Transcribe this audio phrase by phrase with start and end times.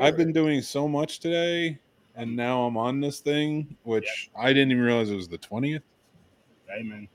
[0.00, 1.78] I've been doing so much today,
[2.16, 5.82] and now I'm on this thing, which I didn't even realize it was the twentieth.
[6.68, 7.06] Hey man,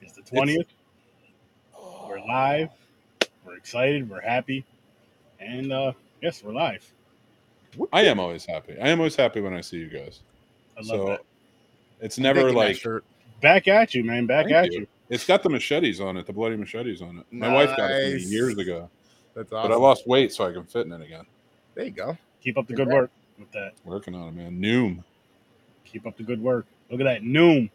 [0.00, 0.66] it's the twentieth.
[2.08, 2.68] We're live.
[3.44, 4.08] We're excited.
[4.08, 4.64] We're happy,
[5.40, 5.92] and uh
[6.22, 6.88] yes, we're live.
[7.92, 8.76] I am always happy.
[8.80, 10.20] I am always happy when I see you guys.
[10.76, 11.20] I love So that.
[12.00, 13.04] it's never like shirt.
[13.40, 14.26] Back at you, man.
[14.26, 14.80] Back Thank at you.
[14.80, 14.86] you.
[15.10, 17.26] it's got the machetes on it, the bloody machetes on it.
[17.32, 18.30] My wife got it for me Nice.
[18.32, 18.88] years ago,
[19.34, 19.72] That's but.
[19.72, 21.26] I lost weight so I can fit in it again.
[21.74, 22.16] There you go.
[22.42, 23.72] Keep up the good work with that.
[23.84, 24.60] Working on it, man.
[24.60, 25.04] Noom.
[25.84, 26.66] Keep up the good work.
[26.90, 27.22] Look at that.
[27.22, 27.70] Noom.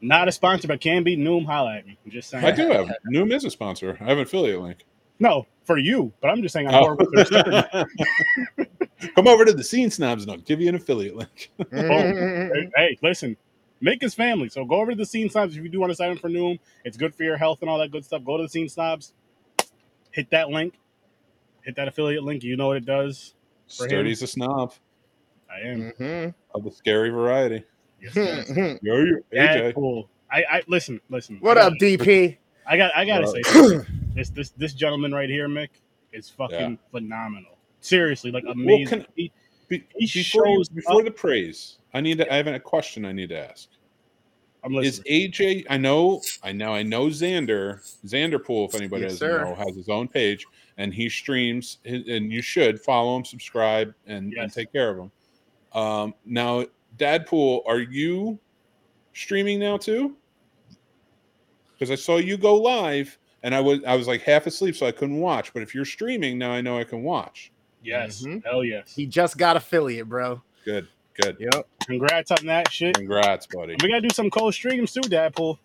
[0.00, 1.16] Not a sponsor, but can be.
[1.16, 1.96] Noom, holla at me.
[2.04, 2.44] I'm just saying.
[2.44, 3.96] I do have Noom is a sponsor.
[4.00, 4.84] I have an affiliate link.
[5.20, 6.80] No, for you, but I'm just saying I'm Oh.
[6.80, 7.08] more with.
[9.14, 11.50] Come over to the Scene Snobs and I'll give you an affiliate link.
[11.72, 13.36] Oh, hey, hey, listen,
[13.80, 14.48] make us family.
[14.48, 16.28] So go over to the Scene Snobs if you do want to sign up for
[16.28, 16.58] Noom.
[16.84, 18.24] It's good for your health and all that good stuff.
[18.24, 19.12] Go to the Scene Snobs,
[20.10, 20.74] hit that link,
[21.64, 22.42] hit that affiliate link.
[22.42, 23.34] You know what it does.
[23.68, 23.90] For him.
[23.90, 24.74] Sturdy's a snob
[25.50, 25.92] I am.
[25.98, 26.34] Mhm.
[26.54, 27.64] of the scary variety.
[28.00, 28.50] Yes, yes.
[28.50, 28.78] Mhm.
[28.82, 29.74] Yo, yo, AJ.
[29.74, 30.08] cool.
[30.30, 31.38] I, I listen, listen.
[31.40, 32.36] what I up, DP?
[32.66, 33.42] I got, I gotta say,
[34.14, 35.68] this, this, this gentleman right here, Mick,
[36.12, 36.76] is fucking Yeah.
[36.90, 37.58] phenomenal.
[37.80, 38.86] Seriously, like Well, amazing.
[39.00, 39.32] can- He-
[39.68, 42.30] Be- He before you- shows before up- the praise, I need to.
[42.32, 43.06] I have a question.
[43.06, 43.68] I need to ask.
[44.64, 45.00] I'm Is.
[45.06, 45.64] AJ?
[45.70, 46.20] I know.
[46.42, 46.74] I know.
[46.74, 47.80] I know Xander.
[48.04, 48.68] Xanderpool.
[48.68, 49.44] If anybody Yes, doesn't sir.
[49.44, 50.44] know, has his own page
[50.82, 51.78] and he streams.
[51.84, 55.12] And you should follow him, subscribe, and, and take care of him.
[55.80, 56.64] Um, now,
[56.98, 58.38] Dadpool, are you
[59.12, 60.16] streaming now too?
[61.72, 64.86] Because I saw you go live, and I was I was like half asleep, so
[64.86, 65.52] I couldn't watch.
[65.54, 67.50] But if you're streaming now, I know I can watch.
[67.84, 68.44] yes, Mhm.
[68.44, 68.94] hell yes.
[68.94, 70.40] He just got affiliate, bro.
[70.64, 70.86] Good.
[71.20, 71.36] Good.
[71.40, 71.66] Yep.
[71.86, 72.94] Congrats on that shit.
[72.96, 73.74] Congrats, buddy.
[73.82, 75.58] We gotta do some cold streams too, Dadpool.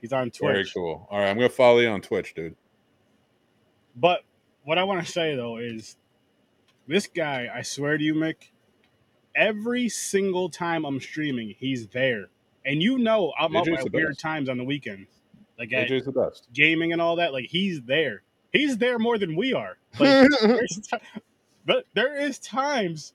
[0.00, 0.40] He's on Twitch.
[0.40, 1.06] Very cool.
[1.10, 2.56] All right, I'm gonna follow you on Twitch, dude.
[4.00, 4.22] But
[4.64, 5.96] what I want to say though is
[6.86, 8.50] this guy, I swear to you, Mick,
[9.34, 12.26] every single time I'm streaming, he's there.
[12.64, 14.20] And you know I'm up at weird best.
[14.20, 15.08] times on the weekends.
[15.58, 16.48] Like at AJ's the best.
[16.52, 17.32] gaming and all that.
[17.32, 18.22] Like he's there.
[18.52, 19.76] He's there more than we are.
[19.98, 20.26] Like
[20.68, 20.98] ti-
[21.66, 23.12] but there is times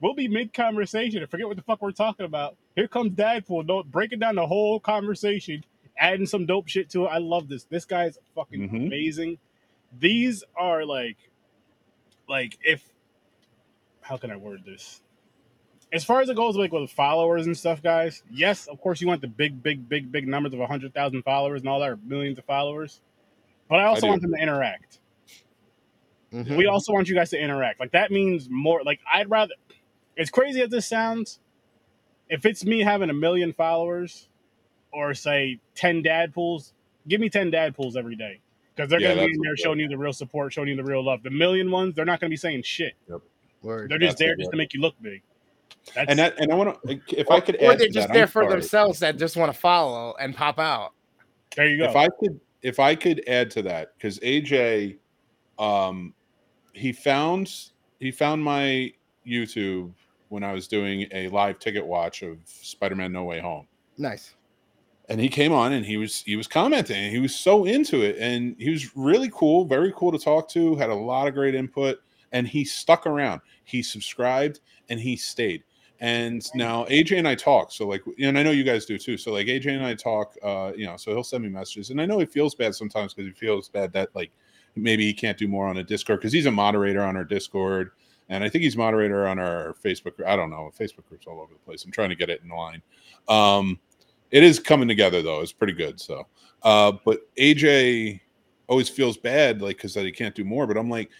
[0.00, 2.56] we'll be mid conversation and forget what the fuck we're talking about.
[2.76, 5.64] Here comes Dadpool, no, breaking down the whole conversation,
[5.98, 7.08] adding some dope shit to it.
[7.08, 7.64] I love this.
[7.64, 8.86] This guy's fucking Mhm.
[8.86, 9.38] amazing.
[9.96, 11.16] These are like,
[12.28, 12.82] like if,
[14.00, 15.02] how can I word this?
[15.92, 18.22] As far as it goes, like with followers and stuff, guys.
[18.30, 21.62] Yes, of course, you want the big, big, big, big numbers of hundred thousand followers
[21.62, 23.00] and all that, or millions of followers.
[23.68, 24.06] But I also do.
[24.08, 24.98] want them to interact
[26.32, 26.56] Mhm.
[26.56, 27.80] we also want you guys to interact.
[27.80, 28.82] Like that means more.
[28.84, 29.54] Like I'd rather.
[30.18, 31.38] As crazy as this sounds,
[32.28, 34.28] if it's me having a million followers,
[34.92, 36.74] or say ten dad pools,
[37.06, 38.40] give me ten dad pools every day
[38.78, 40.76] because they're Yeah, gonna be in there what- showing you the real support, showing you
[40.76, 41.24] the real love.
[41.24, 42.94] The million ones, they're not gonna be saying shit.
[43.60, 43.90] Word.
[43.90, 44.52] They're just That's there just works.
[44.52, 45.20] to make you look big.
[45.96, 48.06] That's, And that, and I want to, if Or, I could or add they're just
[48.08, 48.52] that, there I'm for sorry.
[48.52, 50.92] themselves that just want to follow and pop out.
[51.56, 51.84] there you go.
[51.90, 54.98] If I could, if I could add to that, because AJ,
[55.58, 56.14] um,
[56.72, 57.52] he found
[57.98, 58.92] he found my
[59.26, 59.92] YouTube
[60.28, 63.66] when I was doing a live ticket watch of Spider-Man No Way Home.
[63.96, 64.34] Nice.
[65.08, 68.02] And he came on and he was he was commenting and he was so into
[68.02, 68.16] it.
[68.18, 71.54] And he was really cool very cool to talk to had a lot of great
[71.54, 72.00] input
[72.32, 73.40] and he stuck around.
[73.64, 75.64] He subscribed and he stayed.
[76.00, 79.16] And now aj and i talk so like and i know you guys do too.
[79.16, 81.90] So like aj and i talk uh you know so he'll send me messages.
[81.90, 84.30] And i know he feels bad sometimes because he feels bad that like
[84.76, 87.90] maybe he can't do more on a discord because he's a moderator on our discord.
[88.28, 90.28] And i think he's moderator on our facebook group.
[90.28, 91.84] i don't know facebook groups all over the place.
[91.84, 92.82] I'm trying to get it in line.
[93.26, 93.80] Um
[94.30, 96.26] it is coming together though it's pretty good so
[96.62, 98.20] uh but aj
[98.68, 101.10] always feels bad like because that he can't do more but i'm like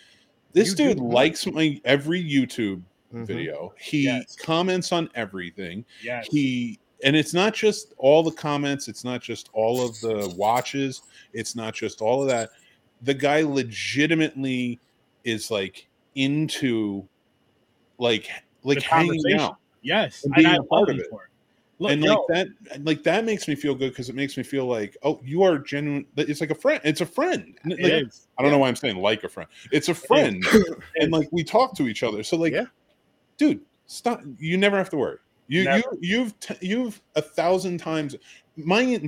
[0.52, 2.82] this You dude likes my every youtube
[3.14, 3.26] Mhm.
[3.26, 4.36] video he Yes.
[4.36, 6.22] comments on everything Yeah.
[6.30, 11.00] he and it's not just all the comments it's not just all of the watches
[11.32, 12.50] it's not just all of that
[13.02, 14.78] the guy legitimately
[15.24, 17.08] is like into
[17.98, 18.28] like
[18.64, 20.24] like hanging out yes.
[20.24, 21.06] and And, being I a part of it.
[21.10, 21.27] for it.
[21.80, 24.42] Look, and yo, like that like that makes me feel good because it makes me
[24.42, 28.02] feel like oh you are genuine it's like a friend it's a friend Like, it
[28.06, 28.26] is.
[28.36, 30.44] i don't know why i'm saying like a friend it's a friend
[30.96, 32.64] and like we talk to each other so like Yeah.
[33.36, 35.84] dude stop you never have to worry you Never.
[36.00, 38.16] you you've t- you've a thousand times
[38.56, 39.00] my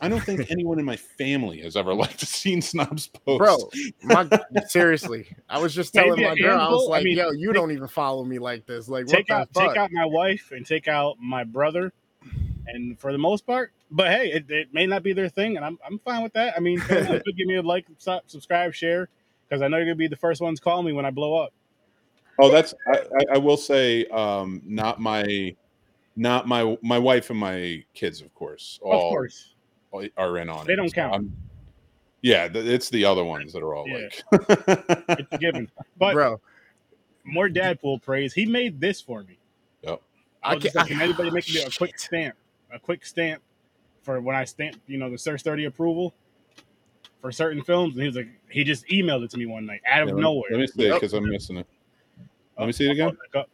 [0.00, 3.70] i don't think anyone in my family has ever liked a scene snobs post Bro,
[4.04, 4.28] my,
[4.68, 6.92] seriously, I was just telling Maybe my girl, I was handful?
[6.92, 8.88] I like, mean, "Yo, you take- don't even follow me like this.
[8.88, 11.92] Like, take out fuck?" take out my wife and take out my brother
[12.72, 15.64] and for the most part but hey it, it may not be their thing and
[15.64, 19.08] i'm, I'm fine with that i mean fans, give me a like subscribe share
[19.48, 21.52] because i know you're gonna be the first ones calling me when i blow up
[22.38, 25.54] Oh, that's I, I, I will say, um, not my,
[26.16, 28.80] not my my wife and my kids, of course.
[28.82, 29.10] of All
[30.16, 30.76] are in on They it.
[30.76, 31.12] don't So count.
[31.12, 31.36] I'm-
[32.22, 34.08] yeah, th- it's the other ones that are all Yeah.
[34.30, 35.18] like.
[35.18, 35.68] It's a given.
[35.98, 36.40] But bro.
[37.24, 38.32] more Dadpool praise.
[38.32, 39.38] He made this for me.
[39.86, 39.98] I
[40.42, 40.88] I was just can't.
[40.88, 42.34] like, can anybody make me a quick stamp?
[42.72, 43.42] A quick stamp
[44.02, 46.14] for when I stamp, you know, the Sir Sturdy approval
[47.20, 47.94] for certain films.
[47.94, 50.14] And he was like, he just emailed it to me one night out of Yeah,
[50.16, 50.50] nowhere.
[50.50, 51.66] Let me see it because I'm missing it.
[52.58, 53.10] Let me see it again.
[53.10, 53.50] pull it back up.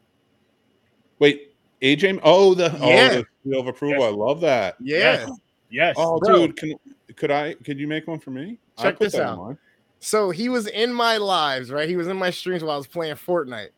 [1.18, 2.20] Wait, AJ.
[2.22, 2.78] Oh, oh, the Yeah.
[2.80, 4.02] oh the seal of approval.
[4.02, 4.76] I love that.
[4.80, 5.26] yeah.
[5.70, 5.96] Yes.
[5.98, 6.46] Oh, Bro.
[6.46, 6.74] dude, can
[7.16, 7.54] could I?
[7.54, 8.58] Could you make one for me?
[8.78, 9.56] I Check put this that in out.
[10.00, 11.88] So he was in my lives, right?
[11.88, 13.70] He was in my streams while I was playing Fortnite.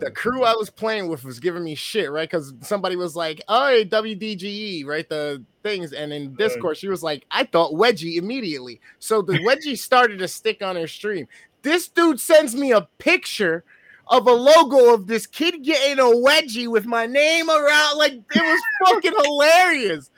[0.00, 2.28] The crew I was playing with was giving me shit, right?
[2.28, 5.08] Because somebody was like, "Oh, WDGE," right?
[5.08, 9.78] The things, and in Discord, she was like, "I thought Wedgie immediately." So the Wedgie
[9.78, 11.28] started to stick on her stream.
[11.62, 13.62] This dude sends me a picture
[14.08, 17.96] of a logo of this kid getting a wedgie with my name around.
[17.96, 20.10] Like it was fucking hilarious.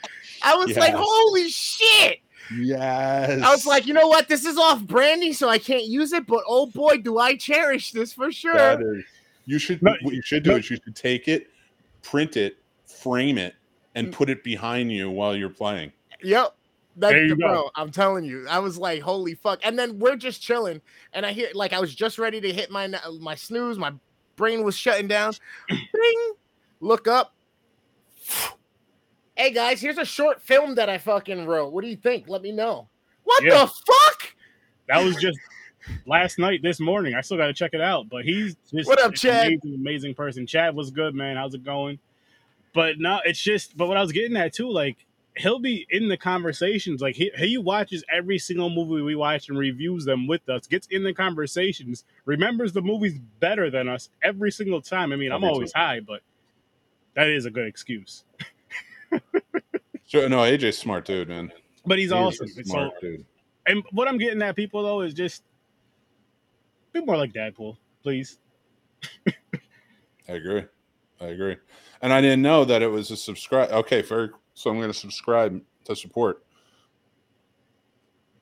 [0.42, 2.21] I was like, "Holy shit!"
[2.54, 3.42] Yes.
[3.42, 4.28] I was like, you know what?
[4.28, 6.26] This is off branding, so I can't use it.
[6.26, 8.54] But oh boy, do I cherish this for sure.
[8.54, 9.04] That is-
[9.44, 9.82] you should.
[9.82, 10.56] No, what you should do no.
[10.56, 11.48] is you should take it,
[12.02, 13.54] print it, frame it,
[13.94, 15.92] and put it behind you while you're playing.
[16.22, 16.54] Yep.
[16.96, 17.70] That, There you bro, go.
[17.74, 19.60] I'm telling you, I was like, holy fuck.
[19.64, 20.80] And then we're just chilling,
[21.14, 22.86] and I hear like I was just ready to hit my
[23.18, 23.78] my snooze.
[23.78, 23.92] My
[24.36, 25.34] brain was shutting down.
[25.68, 26.32] Bing.
[26.80, 27.34] Look up.
[29.42, 31.72] Hey guys, here's a short film that I fucking wrote.
[31.72, 32.28] What do you think?
[32.28, 32.88] Let me know.
[33.24, 33.50] What Yeah.
[33.50, 34.36] the fuck?
[34.86, 35.36] That was just
[36.06, 37.16] last night, this morning.
[37.16, 38.08] I still got to check it out.
[38.08, 39.46] But he's just What up, an Chad?
[39.48, 40.46] Amazing, amazing person.
[40.46, 41.34] Chad was good, man.
[41.36, 41.98] How's it going?
[42.72, 43.76] But no, it's just.
[43.76, 44.98] But what I was getting at too, like
[45.36, 47.02] he'll be in the conversations.
[47.02, 50.68] Like he he watches every single movie we watch and reviews them with us.
[50.68, 52.04] Gets in the conversations.
[52.26, 55.12] Remembers the movies better than us every single time.
[55.12, 56.20] I mean, oh, I'm always high, but
[57.14, 58.22] that is a good excuse.
[60.06, 60.28] Sure.
[60.28, 61.50] No, AJ's smart dude, man.
[61.86, 62.46] But he's a awesome.
[62.46, 63.24] It's so smart dude.
[63.66, 65.42] And what I'm getting at, people though, is just
[66.92, 68.38] be more like Deadpool, please.
[69.26, 70.64] I agree.
[71.20, 71.56] I agree.
[72.02, 73.70] And I didn't know that it was a subscribe.
[73.70, 74.32] Okay, fair.
[74.54, 76.44] So I'm going to subscribe to support.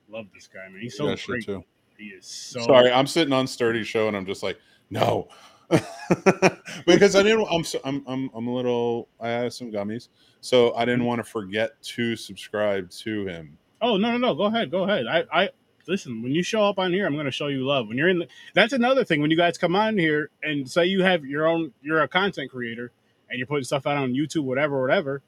[0.09, 0.81] Love this guy, man.
[0.81, 1.47] He's So shit great.
[1.47, 1.65] too.
[1.97, 4.59] He is so Sorry, I'm sitting on Sturdy Show and I'm just like,
[4.89, 5.29] no,
[6.87, 7.47] because I didn't.
[7.51, 9.09] I'm, so- I'm I'm I'm a little.
[9.21, 10.09] I have some gummies,
[10.41, 13.59] so I didn't want to forget to subscribe to him.
[13.81, 14.35] Oh no, no, no.
[14.35, 15.07] Go ahead, go ahead.
[15.07, 15.49] I, I
[15.87, 16.23] listen.
[16.23, 17.89] When you show up on here, I'm going to show you love.
[17.89, 19.21] When you're in, the, that's another thing.
[19.21, 22.51] When you guys come on here and say you have your own, you're a content
[22.51, 22.93] creator
[23.31, 25.23] and you're putting stuff out on YouTube, whatever, whatever.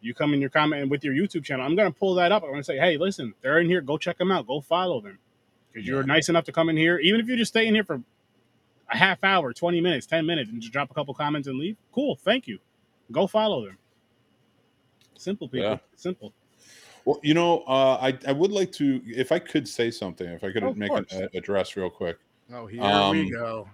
[0.00, 1.66] You come in your comment with your YouTube channel.
[1.66, 2.44] I'm going to pull that up.
[2.44, 3.80] I'm going to say, hey, listen, they're in here.
[3.80, 4.46] Go check them out.
[4.46, 5.18] Go follow them
[5.72, 7.84] because you're nice enough to come in here, even if you just stay in here
[7.84, 8.00] for
[8.90, 11.76] a half hour, 20 minutes, 10 minutes, and just drop a couple comments and leave.
[11.92, 12.16] Cool.
[12.16, 12.58] Thank you.
[13.12, 13.76] Go follow them.
[15.16, 15.70] Simple people.
[15.70, 15.78] Yeah.
[15.96, 16.32] Simple.
[17.04, 20.44] Well, you know, uh, I I would like to, if I could say something, if
[20.44, 21.12] I could Oh, make an course.
[21.32, 22.18] a- address real quick.
[22.52, 23.68] Oh, here Um, we go.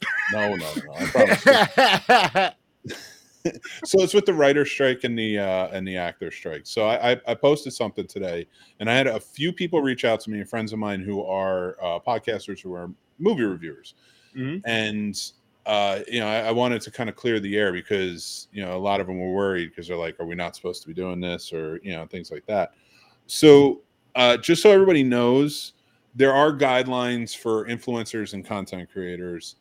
[0.32, 0.92] No, no, no.
[0.94, 2.54] I promise.
[3.84, 6.62] so it's with the writer strike and the uh, and the actor strike.
[6.64, 8.46] So I, I I posted something today,
[8.78, 11.76] and I had a few people reach out to me, friends of mine who are
[11.82, 13.94] uh, podcasters who are movie reviewers,
[14.36, 14.62] Mhm.
[14.64, 15.32] and
[15.66, 18.76] uh, you know I, I wanted to kind of clear the air because you know
[18.76, 20.94] a lot of them were worried because they're like, are we not supposed to be
[20.94, 22.72] doing this or you know things like that.
[23.26, 23.82] So
[24.16, 25.74] uh, just so everybody knows,
[26.14, 29.56] there are guidelines for influencers and content creators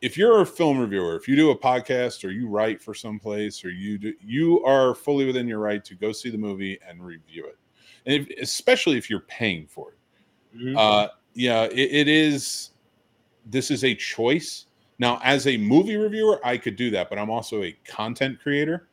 [0.00, 3.64] if you're a film reviewer, if you do a podcast or you write for someplace
[3.64, 7.02] or you do, you are fully within your right to go see the movie and
[7.02, 7.56] review it,
[8.04, 10.58] and if, especially if you're paying for it.
[10.58, 10.76] Mhm.
[10.76, 12.72] Uh, yeah, it, it is.
[13.46, 14.66] This is a choice.
[14.98, 18.88] Now, as a movie reviewer, I could do that, but I'm also a content creator.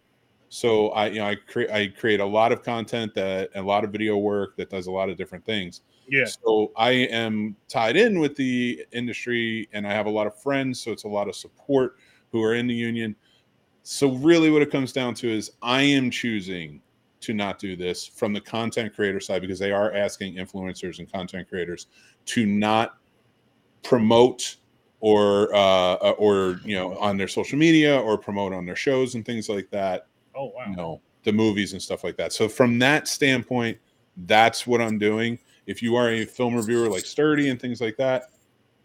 [0.50, 3.86] So I, you know, I create I create a lot of content that a lot
[3.86, 5.82] of video work that does a lot of different things.
[6.10, 6.26] yeah.
[6.26, 10.82] So I am tied in with the industry and I have a lot of friends.
[10.82, 11.96] So it's a lot of support
[12.34, 13.16] who are in the union.
[13.84, 16.82] So really what it comes down to is I am choosing
[17.22, 21.10] to not do this from the content creator side because they are asking influencers and
[21.10, 21.88] content creators
[22.26, 22.98] to not
[23.84, 24.58] promote
[25.00, 29.26] or uh or you know on their social media or promote on their shows and
[29.26, 30.66] things like that Oh wow.
[30.70, 33.78] you know the movies and stuff like that so from that standpoint
[34.26, 37.98] that's what i'm doing if you are a film reviewer like sturdy and things like
[37.98, 38.32] that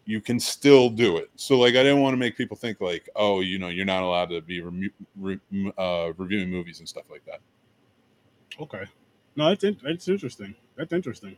[0.05, 3.09] you can still do it so like i didn't want to make people think like
[3.15, 5.39] oh you know you're not allowed to be remu- re-
[5.77, 7.39] uh, reviewing movies and stuff like that
[8.59, 8.83] Okay.
[9.35, 10.55] No, that's in, that's interesting.
[10.75, 11.37] That's interesting.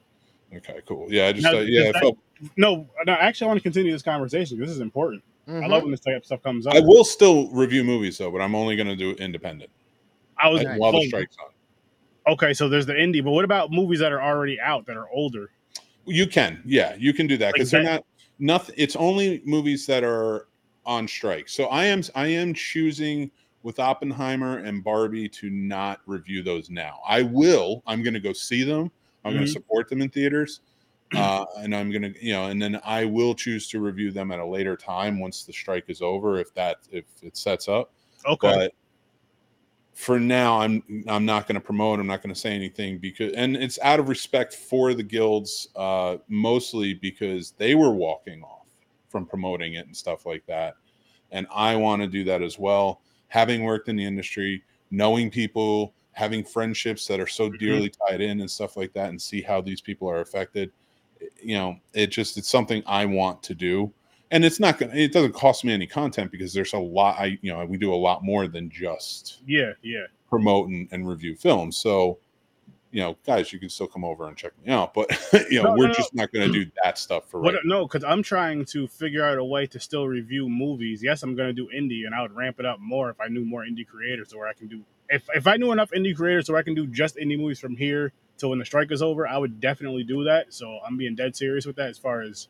[0.55, 2.17] Okay cool yeah i just Now, uh, yeah I that- felt
[2.55, 3.13] No, no.
[3.13, 4.57] Actually, I want to continue this conversation.
[4.59, 5.23] This is important.
[5.47, 6.75] I love when this type of stuff comes up.
[6.75, 9.69] I will still review movies though, but I'm only going to do independent
[10.37, 12.33] I was uh, while the strike's on.
[12.33, 12.53] okay.
[12.53, 15.49] So there's the indie, but what about movies that are already out that are older?
[16.05, 18.05] You can, yeah, you can do that Like because they're not
[18.39, 18.75] nothing.
[18.77, 20.47] It's only movies that are
[20.85, 21.49] on strike.
[21.49, 23.31] So I am I am choosing
[23.63, 26.99] with Oppenheimer and Barbie to not review those now.
[27.07, 27.83] I will.
[27.85, 28.91] I'm going to go see them.
[29.25, 29.47] I'm going Mhm.
[29.47, 30.61] to support them in theaters,
[31.13, 34.31] uh, and I'm going to you know, and then I will choose to review them
[34.31, 37.91] at a later time once the strike is over, if that if it sets up.
[38.25, 38.49] Okay.
[38.49, 38.73] But
[39.93, 41.99] for now, I'm I'm not going to promote.
[41.99, 45.67] I'm not going to say anything because, and it's out of respect for the guilds,
[45.75, 48.67] uh, mostly because they were walking off
[49.09, 50.75] from promoting it and stuff like that,
[51.31, 53.01] and I want to do that as well.
[53.27, 57.59] Having worked in the industry, knowing people, having friendships that are so Mhm.
[57.59, 60.71] dearly tied in and stuff like that, and see how these people are affected.
[61.41, 63.93] You know, it just it's something I want to do
[64.31, 67.38] and it's not gonna it doesn't cost me any content because there's a lot i
[67.41, 70.05] you know we do a lot more than just yeah, yeah.
[70.29, 72.19] promote and, and review films so
[72.91, 75.09] you know guys you can still come over and check me out but
[75.49, 77.65] you know No, we're no, just not going to do that stuff for What, right
[77.65, 81.01] no, because I'm trying to figure out a way to still review movies.
[81.01, 83.27] Yes, I'm going to do indie, and I would ramp it up more if I
[83.27, 86.47] knew more indie creators, or I can do if if I knew enough indie creators,
[86.47, 89.27] so I can do just indie movies from here till when the strike is over.
[89.27, 90.53] I would definitely do that.
[90.53, 92.47] So I'm being dead serious with that as far as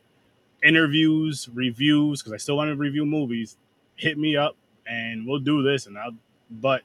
[0.63, 3.57] interviews, reviews, because I still want to review movies.
[3.95, 5.85] Hit me up, and we'll do this.
[5.87, 6.15] And I'll
[6.49, 6.83] but.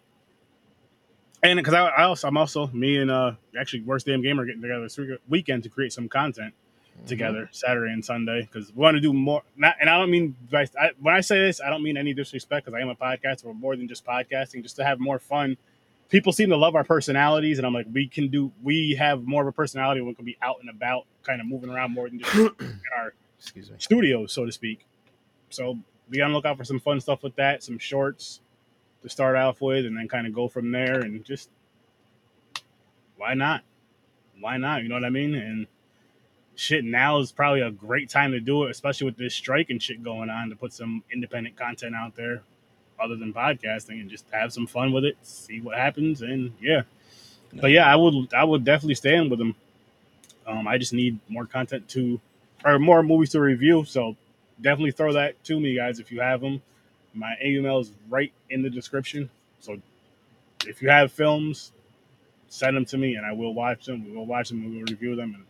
[1.43, 4.63] And because I, I also, I'm also me and uh actually worst damn gamer getting
[4.63, 6.55] together this weekend to create some content
[6.97, 7.07] Mm-hmm.
[7.07, 9.43] together Saturday and Sunday because we want to do more.
[9.57, 12.15] Not, and I don't mean I, I- when I say this, I don't mean any
[12.15, 13.45] disrespect because I am a podcaster.
[13.45, 15.57] We're more than just podcasting, just to have more fun.
[16.09, 18.53] People seem to love our personalities, and I'm like, we can do.
[18.63, 20.01] We have more of a personality.
[20.03, 23.13] We can be out and about, kind of moving around more than just in our
[23.39, 23.77] Excuse me.
[23.81, 24.87] studios, so to speak.
[25.51, 25.79] So
[26.11, 28.41] be on the lookout for some fun stuff with that, some shorts
[29.03, 31.01] to start off with, and then kind of go from there.
[31.01, 31.51] And just
[33.17, 33.63] why not?
[34.41, 34.83] Why not?
[34.83, 35.35] You know what I mean?
[35.35, 35.67] And
[36.57, 39.83] shit, now is probably a great time to do it, especially with this strike and
[39.83, 42.43] shit going on, to put some independent content out there
[43.01, 46.83] other than podcasting and just have some fun with it, see what happens, and yeah.
[47.53, 49.55] But yeah, I would I would definitely stand with them.
[50.47, 52.21] Um, I just need more content to,
[52.65, 53.85] or more movies to review.
[53.85, 54.17] So
[54.61, 56.61] definitely throw that to me, guys, if you have them.
[57.15, 59.31] My email is right in the description.
[59.61, 59.81] So
[60.67, 61.73] if you have films,
[62.49, 64.05] send them to me, and I will watch them.
[64.05, 64.65] We will watch them.
[64.65, 65.45] We will review them, and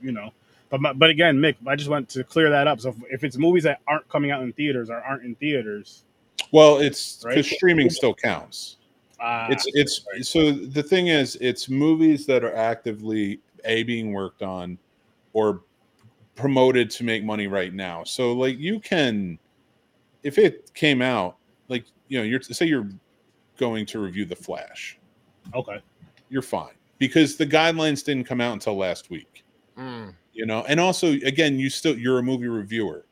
[0.00, 0.32] you know.
[0.70, 2.80] But my, but again, Mick, I just want to clear that up.
[2.80, 6.04] So if, if it's movies that aren't coming out in theaters or aren't in theaters,
[6.52, 7.36] well it's Right.
[7.36, 8.78] because streaming still counts
[9.20, 14.42] uh, it's it's so the thing is it's movies that are actively a being worked
[14.42, 14.78] on
[15.34, 15.62] or
[16.34, 19.38] promoted to make money right now so like you can
[20.22, 21.36] if it came out
[21.68, 22.88] like you know you're say you're
[23.58, 24.98] going to review the flash
[25.54, 25.80] okay.
[26.30, 29.44] you're fine because the guidelines didn't come out until last week
[29.78, 30.14] Mm.
[30.32, 33.04] You know and also again you still you're a movie reviewer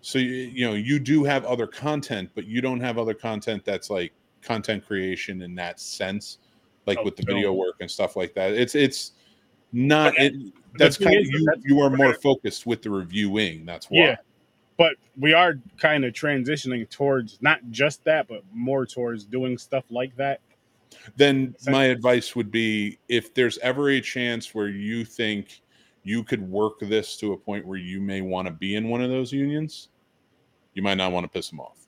[0.00, 3.64] so you, you know you do have other content but you don't have other content
[3.64, 4.12] that's like
[4.42, 6.38] content creation in that sense
[6.86, 7.34] like Oh, with the no.
[7.34, 9.12] video work and stuff like that it's it's
[9.72, 10.34] not it,
[10.76, 14.16] that's kind of you you are more focused with the reviewing that's why Yeah.
[14.76, 19.84] But we are kind of transitioning towards not just that, but more towards doing stuff
[19.88, 20.40] like that.
[21.16, 25.60] then my advice would be if there's ever a chance where you think
[26.04, 29.02] you could work this to a point where you may want to be in one
[29.02, 29.88] of those unions
[30.74, 31.78] you might not want to piss them off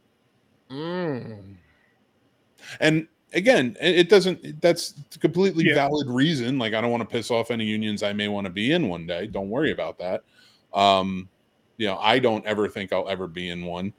[0.71, 1.55] Mm.
[2.81, 5.75] and again it doesn't that's a completely Yeah.
[5.75, 8.51] valid reason like i don't want to piss off any unions i may want to
[8.51, 10.23] be in one day don't worry about that
[10.75, 11.29] um
[11.77, 13.93] you know i don't ever think i'll ever be in one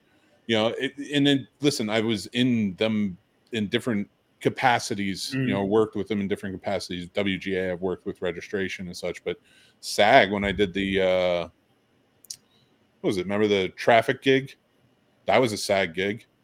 [0.48, 3.18] you know it, and then listen i was in them
[3.54, 4.10] in different
[4.40, 5.50] capacities you Mm.
[5.50, 9.38] know worked with them in different capacities wga i've worked with registration and such but
[9.80, 11.48] sag when i did the uh
[13.02, 14.56] what was it remember the traffic gig
[15.26, 16.26] that was a sag gig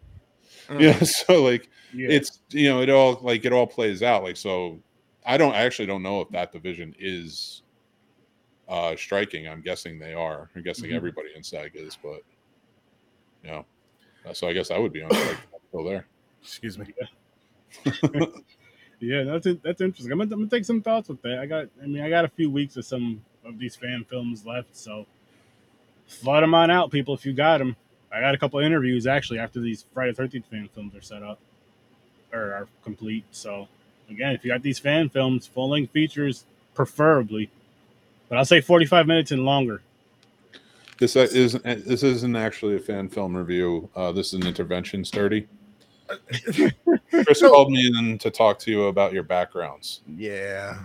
[0.69, 0.81] Mm.
[0.81, 2.09] yeah so like Yeah.
[2.11, 4.79] it's you know it all like it all plays out like so
[5.25, 7.63] i don't I actually don't know if that division is
[8.69, 10.95] uh striking i'm guessing they are i'm guessing Mhm.
[10.95, 12.21] everybody in sag is but
[13.43, 13.65] you know
[14.31, 15.37] so i guess i would be on strike
[15.69, 16.07] still there
[16.41, 16.85] Excuse me.
[16.99, 17.07] Yeah,
[19.23, 20.11] that's that's interesting.
[20.11, 21.39] I'm gonna, I'm gonna take some thoughts with that.
[21.39, 24.45] I got, I mean, I got a few weeks of some of these fan films
[24.45, 25.05] left, so
[26.07, 27.13] flood them on out, people.
[27.13, 27.75] If you got them,
[28.11, 31.39] I got a couple interviews actually after these Friday Thirteenth fan films are set up
[32.31, 33.25] or are complete.
[33.31, 33.67] So
[34.09, 37.49] again, if you got these fan films, full length features, preferably,
[38.29, 39.81] but I'll say 45 minutes and longer.
[40.99, 43.89] This uh, isn't this isn't actually a fan film review.
[43.95, 45.47] Uh, this is an intervention sturdy.
[47.09, 47.49] Chris No.
[47.49, 50.01] called me in to talk to you about your backgrounds.
[50.17, 50.79] Yeah.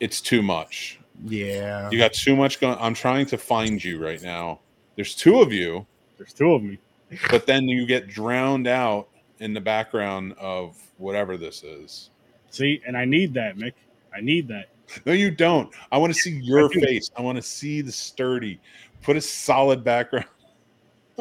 [0.00, 0.98] It's too much.
[1.24, 1.88] Yeah.
[1.90, 2.76] You got too much going.
[2.80, 4.60] I'm trying to find you right now.
[4.96, 5.86] There's two of you,
[6.18, 6.78] There's two of me.
[7.30, 12.10] but then you get drowned out in the background of whatever this is.
[12.50, 13.72] See, and I need that, Mick.
[14.14, 14.68] I need that.
[15.06, 15.72] No, you don't.
[15.90, 17.10] I want to see your face.
[17.16, 18.60] I want to see the sturdy.
[19.02, 20.26] Put a solid background.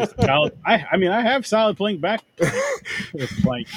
[0.05, 2.23] Just solid, I, I mean, I have solid playing back.
[3.13, 3.67] It's like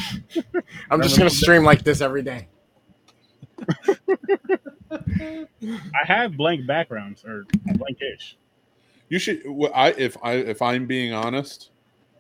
[0.90, 2.48] I'm just gonna stream like this every day.
[4.90, 5.46] I
[6.04, 8.36] have blank backgrounds or blankish.
[9.08, 9.42] You should.
[9.74, 11.70] I if I if I'm being honest,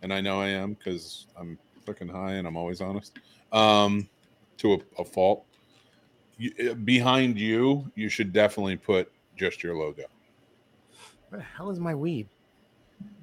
[0.02, 3.18] and I know I am because I'm fucking high and I'm always honest.
[3.52, 4.08] Um,
[4.58, 5.44] to a, a fault.
[6.36, 10.04] You, eh, behind you, you should definitely put just your logo.
[11.28, 12.28] Where the hell is my weed?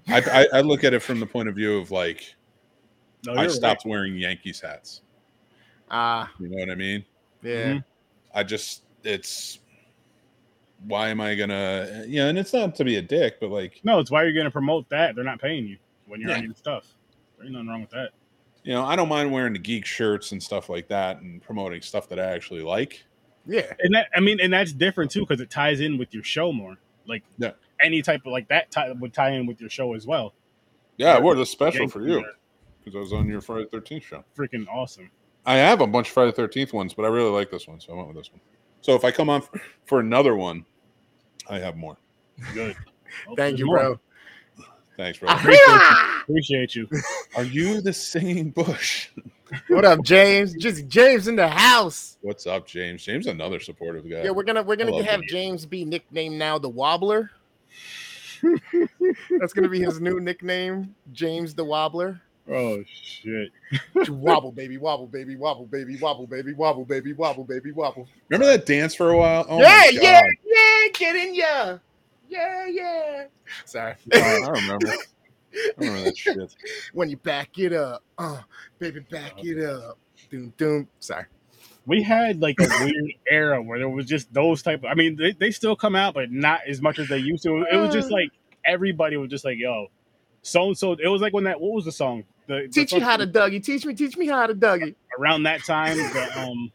[0.07, 0.19] I,
[0.53, 2.35] I, I look at it from the point of view of like
[3.25, 3.51] No, I you're right.
[3.51, 5.01] stopped wearing Yankees hats.
[5.89, 7.05] Ah, You know what I mean?
[7.41, 7.73] yeah.
[7.73, 7.83] Mhm.
[8.33, 9.59] I just it's
[10.85, 13.79] why am I gonna You know, and it's not to be a dick, but like
[13.83, 15.15] No, it's why you're going to promote that.
[15.15, 16.37] They're not paying you when you're Yeah.
[16.37, 16.87] on your stuff.
[17.37, 18.11] There ain't nothing wrong with that.
[18.63, 21.81] you know, I don't mind wearing the geek shirts and stuff like that and promoting
[21.81, 23.03] stuff that I actually like.
[23.47, 23.73] Yeah.
[23.79, 26.51] And that, I mean, and that's different too because it ties in with your show
[26.53, 26.77] more.
[27.07, 27.51] Like Yeah.
[27.83, 30.33] Any type of like that tie, would tie in with your show as well.
[30.97, 32.23] Yeah, I wore the special for you
[32.79, 34.23] because I was on your Friday Thirteenth show.
[34.37, 35.09] freaking awesome.
[35.45, 37.93] I have a bunch of Friday Thirteenth ones, but I really like this one, so
[37.93, 38.41] I went with this one.
[38.81, 40.65] So if I come on for, for another one,
[41.49, 41.97] I have more.
[42.53, 42.75] Good.
[43.35, 43.77] Thank you, more.
[43.77, 43.99] bro.
[44.97, 45.29] Thanks, bro.
[46.21, 46.87] Appreciate you.
[47.35, 49.09] Are you the singing bush?
[49.67, 50.53] what up, James?
[50.53, 52.17] Just James in the house.
[52.21, 53.03] What's up, James?
[53.03, 54.23] James, another supportive guy.
[54.23, 55.27] Yeah, we're gonna we're gonna have him.
[55.27, 57.29] James be nicknamed now the Wobbler.
[59.39, 62.19] That's gonna be his new nickname, James the Wobbler.
[62.49, 63.51] Oh shit.
[64.09, 68.07] wobble baby, wobble baby, wobble baby, wobble baby, wobble baby, wobble baby, wobble.
[68.29, 69.45] Remember that dance for a while?
[69.47, 71.77] Oh yeah, yeah, yeah, get in ya.
[72.27, 73.25] Yeah, yeah.
[73.65, 73.95] Sorry.
[74.13, 74.93] I remember.
[75.53, 76.55] I remember that shit.
[76.93, 78.41] when you back it up, uh,
[78.79, 79.97] baby, back it up.
[80.29, 80.87] Doom, doom.
[80.99, 81.25] Sorry.
[81.85, 84.79] We had like a weird era where there was just those type.
[84.79, 87.43] Of, I mean, they, they still come out, but not as much as they used
[87.43, 87.65] to.
[87.71, 88.29] It was just like
[88.65, 89.87] everybody was just like, "Yo,
[90.43, 91.59] so and so." It was like when that.
[91.59, 92.23] What was the song?
[92.47, 93.63] The, the Teach you how to fucking- Dougie.
[93.63, 94.93] Teach me, teach me how to Dougie.
[95.19, 95.97] around that time.
[95.97, 96.71] The, um,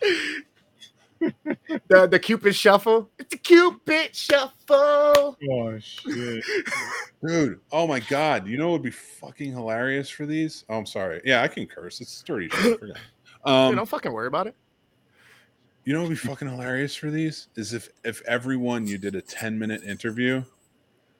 [1.88, 3.08] The the Cupid shuffle.
[3.16, 5.36] It's a Cupid shuffle.
[5.50, 6.42] oh shit!
[7.24, 8.48] Dude, oh my god.
[8.48, 10.64] You know what would be fucking hilarious for these?
[10.68, 11.20] Oh, I'm sorry.
[11.24, 12.00] Yeah, I can curse.
[12.00, 12.80] It's sturdy shit.
[13.42, 13.54] Forgot.
[13.64, 14.54] Dude, Um, don't fucking worry about it.
[15.84, 17.48] you know what would be fucking hilarious for these?
[17.56, 20.44] Is if if everyone you did a 10 minute interview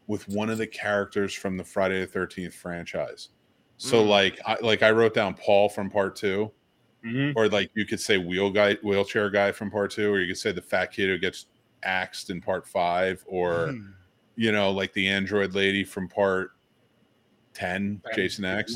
[0.06, 3.30] with one of the characters from the Friday the 13th franchise.
[3.78, 4.08] So Mm.
[4.08, 6.52] like I like I wrote down Paul from part two,
[7.04, 7.32] Mhm.
[7.34, 10.38] or like you could say wheel guy wheelchair guy from part two, or you could
[10.38, 11.46] say the fat kid who gets
[11.82, 13.90] axed in part five, or Hmm.
[14.36, 16.52] you know, like the android lady from part
[17.54, 18.74] 10, Jason X.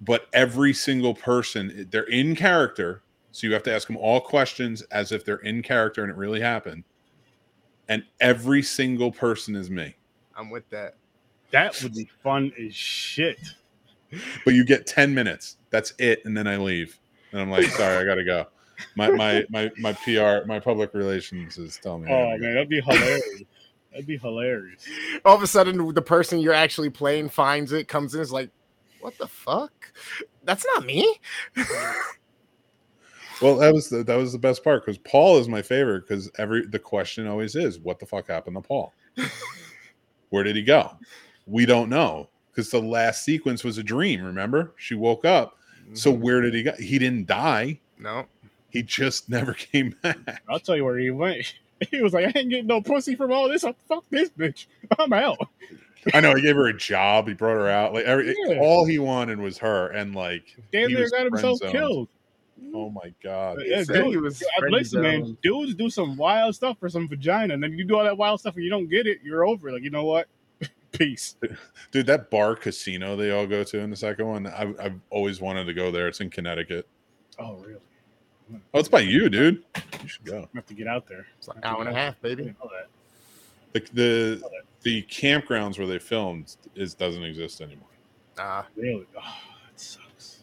[0.00, 3.02] But every single person, they're in character.
[3.32, 6.16] So you have to ask them all questions as if they're in character and it
[6.16, 6.84] really happened.
[7.88, 9.94] And every single person is me.
[10.36, 10.94] I'm with that.
[11.50, 13.38] That would be fun as shit.
[14.44, 15.58] But you get 10 minutes.
[15.70, 16.24] That's it.
[16.24, 16.98] And then I leave.
[17.32, 18.46] And I'm like, sorry, I gotta go.
[18.96, 22.10] My my my my PR, my public relations is telling me.
[22.10, 22.44] Oh gotta go.
[22.44, 23.42] man, that'd be hilarious.
[23.90, 24.88] That'd be hilarious.
[25.24, 28.50] All of a sudden, the person you're actually playing finds it, comes in, is like,
[29.00, 29.92] "What the fuck?
[30.44, 31.16] That's not me."
[33.42, 36.30] Well, that was the that was the best part because Paul is my favorite because
[36.36, 38.92] every the question always is, what the fuck happened to Paul?
[40.28, 40.90] Where did he go?
[41.46, 44.22] We don't know because the last sequence was a dream.
[44.22, 45.56] Remember, she woke up.
[45.94, 46.22] So Mm-hmm.
[46.22, 46.72] where did he go?
[46.78, 47.80] He didn't die.
[47.98, 48.26] no,
[48.68, 50.42] He just never came back.
[50.48, 51.54] I'll tell you where he went.
[51.90, 53.64] He was like, I ain't getting no pussy from all this.
[53.88, 54.66] Fuck this bitch.
[54.98, 55.38] I'm out.
[56.14, 57.28] I know he gave her a job.
[57.28, 57.92] He brought her out.
[57.92, 58.58] Like every, Yeah.
[58.60, 61.72] all he wanted was her, and like Damn he near got himself friend-zoned.
[61.72, 62.08] killed.
[62.74, 63.58] Oh my god!
[63.64, 67.62] Yeah, dude, he was Listen, man, dudes do some wild stuff for some vagina, and
[67.62, 69.70] then you do all that wild stuff and you don't get it, you're over.
[69.70, 69.72] it.
[69.72, 70.28] Like, you know what?
[70.92, 71.36] Peace.
[71.90, 75.40] Dude, that bar casino they all go to in the second one, I've, I've always
[75.40, 76.06] wanted to go there.
[76.06, 76.86] It's in Connecticut.
[77.38, 77.80] Oh, really?
[78.74, 79.62] Oh, it's by you, dude.
[80.02, 80.40] You should go.
[80.52, 81.24] I have to get out there.
[81.38, 82.42] It's like hour and a half, I baby.
[82.44, 82.88] didn't know that.
[83.72, 84.50] The the,
[84.82, 87.86] the campgrounds where they filmed is doesn't exist anymore.
[88.38, 89.06] Ah, Really?
[89.16, 89.20] Oh,
[89.66, 90.40] that sucks.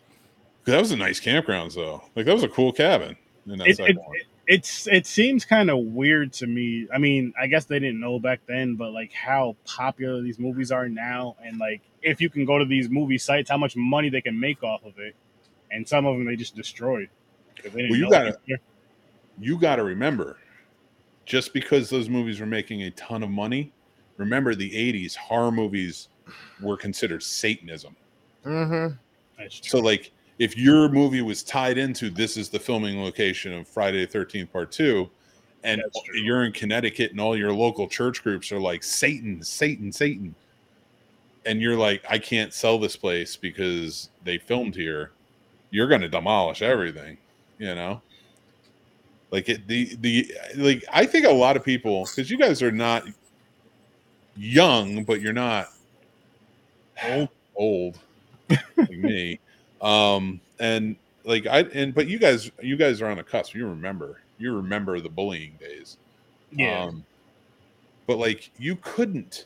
[0.63, 2.03] 'Cause That was a nice campground, though.
[2.15, 3.15] Like that was a cool cabin
[3.47, 4.17] in that It, second it, one.
[4.47, 6.87] it's it seems kind of weird to me.
[6.93, 10.71] I mean, I guess they didn't know back then, but like how popular these movies
[10.71, 14.09] are now, and like if you can go to these movie sites, how much money
[14.09, 15.15] they can make off of it,
[15.71, 17.09] and some of them they just destroyed.
[17.57, 18.37] 'cause they Well, you gotta-
[19.39, 20.37] you got to remember
[21.25, 23.71] just because those movies were making a ton of money
[24.17, 26.09] remember the 80s horror movies
[26.61, 27.95] were considered satanism.
[28.45, 28.95] Mm-hmm.
[29.61, 34.05] So like if your movie was tied into this is the filming location of friday
[34.05, 35.09] the 13th part 2
[35.63, 35.81] and
[36.13, 40.33] you're in connecticut and all your local church groups are like satan satan satan
[41.45, 45.11] and you're like i can't sell this place because they filmed here
[45.71, 47.17] you're going to demolish everything
[47.57, 48.01] you know?
[49.31, 52.71] Like it the the like i think a lot of people because you guys are
[52.71, 53.03] not
[54.37, 55.67] young but you're not
[57.05, 57.99] old old
[58.49, 59.39] like me
[59.81, 63.67] um and like i and but you guys you guys are on the cusp you
[63.67, 65.97] remember you remember the bullying days
[66.51, 67.03] yeah, um,
[68.05, 69.45] but like you couldn't,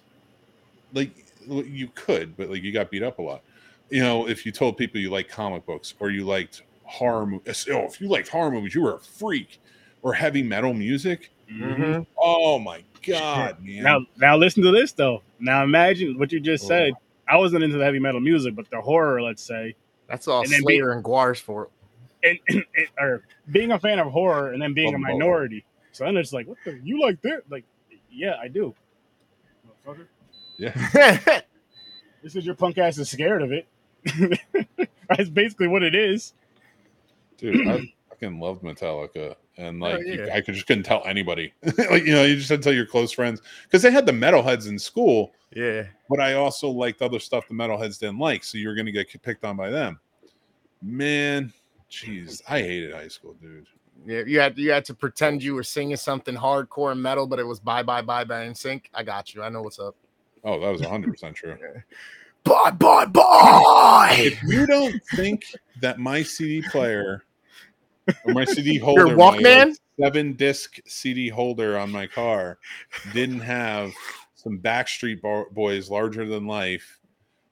[0.94, 1.12] like
[1.48, 3.42] you could, but like you got beat up a lot.
[3.90, 7.68] You know, if you told people you like comic books or you liked horror movies,
[7.72, 9.60] oh, if you liked horror movies, you were a freak.
[10.04, 11.30] Or heavy metal music.
[11.48, 11.78] Mhm.
[11.78, 12.02] Mm-hmm.
[12.18, 13.84] Oh my god, man!
[13.84, 15.22] Now, now listen to this though.
[15.40, 16.68] Now imagine what you just Oh.
[16.68, 16.94] said.
[17.28, 19.76] I wasn't into the heavy metal music, but the horror, let's say,
[20.08, 21.70] That's all And then be- and Guar's for.
[22.24, 25.02] and, and, and- or being a fan of horror and then being a Love 'em
[25.04, 25.20] both.
[25.20, 25.66] minority.
[25.94, 26.80] So then it's like, what the?
[26.84, 27.44] You like that?
[27.50, 27.64] Like,
[28.12, 28.76] yeah, I do.
[29.88, 30.08] Motherfucker.
[30.58, 31.42] yeah,
[32.24, 33.68] This is your punk ass is scared of it.
[35.10, 36.34] That's basically what it is.
[37.38, 40.34] dude, I fucking loved Metallica, and oh, like you- yeah.
[40.36, 41.54] I could just couldn't tell anybody.
[41.64, 44.12] like you know, you just had to tell your close friends because they had the
[44.12, 45.32] metalheads in school.
[45.56, 45.84] yeah.
[46.10, 49.46] but I also liked other stuff the metalheads didn't like, so you're gonna get picked
[49.46, 50.00] on by them.
[50.82, 51.54] Man,
[51.90, 53.68] jeez, I hated high school, dude.
[54.06, 57.38] Yeah, you had you had to pretend you were singing something hardcore and metal, but
[57.38, 58.86] it was bye bye bye bye NSYNC.
[58.94, 59.44] I got you.
[59.44, 59.96] I know what's up.
[60.44, 61.56] Oh, that was 100 percent true.
[62.44, 64.16] Bye bye bye.
[64.18, 65.44] If you don't think
[65.80, 67.24] that my CD player
[68.26, 69.76] or my CD holder, Your my, like, Walkman?
[70.00, 72.58] seven disc CD holder on my car,
[73.14, 73.92] didn't have
[74.36, 75.22] some Backstreet
[75.54, 77.00] Boys larger than life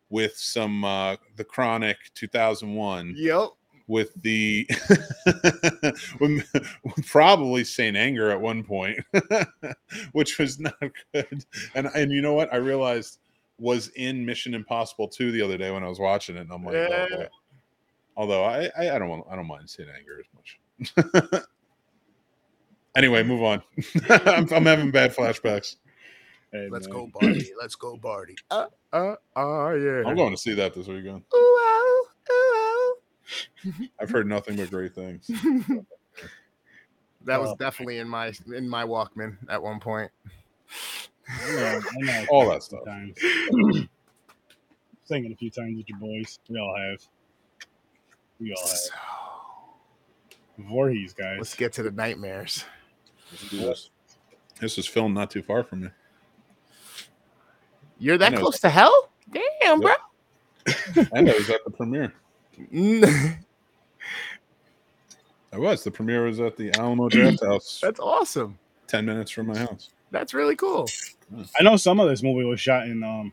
[0.10, 3.14] with some uh the Chronic 2001.
[3.18, 3.50] Yep.
[3.88, 4.68] with the
[6.20, 6.48] with,
[6.84, 9.00] with probably Saint Anger at one point,
[10.14, 10.74] which was not
[11.14, 11.46] good.
[11.76, 12.52] And and you know what?
[12.54, 13.20] I realized
[13.60, 16.64] was in Mission Impossible 2 the other day when I was watching it, and I'm
[16.64, 17.18] like, oh, Yeah.
[17.18, 17.28] boy.
[18.20, 21.42] Although I, I I don't want I don't mind Saint Anger as much.
[22.98, 23.64] anyway, move on.
[24.10, 25.78] I'm, I'm having bad flashbacks.
[26.52, 26.96] Hey, Let's man.
[26.98, 27.50] go, Barbie.
[27.62, 28.36] Let's go, Barbie.
[28.52, 30.04] Uh, uh, uh, yeah.
[30.06, 31.24] I'm going to see that this weekend.
[31.34, 32.96] Ooh, ow, ooh,
[34.02, 35.26] I've heard nothing but great things.
[37.24, 37.56] that was Oh.
[37.58, 40.12] definitely in my in my Walkman at one point.
[41.30, 42.26] I know, I know.
[42.32, 42.82] All that stuff.
[45.06, 46.38] Singing a few times with your boys.
[46.50, 47.00] We all have.
[48.40, 50.68] We all So, have.
[50.70, 51.38] Voorhees, guys.
[51.38, 52.66] let's get to the nightmares.
[53.32, 53.90] Let's do this.
[54.60, 55.90] This is filmed not too far from me.
[57.98, 59.10] You're that close to hell?
[59.32, 59.94] Damn, bro.
[61.14, 62.14] And I was at the premiere.
[65.54, 65.84] I was.
[65.84, 68.58] The premiere was at the Alamo Drafthouse, That's awesome.
[68.88, 69.90] ten minutes from my house.
[70.12, 70.88] That's really cool.
[71.60, 73.32] I know some of this movie was shot in um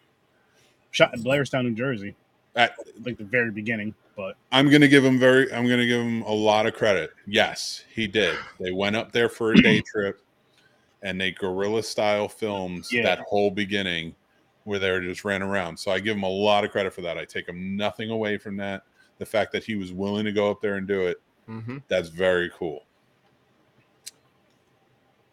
[0.91, 2.15] shot in Blairstown, New Jersey,
[2.57, 2.71] I,
[3.05, 3.95] like the very beginning.
[4.17, 5.53] But I'm gonna give him very.
[5.53, 7.11] I'm gonna give him a lot of credit.
[7.27, 8.35] Yes, he did.
[8.59, 10.21] They went up there for a day trip,
[11.03, 13.03] and they guerrilla style filmed Yeah.
[13.03, 14.15] that whole beginning,
[14.65, 15.77] where they just ran around.
[15.77, 17.19] So I give him a lot of credit for that.
[17.19, 18.85] I take him nothing away from that.
[19.19, 21.79] The fact that he was willing to go up there and do it, Mm-hmm.
[21.89, 22.85] that's very cool.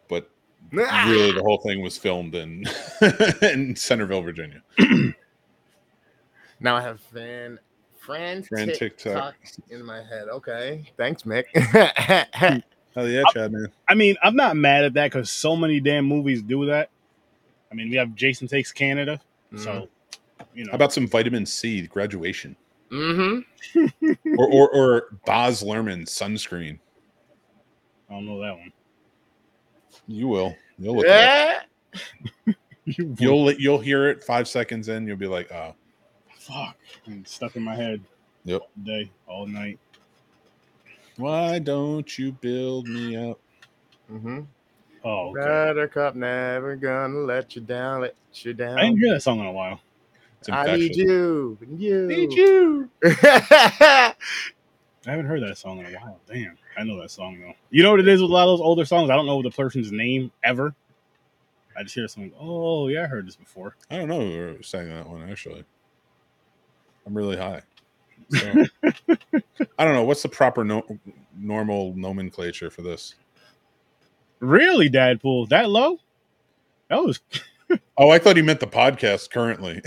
[0.08, 0.30] But
[0.78, 1.06] Ah!
[1.08, 2.64] really the whole thing was filmed in
[3.42, 4.62] in Centreville, Virginia.
[6.64, 7.58] Now I have fan
[7.98, 9.34] Fran, Fran TikTok TikTok.
[9.68, 10.28] in my head.
[10.28, 11.44] Okay, thanks, Mick.
[12.94, 13.68] Hell yeah, Chad man.
[13.86, 16.88] I mean, I'm not mad at that because so many damn movies do that.
[17.70, 19.20] I mean, we have Jason Takes Canada,
[19.56, 19.88] so
[20.54, 20.70] you know.
[20.70, 22.56] How about some vitamin C graduation?
[22.90, 23.86] mm-hmm.
[24.38, 26.78] Or or, or Baz Luhrmann sunscreen.
[28.08, 28.72] I don't know that one.
[30.06, 30.56] You will.
[30.78, 31.06] You'll look.
[31.06, 31.60] Yeah.
[32.86, 35.74] You'll you'll hear it five seconds in, you'll be like, oh.
[36.44, 36.76] Fuck,
[37.06, 38.00] and stuck in my head.
[38.44, 38.60] Yep.
[38.60, 39.78] all day, all night.
[41.16, 43.38] Why don't you build me up?
[44.12, 44.40] Mm-hmm.
[45.04, 45.40] Oh, okay.
[45.40, 48.78] Buttercup never gonna let you down, let you down.
[48.78, 49.80] I didn't hear that song in a while.
[50.50, 51.56] I need you.
[51.70, 52.06] You.
[52.06, 52.90] Need you.
[53.04, 54.14] I
[55.06, 56.20] haven't heard that song in a while.
[56.26, 57.54] Damn, I know that song though.
[57.70, 59.10] You know what it is with a lot of those older songs?
[59.10, 60.74] I don't know the person's name ever.
[61.76, 62.32] I just hear something.
[62.38, 63.76] Oh yeah, I heard this before.
[63.90, 65.64] I don't know who sang that one actually.
[67.06, 67.62] I'm really high.
[68.30, 68.64] So,
[69.78, 70.82] I don't know what's the proper no,
[71.36, 73.14] normal nomenclature for this.
[74.40, 75.48] Really, Dadpool?
[75.50, 75.98] That low?
[76.88, 77.20] That was
[77.96, 79.80] Oh, I thought he meant the podcast currently.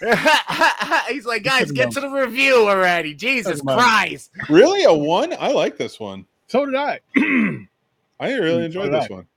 [1.08, 3.14] He's like, guys, get to the review already.
[3.14, 4.30] Jesus Christ.
[4.48, 5.32] really, a one?
[5.38, 6.26] I like this one.
[6.48, 7.00] so did I.
[8.20, 9.20] I really Mm, enjoyed so this one.
[9.20, 9.31] I did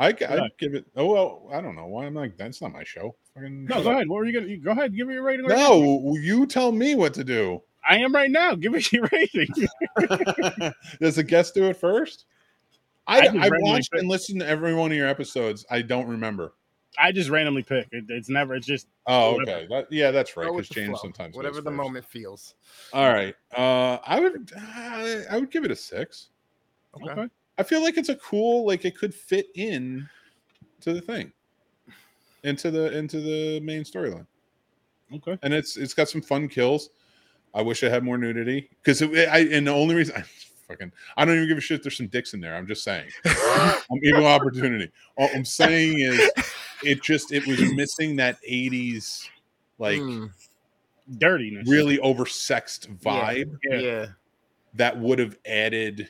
[0.00, 0.48] I I.
[0.58, 0.86] give it.
[0.96, 3.14] Oh well, I don't know why I'm like that's not my show.
[3.34, 4.08] Fucking no, go ahead.
[4.08, 4.56] What were you gonna?
[4.56, 4.96] Go ahead.
[4.96, 5.46] Give me your rating.
[5.46, 5.68] right now.
[5.68, 7.62] No, you tell me what to do.
[7.88, 8.54] I am right now.
[8.54, 9.48] Give me your rating.
[11.00, 12.24] Does the guest do it first?
[13.06, 15.64] I, I I, just watched pick- and listened to every one of your episodes.
[15.70, 16.54] I don't remember.
[16.98, 17.88] I just randomly pick.
[17.92, 18.54] It, it's never.
[18.54, 18.86] It's just.
[19.06, 19.58] Oh, Whatever.
[19.58, 19.66] okay.
[19.70, 20.46] That, yeah, that's right.
[20.46, 21.76] Go Because with James flow, sometimes whatever the first.
[21.76, 22.54] moment feels.
[22.92, 23.34] All right.
[23.56, 24.50] Uh, I would.
[24.58, 26.28] I, I would give it a six.
[26.96, 27.10] Okay.
[27.12, 27.28] Okay.
[27.60, 28.66] I feel like it's a cool.
[28.66, 30.08] Like it could fit in
[30.80, 31.30] to the thing,
[32.42, 34.26] into the into the main storyline.
[35.14, 35.36] Okay.
[35.42, 36.90] and it's it's got some fun kills.
[37.54, 40.22] I wish I had more nudity because I and the only reason I
[40.68, 41.76] fucking I don't even give a shit.
[41.80, 42.54] if There's some dicks in there.
[42.56, 43.10] I'm just saying.
[43.26, 44.90] I'm equal opportunity.
[45.18, 46.30] All I'm saying is,
[46.84, 49.28] it just it was missing that '80s
[49.78, 50.30] like Mm,
[51.18, 51.68] Dirtiness.
[51.68, 53.78] really oversexed vibe Yeah.
[53.78, 54.06] yeah.
[54.74, 56.08] that would have added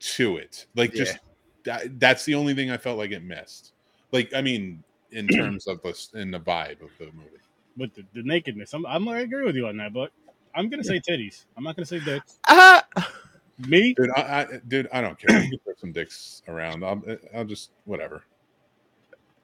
[0.00, 0.66] to it.
[0.74, 1.04] Like Yeah.
[1.04, 1.18] just
[1.64, 3.72] that, that's the only thing I felt like it missed.
[4.12, 4.82] Like I mean,
[5.12, 7.30] in terms of the in the vibe of the movie.
[7.76, 9.08] With the, the nakedness, I'm, I'm.
[9.08, 10.10] I agree with you on that, but
[10.54, 11.44] I'm gonna say titties.
[11.56, 12.40] I'm not gonna say dicks.
[12.48, 12.84] Ah,
[13.68, 13.94] Me.
[13.94, 15.40] Dude, I, I dude, I don't care.
[15.42, 16.84] You can throw some dicks around.
[16.84, 17.00] I'll,
[17.34, 18.24] I'll just whatever.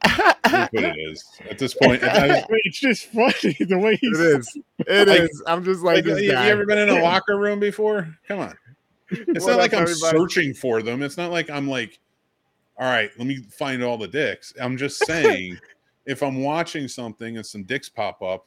[0.05, 2.03] What it is at this point.
[2.03, 4.19] I, It's just funny the way he's.
[4.19, 4.59] it is.
[4.81, 5.43] It Like- is.
[5.47, 8.15] I'm just like, like, this you, you ever been in a locker room before?
[8.29, 8.55] Come on.
[9.29, 10.19] It's What not like I'm everybody?
[10.19, 11.03] searching for them.
[11.03, 11.99] It's not like I'm like,
[12.79, 14.53] all right, let me find all the dicks.
[14.61, 15.59] I'm just saying,
[16.07, 18.47] if I'm watching something and some dicks pop up,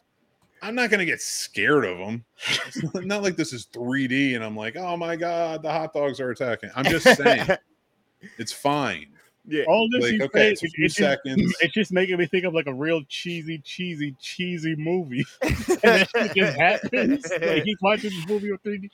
[0.62, 2.26] I'm not gonna get scared of them.
[2.68, 5.94] It's not, not like this is 3D and I'm like, oh my god, the hot
[5.94, 6.72] dogs are attacking.
[6.76, 7.48] I'm just saying,
[8.40, 9.06] it's fine.
[9.48, 9.64] yeah.
[9.68, 11.56] All this Like, he's okay, saying, it's a it- few it's just- seconds.
[11.62, 15.24] It's just making me think of like a real cheesy, cheesy, cheesy movie.
[15.44, 17.32] and then it just happens.
[17.32, 18.90] Like he's watching this movie with 3D,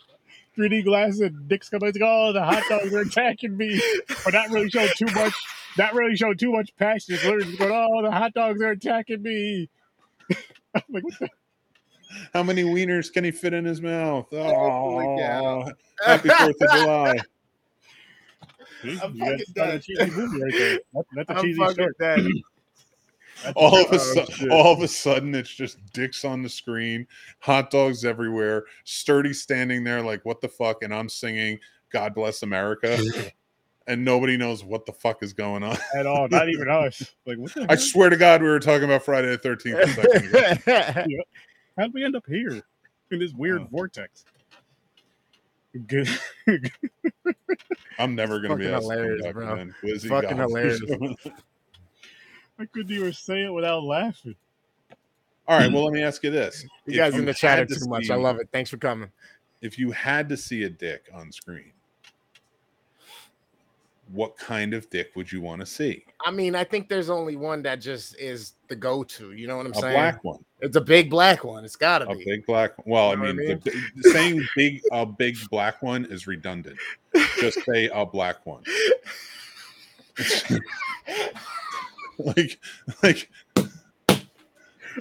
[0.58, 1.88] 3D glasses and Dick's coming.
[1.92, 3.82] He's like, "Oh, the hot dogs are attacking me,"
[4.24, 5.34] but not really showing too much.
[5.78, 7.16] Not really showing too much passion.
[7.16, 9.70] It's literally just going, "Oh, the hot dogs are attacking me."
[10.76, 11.30] I'm like, what the?
[12.34, 14.28] How many wieners can he fit in his mouth?
[14.34, 15.74] Oh, my God.
[16.06, 17.16] happy Fourth of July.
[18.84, 19.82] I'm fucking got- that's a dead.
[19.84, 20.80] cheesy movie right there.
[20.94, 21.94] That- That's a I'm cheesy fucking story.
[22.00, 22.20] dead.
[22.20, 22.28] That's
[23.56, 27.08] All of a Oh, sudden, all of a sudden, it's just dicks on the screen,
[27.39, 31.60] hot dogs everywhere, sturdy standing there like what the fuck, and I'm singing
[31.91, 32.97] "God Bless America,"
[33.88, 35.77] and nobody knows what the fuck is going on.
[35.95, 36.27] at all.
[36.29, 37.01] Not even us.
[37.25, 37.77] Like, what the I hell?
[37.77, 41.06] swear to God, we were talking about Friday the Thirteenth a.
[41.77, 42.62] How did we end up here
[43.12, 43.67] in this weird Oh.
[43.71, 44.25] vortex?
[45.88, 46.08] Good.
[47.99, 49.45] I'm never gonna be Fucking asked to come hilarious, back bro.
[50.08, 50.49] Fucking God.
[50.49, 50.82] hilarious.
[52.60, 54.36] I couldn't even say it without laughing.
[55.48, 57.66] All right, well, let me ask you this: You If guys in the chat are
[57.66, 58.10] to too much.
[58.10, 58.48] I love it.
[58.54, 59.10] Thanks for coming.
[59.62, 61.72] If you had to see a dick on screen,
[64.12, 66.06] what kind of dick would you want to see?
[66.26, 69.34] I mean, I think there's only one that just is the go-to.
[69.34, 69.94] You know what I'm A saying?
[69.94, 70.44] black one.
[70.62, 71.66] It's a big black one.
[71.66, 72.22] It's gotta A be.
[72.22, 72.72] A big black.
[72.86, 76.06] Well, You know I what I mean, the- the- saying big a big black one
[76.06, 76.78] is redundant.
[77.39, 78.63] Just say a black one.
[82.36, 82.60] like,
[83.02, 83.30] like,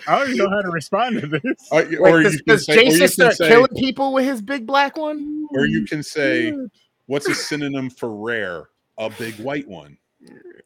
[0.06, 1.42] I don't even know how to respond to this.
[1.70, 3.76] uh, Wait, or does, you can does say, or you Jason can start say, killing
[3.76, 5.46] people with his big black one?
[5.50, 6.54] or you can say,
[7.06, 8.68] what's a synonym for rare?
[8.98, 9.98] A big white one.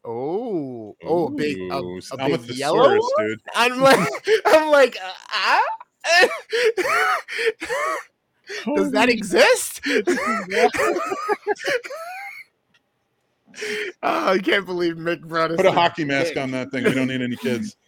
[0.05, 3.01] Oh, oh, a big, a, Ooh, a I'm a big yellow one?
[3.17, 3.41] dude.
[3.55, 4.07] I'm like,
[4.45, 5.61] I'm like, uh, ah?
[8.75, 9.81] Does that exist?
[14.03, 15.57] Oh, I can't believe Mick brought us.
[15.57, 16.37] Put a to hockey mask dick.
[16.37, 16.83] on that thing.
[16.83, 17.75] We don't need any kids.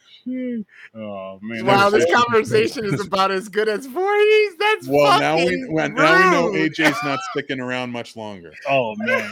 [0.93, 1.65] Oh man!
[1.65, 4.47] Wow, this say- conversation is about as good as 40s.
[4.59, 6.69] That's Well, now we fucking well, now we know.
[6.69, 9.31] AJ's not sticking around much longer Oh man!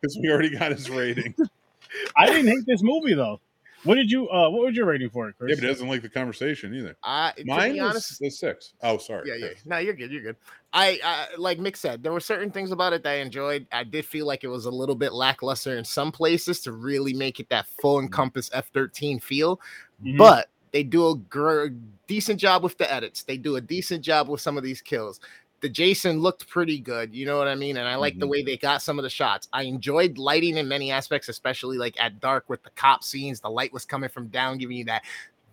[0.00, 1.34] because we already got his rating.
[2.16, 3.40] I didn't hate this movie though.
[3.88, 4.28] What did you?
[4.28, 5.56] uh What was your rating for it, Yeah, Chris?
[5.56, 6.96] but he doesn't like the conversation either.
[7.02, 8.74] I, to Mine be was honest, the six.
[8.82, 9.28] Oh, sorry.
[9.28, 9.48] yeah, yeah.
[9.64, 10.10] No, you're good.
[10.12, 10.36] You're good.
[10.72, 13.66] I, I like Mick said, there were certain things about it that I enjoyed.
[13.72, 17.14] I did feel like it was a little bit lackluster in some places to really
[17.14, 19.60] make it that full encompass F13 feel.
[20.04, 20.18] Mhm.
[20.18, 21.68] But they do a gr-
[22.06, 23.22] decent job with the edits.
[23.22, 25.20] They do a decent job with some of these kills.
[25.60, 27.76] The Jason looked pretty good, you know what I mean?
[27.78, 28.30] And I like the Mhm.
[28.30, 29.48] way they got some of the shots.
[29.52, 33.40] I enjoyed lighting in many aspects, especially like at dark with the cop scenes.
[33.40, 35.02] The light was coming from down, giving you that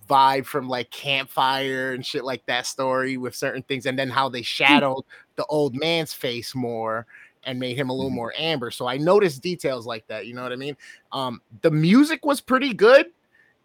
[0.08, 4.30] vibe from like campfire and shit like that story with certain things, and then how
[4.30, 5.04] they shadowed
[5.36, 7.08] the old man's face more
[7.44, 8.16] and made him a little Mhm.
[8.16, 8.70] more amber.
[8.72, 10.78] So I noticed details like that, you know what I mean?
[11.12, 13.08] Um, the music was pretty good,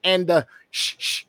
[0.04, 1.24] and the shh, shh,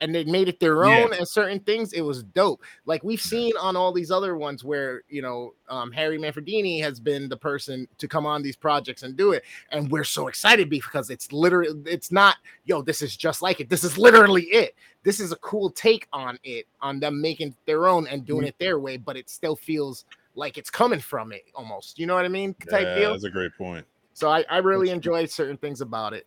[0.00, 1.04] and they made it their Yeah.
[1.04, 1.92] own and certain things.
[1.92, 2.62] It was dope.
[2.86, 7.00] Like we've seen on all these other ones where you know um, Harry Manfredini has
[7.00, 10.68] been the person to come on these projects and do it, and we're so excited
[10.68, 13.68] because it's literally it's not yo this is just like it.
[13.68, 14.74] This is literally it.
[15.02, 18.58] This is a cool take on it on them making their own and doing it
[18.58, 21.98] their way, but it still feels like it's coming from it almost.
[21.98, 22.54] You know what I mean?
[22.70, 23.10] Type Yeah, deal.
[23.12, 23.86] that's a great point.
[24.14, 26.26] So I, I really enjoyed certain things about it.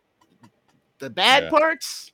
[0.99, 1.49] The bad Yeah.
[1.49, 2.11] parts,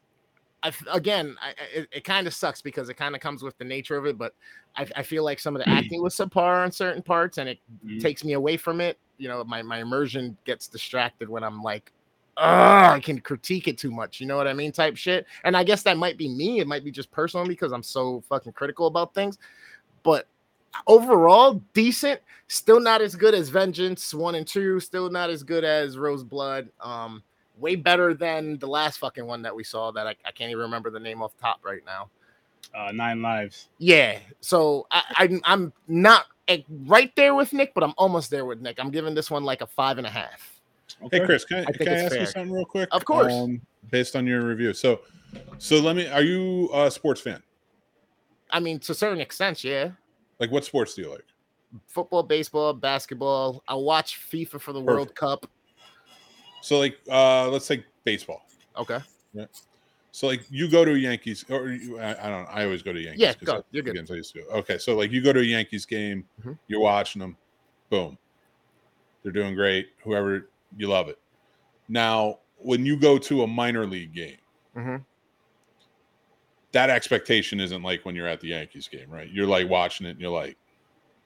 [0.64, 3.66] I again, I, it, it kind of sucks because it kind of comes with the
[3.66, 4.18] nature of it.
[4.18, 4.34] But
[4.76, 7.60] I, I feel like some of the acting was subpar on certain parts, and it
[7.86, 8.02] Mhm.
[8.02, 8.98] takes me away from it.
[9.18, 11.92] You know, my my immersion gets distracted when I'm like,
[12.38, 14.20] I can critique it too much.
[14.20, 14.72] You know what I mean?
[14.72, 15.28] Type shit.
[15.44, 16.60] And I guess that might be me.
[16.60, 19.38] It might be just personal because I'm so fucking critical about things.
[20.02, 20.28] But
[20.88, 22.22] overall, decent.
[22.48, 24.80] Still not as good as Vengeance one and two.
[24.80, 26.70] Still not as good as Rose Blood.
[26.82, 27.24] Um,
[27.64, 30.62] way better than the last fucking one that we saw that I, I can't even
[30.62, 32.10] remember the name off top right now.
[32.76, 33.70] uh, Nine Lives.
[33.78, 34.20] Yeah.
[34.42, 38.60] So I, I I'm not eh, right there with Nick, but I'm almost there with
[38.62, 38.80] Nick.
[38.80, 40.60] I'm giving this one like a five and a half.
[41.04, 41.20] Okay.
[41.20, 42.90] Hey Chris, can I, I can I it's ask you something real quick?
[42.92, 43.32] Of course.
[43.32, 44.74] Um, based on your review.
[44.74, 45.02] So
[45.58, 47.42] so let me are you a sports fan?
[48.52, 49.92] I mean, to a certain extent, yeah.
[50.40, 51.26] Like what sports do you like?
[51.88, 53.64] Football, baseball, basketball.
[53.68, 55.50] I watch FIFA for the World Cup.
[56.64, 58.46] So like uh let's take baseball.
[58.78, 59.00] Okay.
[60.12, 62.94] So like you go to a Yankees or you, I, I don't I always go
[62.94, 63.20] to Yankees.
[63.20, 63.66] Yeah, go.
[63.72, 63.98] You're good.
[64.10, 64.48] I used to go.
[64.60, 66.58] Okay, so like you go to a Yankees game, Mhm.
[66.68, 67.36] you're watching them,
[67.90, 68.18] boom.
[69.24, 69.90] They're doing great.
[70.04, 71.20] Whoever you love it.
[71.90, 74.38] Now, when you go to a minor league game,
[74.74, 74.98] hmm
[76.72, 79.30] that expectation isn't like when you're at the Yankees game, right?
[79.30, 80.58] You're like watching it and you're like,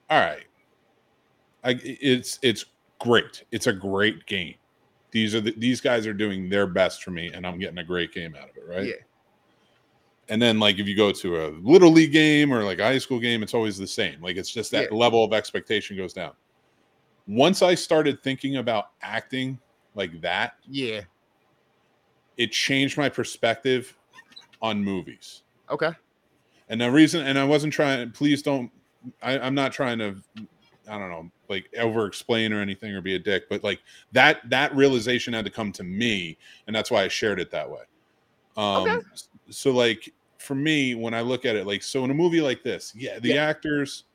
[0.10, 0.46] all right.
[1.64, 2.66] I, it's it's
[3.00, 3.44] great.
[3.52, 4.56] It's a great game.
[5.12, 7.84] These are the, these guys are doing their best for me, and I'm getting a
[7.84, 8.88] great game out of it, right?
[8.88, 8.94] Yeah.
[10.30, 12.98] And then like if you go to a little league game or like a high
[12.98, 14.22] school game, it's always the same.
[14.22, 14.98] Like it's just that Yeah.
[14.98, 16.34] level of expectation goes down.
[17.28, 19.58] Once I started thinking about acting
[19.96, 21.02] like that, Yeah.
[22.36, 23.98] it changed my perspective
[24.62, 25.44] on movies.
[25.70, 25.92] Okay.
[26.70, 28.70] And the reason, and I wasn't trying, please don't,
[29.22, 30.18] I, I'm not trying to,
[30.90, 34.50] I don't know, like over explain or anything or be a dick, but like that,
[34.50, 36.38] that realization had to come to me.
[36.68, 37.84] And that's why I shared it that way.
[38.58, 39.00] Um, Okay.
[39.50, 42.64] So, like, for me, when I look at it, like, so in a movie like
[42.64, 43.46] this, yeah, the Yeah.
[43.48, 44.06] actors,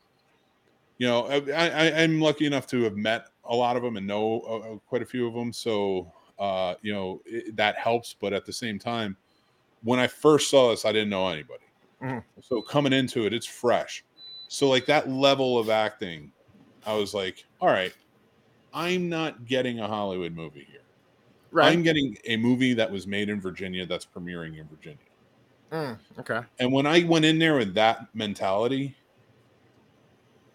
[0.99, 1.37] you know, I,
[1.69, 4.79] I, I'm lucky enough to have met a lot of them and know uh, uh,
[4.79, 5.53] quite a few of them.
[5.53, 8.15] So, uh, you know, it, that helps.
[8.15, 9.17] But at the same time,
[9.83, 11.65] when I first saw this, I didn't know anybody.
[12.01, 12.25] Mhm.
[12.43, 14.05] So coming into it, it's fresh.
[14.49, 16.33] So like that level of acting,
[16.87, 17.93] I was like, all right,
[18.75, 20.81] I'm not getting a Hollywood movie here.
[21.51, 21.71] Right.
[21.71, 24.99] I'm getting a movie that was made in Virginia that's premiering in Virginia.
[25.71, 26.41] Mm, okay.
[26.59, 28.95] And when I went in there with that mentality,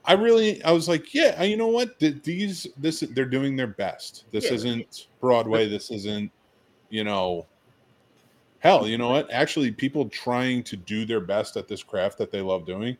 [0.05, 1.99] I really I was like, yeah, you know what?
[1.99, 4.25] These this they're doing their best.
[4.31, 4.53] This Yeah.
[4.53, 5.67] isn't Broadway.
[5.67, 6.31] This isn't,
[6.89, 7.45] you know,
[8.59, 9.29] hell, you know what?
[9.31, 12.97] Actually, people trying to do their best at this craft that they love doing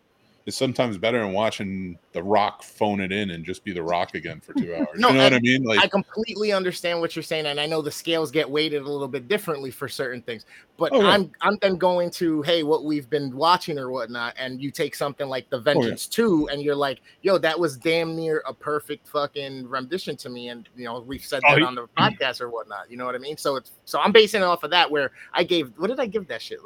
[0.48, 4.16] is sometimes better than watching The Rock phone it in and just be The Rock
[4.16, 4.88] again for two hours.
[4.96, 5.64] No, you know what I- I mean?
[5.64, 8.90] Like, I completely understand what you're saying, and I know the scales get weighted a
[8.90, 10.46] little bit differently for certain things.
[10.78, 11.08] But Oh, yeah.
[11.10, 14.96] I'm I'm then going to hey, what we've been watching or whatnot, and you take
[14.96, 18.54] something like The oh, Vengeance Two, and you're like, yo, that was damn near a
[18.54, 21.88] perfect fucking rendition to me, and you know we've said Oh, that he- on the
[21.98, 22.90] podcast or whatnot.
[22.90, 23.36] You know what I mean?
[23.38, 24.90] So it's so I'm basing it off of that.
[24.90, 26.60] Where I gave what did I give that shit?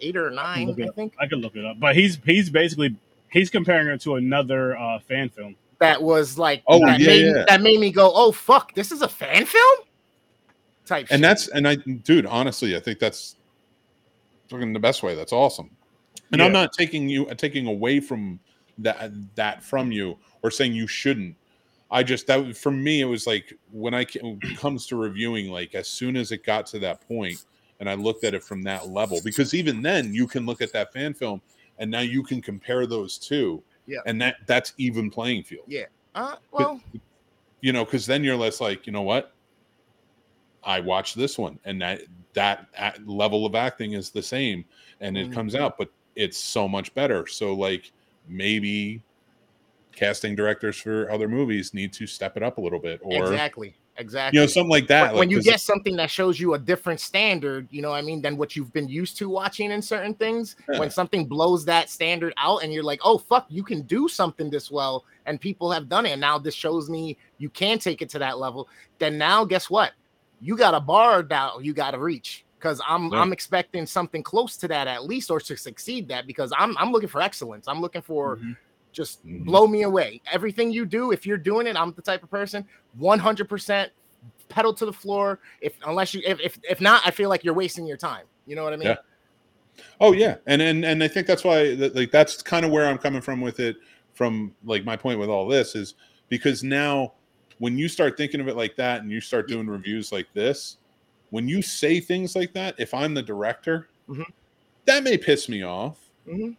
[0.00, 1.14] Eight or nine, it I think.
[1.20, 2.96] I could look it up, but he's he's basically
[3.32, 5.56] he's comparing it to another uh, fan film.
[5.78, 7.44] That was like Oh, that yeah, made, yeah.
[7.48, 9.78] that made me go, oh fuck, this is a fan film
[10.86, 11.08] type.
[11.08, 11.14] shit.
[11.14, 13.36] and that's and I, dude, honestly, I think that's
[14.48, 15.14] fucking the best way.
[15.16, 15.70] That's awesome.
[16.30, 18.40] And I'm not taking you taking away from
[18.78, 21.36] that that from you or saying you shouldn't.
[21.90, 25.50] I just that for me it was like when I when it comes to reviewing,
[25.50, 27.44] like as soon as it got to that point,
[27.80, 30.72] and I looked at it from that level, because even then you can look at
[30.72, 31.42] that fan film
[31.82, 33.98] and now you can compare those two, Yeah.
[34.06, 35.64] and that that's even playing field.
[35.66, 35.86] Yeah.
[36.14, 36.80] Uh, well,
[37.60, 39.34] you know, because then you're less like, you know what?
[40.62, 42.02] I watched this one, and that
[42.34, 42.68] that
[43.04, 44.64] level of acting is the same,
[45.00, 45.34] and it Mhm.
[45.34, 47.26] comes out, but it's so much better.
[47.26, 47.90] So like
[48.28, 49.02] maybe
[49.90, 53.74] casting directors for other movies need to step it up a little bit, or exactly,
[53.98, 54.38] exactly.
[54.38, 55.12] you know something like that.
[55.12, 57.96] when, when like, you get something that shows you a different standard, you know what
[57.96, 60.78] I mean, than what you've been used to watching in certain things, Yeah.
[60.78, 64.50] when something blows that standard out and you're like, oh fuck, you can do something
[64.50, 68.02] this well, and people have done it, and now this shows me you can take
[68.02, 68.68] it to that level,
[68.98, 69.92] then now guess what?
[70.40, 72.44] You got a bar now you gotta reach.
[72.58, 73.20] Because I'm Yeah.
[73.20, 76.92] I'm expecting something close to that at least, or to succeed that because I'm I'm
[76.92, 77.66] looking for excellence.
[77.66, 78.56] I'm looking for Mhm.
[78.92, 79.44] Just Mhm.
[79.44, 80.20] blow me away.
[80.30, 82.66] Everything you do, if you're doing it, I'm the type of person
[82.98, 83.90] 100%
[84.48, 85.40] pedal to the floor.
[85.60, 88.26] If unless you if if, if not, I feel like you're wasting your time.
[88.46, 88.88] You know what I mean?
[88.88, 88.96] Yeah.
[90.00, 91.62] Oh yeah, and and and I think that's why
[91.94, 93.76] like that's kind of where I'm coming from with it.
[94.12, 95.94] From like my point with all this is
[96.28, 97.14] because now
[97.58, 100.76] when you start thinking of it like that and you start doing reviews like this,
[101.30, 104.26] when you say things like that, if I'm the director, Mhm.
[104.84, 105.98] that may piss me off.
[106.28, 106.56] Mhm.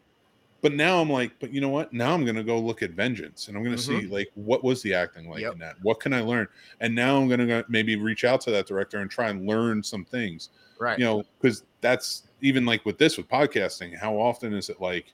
[0.64, 1.92] But now I'm like, but you know what?
[1.94, 4.02] Now I'm gonna go look at Vengeance and I'm gonna Mhm.
[4.02, 5.54] see like what was the acting like Yep.
[5.54, 5.76] in that?
[5.84, 6.48] What can I learn?
[6.80, 9.84] And now I'm gonna go maybe reach out to that director and try and learn
[9.84, 10.50] some things
[10.80, 10.98] Right.
[10.98, 15.14] you know because that's even like with this with podcasting how often is it like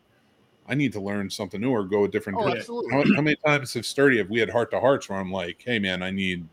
[0.67, 3.35] i need to learn something new or go a different oh, direction how, how many
[3.45, 6.09] times have sturdy have we had heart to hearts where i'm like hey man i
[6.09, 6.47] need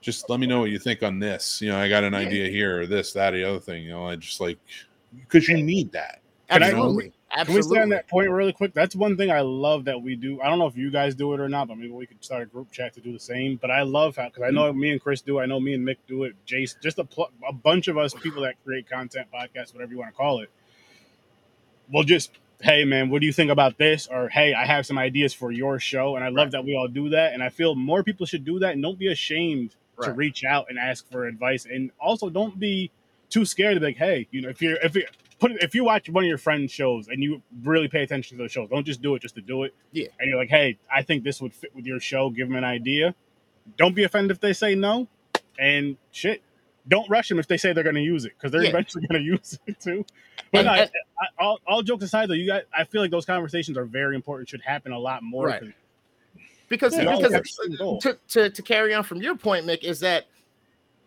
[0.00, 2.48] just let me know what you think on this you know i got an idea
[2.48, 4.58] here or this that or the other thing you know i just like
[5.20, 6.20] because you need that
[6.64, 6.72] I-
[7.36, 7.62] Absolutely.
[7.62, 8.74] Can we stay on that point really quick?
[8.74, 10.40] That's one thing I love that we do.
[10.40, 12.42] I don't know if you guys do it or not, but maybe we could start
[12.42, 13.56] a group chat to do the same.
[13.56, 14.80] But I love how because I know mm-hmm.
[14.80, 15.40] me and Chris do.
[15.40, 16.34] I know me and Mick do it.
[16.46, 19.98] Jace, just a, pl- a bunch of us people that create content, podcasts, whatever you
[19.98, 20.50] want to call it.
[21.90, 22.30] We'll just
[22.60, 24.06] hey man, what do you think about this?
[24.06, 26.52] Or hey, I have some ideas for your show, and I love Right.
[26.52, 27.32] that we all do that.
[27.34, 30.66] And I feel more people should do that, and don't be ashamed to reach out
[30.68, 32.90] and ask for advice, and also don't be
[33.28, 35.06] too scared to be like, hey, you know, if you're if you
[35.44, 38.36] put it, if you watch one of your friends' shows and you really pay attention
[38.38, 39.74] to those shows, don't just do it just to do it.
[39.92, 40.06] Yeah.
[40.18, 42.30] And you're like, hey, I think this would fit with your show.
[42.30, 43.14] Give them an idea.
[43.76, 45.06] Don't be offended if they say no,
[45.58, 46.42] and shit.
[46.88, 48.68] Don't rush them if they say they're going to use it because they're Yeah.
[48.70, 50.04] eventually going to use it too.
[50.52, 50.90] But And- no, and-
[51.20, 53.84] I, I, all, all jokes aside, though, you guys, I feel like those conversations are
[53.86, 54.48] very important.
[54.48, 55.46] Should happen a lot more.
[55.46, 55.62] Right.
[56.68, 58.00] because all because have the same goal.
[58.00, 60.24] to, to to carry on from your point, Mick, is that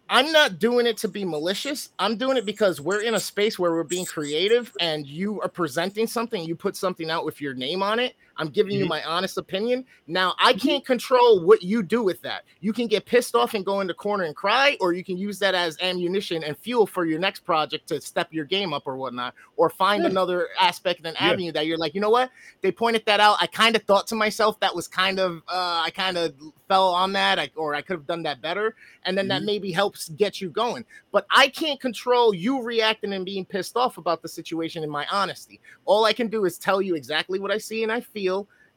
[0.09, 1.89] I'm not doing it to be malicious.
[1.99, 5.49] I'm doing it because we're in a space where we're being creative and you are
[5.49, 8.15] presenting something, you put something out with your name on it.
[8.37, 9.85] I'm giving you my honest opinion.
[10.07, 12.43] Now, I can't control what you do with that.
[12.61, 15.17] You can get pissed off and go in the corner and cry, or you can
[15.17, 18.83] use that as ammunition and fuel for your next project to step your game up
[18.85, 20.09] or whatnot, or find Yeah.
[20.09, 21.31] another aspect and Yeah.
[21.31, 22.29] avenue that you're like, you know what?
[22.61, 23.37] They pointed that out.
[23.41, 26.33] I kind of thought to myself that was kind of, uh, I kind of
[26.67, 28.75] fell on that, I, or I could have done that better.
[29.03, 29.45] And then that Mhm.
[29.45, 30.85] maybe helps get you going.
[31.11, 35.05] But I can't control you reacting and being pissed off about the situation in my
[35.09, 35.59] honesty.
[35.85, 38.26] All I can do is tell you exactly what I see and I feel,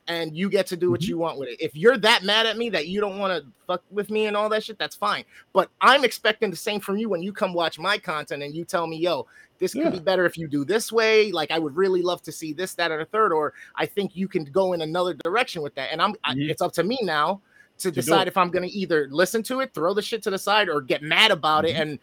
[0.09, 1.09] and you get to do what Mhm.
[1.09, 1.61] you want with it.
[1.61, 4.37] If you're that mad at me that you don't want to fuck with me and
[4.37, 5.25] all that shit, that's fine.
[5.53, 8.65] But I'm expecting the same from you when you come watch my content and you
[8.65, 9.27] tell me, yo,
[9.59, 9.91] this could Yeah.
[9.91, 11.31] be better if you do this way.
[11.31, 14.17] Like I would really love to see this, that, or the third, or I think
[14.17, 15.91] you can go in another direction with that.
[15.93, 16.51] And I'm I, Mhm.
[16.51, 17.41] it's up to me now
[17.79, 20.39] to do decide if I'm gonna either listen to it, throw the shit to the
[20.39, 21.99] side, or get mad about it and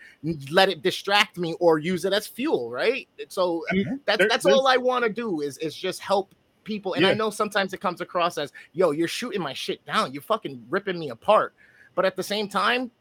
[0.49, 3.07] let it distract me or use it as fuel, right?
[3.27, 6.33] So I mean, that's there- that's all I want to do is is just help
[6.68, 6.93] people.
[6.93, 10.22] And I know sometimes it comes across as, yo, you're shooting my shit down, you're
[10.22, 11.53] fucking ripping me apart.
[11.95, 12.91] But at the same time,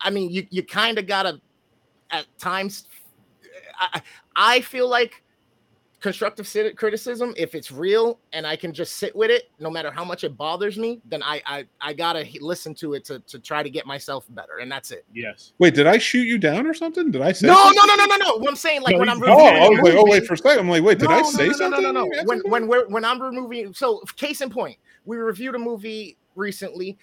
[0.00, 1.40] I mean, you you kind of gotta
[2.10, 2.86] at times.
[3.78, 4.02] I,
[4.36, 5.22] I feel like
[6.00, 10.04] constructive criticism, if it's real and I can just sit with it, no matter how
[10.04, 13.62] much it bothers me, then I I, I gotta listen to it to, to try
[13.62, 15.04] to get myself better, and that's it.
[15.14, 15.52] Yes.
[15.58, 17.82] wait did i shoot you down or something did i say No, something?
[17.86, 18.36] no, no, no, no, no.
[18.36, 20.26] What I'm saying, like No, when I'm oh reviewing i a was like oh wait
[20.26, 22.04] for a second i'm like wait did i say no, no, something No, no, no,
[22.04, 22.22] no.
[22.24, 26.98] When when we're when I'm removing, so case in point, we reviewed a movie recently.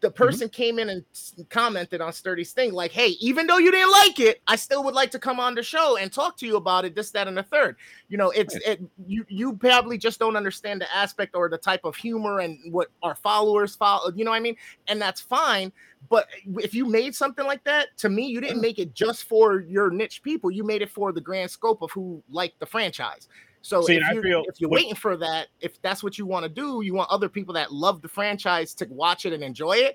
[0.00, 0.16] The mm-hmm.
[0.16, 1.04] person came in and
[1.48, 4.94] commented on Sturdy's thing, like, "Hey, even though you didn't like it, I still would
[4.94, 6.94] like to come on the show and talk to you about it.
[6.94, 7.76] This, that, and the third.
[8.08, 8.80] You know, it's it.
[9.06, 12.88] You you probably just don't understand the aspect or the type of humor and what
[13.02, 14.12] our followers follow.
[14.14, 14.56] You know what I mean?
[14.86, 15.72] And that's fine.
[16.08, 18.62] But if you made something like that, to me, you didn't uh-huh.
[18.62, 20.50] make it just for your niche people.
[20.50, 23.28] You made it for the grand scope of who liked the franchise.
[23.68, 26.02] So See, if, and I you, feel if you're with- waiting for that, if that's
[26.02, 29.26] what you want to do, you want other people that love the franchise to watch
[29.26, 29.94] it and enjoy it.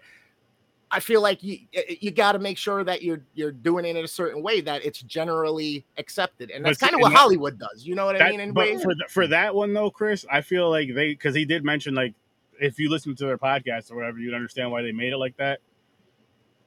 [0.92, 1.58] I feel like you
[2.00, 4.86] you got to make sure that you're you're doing it in a certain way that
[4.86, 7.84] it's generally accepted, and that's kind of what that- Hollywood does.
[7.84, 8.40] You know what I mean?
[8.40, 8.84] In but ways.
[8.84, 11.96] for th- for that one though, Chris, I feel like they because he did mention
[11.96, 12.14] like
[12.62, 15.36] if you listen to their podcast or whatever, you'd understand why they made it like
[15.38, 15.62] that.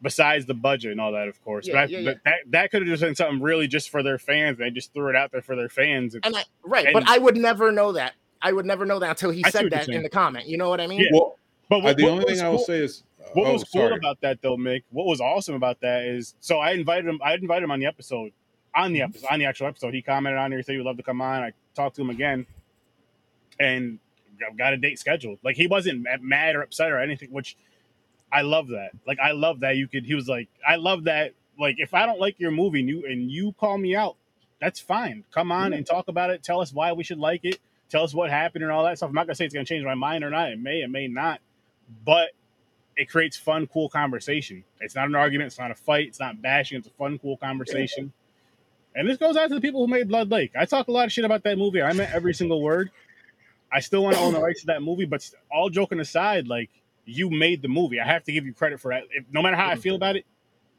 [0.02, 2.12] Besides the budget and all that, of course, Yeah, but I, yeah, yeah.
[2.12, 4.58] but that that could have just been something really just for their fans.
[4.58, 6.14] They just threw it out there for their fans.
[6.22, 9.08] And I right, And- but I would never know that I would never know that
[9.10, 10.46] until he I said that in the comment.
[10.46, 11.00] You know what I mean?
[11.00, 11.08] Yeah.
[11.12, 11.38] Well,
[11.70, 13.88] But uh, the what only was thing I will say is, What oh, was cool
[13.88, 13.96] sorry.
[13.96, 14.82] about that though, Mick?
[14.90, 17.18] What was awesome about that is so I invited him.
[17.24, 18.32] I invited him on the episode,
[18.74, 19.94] on the episode, on the actual episode.
[19.94, 21.42] He commented on there, said he would love to come on.
[21.42, 22.44] I talked to him again,
[23.58, 23.98] and
[24.38, 25.38] got- got a date scheduled.
[25.42, 27.56] Like he wasn't mad or upset or anything, which
[28.36, 28.90] I love that.
[29.06, 30.04] Like I love that you could.
[30.04, 31.32] He was like, I love that.
[31.58, 34.16] Like if I don't like your movie and you and you call me out,
[34.60, 35.24] that's fine.
[35.32, 36.42] Come on and talk about it.
[36.42, 37.58] Tell us why we should like it.
[37.88, 39.08] Tell us what happened and all that stuff.
[39.08, 40.50] I'm not gonna say it's gonna change my mind or not.
[40.50, 41.40] It may, it may not,
[42.04, 42.28] but
[42.94, 44.64] it creates fun, cool conversation.
[44.80, 45.46] It's not an argument.
[45.46, 46.08] It's not a fight.
[46.08, 46.76] It's not bashing.
[46.76, 48.12] It's a fun, cool conversation.
[48.94, 50.52] And this goes out to the people who made Blood Lake.
[50.58, 51.80] I talk a lot of shit about that movie.
[51.80, 52.90] I meant every single word.
[53.72, 56.70] I still want to own the rights to that movie, but all joking aside, like
[57.06, 58.00] you made the movie.
[58.00, 59.04] I have to give you credit for that.
[59.10, 60.26] If, no matter how I feel about it,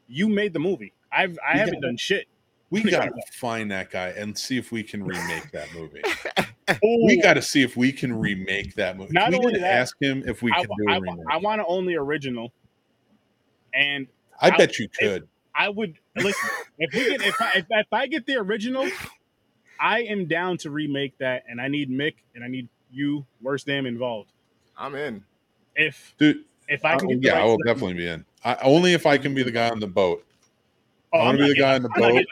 [0.06, 0.92] you made the movie.
[1.10, 2.26] I've I You haven't got- done shit.
[2.70, 6.02] we gotta find that guy and see if we can remake that movie.
[6.84, 9.12] Ooh, we got to see if we can remake that movie.
[9.12, 11.26] Not we only gotta that, ask him if we I, can do a remake.
[11.30, 12.52] I, want to own the original,
[13.72, 14.06] and
[14.40, 15.26] I- bet you could.
[15.54, 16.48] I would listen
[16.78, 18.88] if we get if I, if, if I get the original,
[19.80, 23.66] I am down to remake that, and I need Mick and I need you, worst
[23.66, 24.30] damn involved.
[24.76, 25.24] I'm in.
[25.78, 28.08] If Dude, if I can I- get the yeah, I will to that- definitely be
[28.08, 28.24] in.
[28.44, 30.24] I, only if I can be the guy on the boat.
[31.12, 32.12] Oh, I want to be the guy on the I'm boat.
[32.12, 32.26] getting-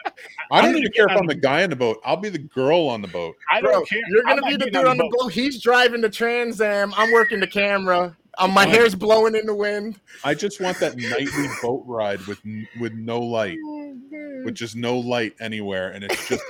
[0.51, 1.99] I don't even care if I'm the guy on the boat.
[2.05, 3.35] I'll be the girl on the boat.
[3.51, 3.99] I don't Bro, care.
[4.09, 5.33] you're gonna not be the dude on the boat.
[5.33, 6.93] He's driving the Trans Am.
[6.95, 8.15] I'm working the camera.
[8.37, 8.73] Um, my Fine.
[8.75, 9.99] hair's blowing in the wind.
[10.23, 12.39] I just want that nightly boat ride with
[12.79, 13.57] with no light,
[14.45, 16.43] with just no light anywhere, and it's just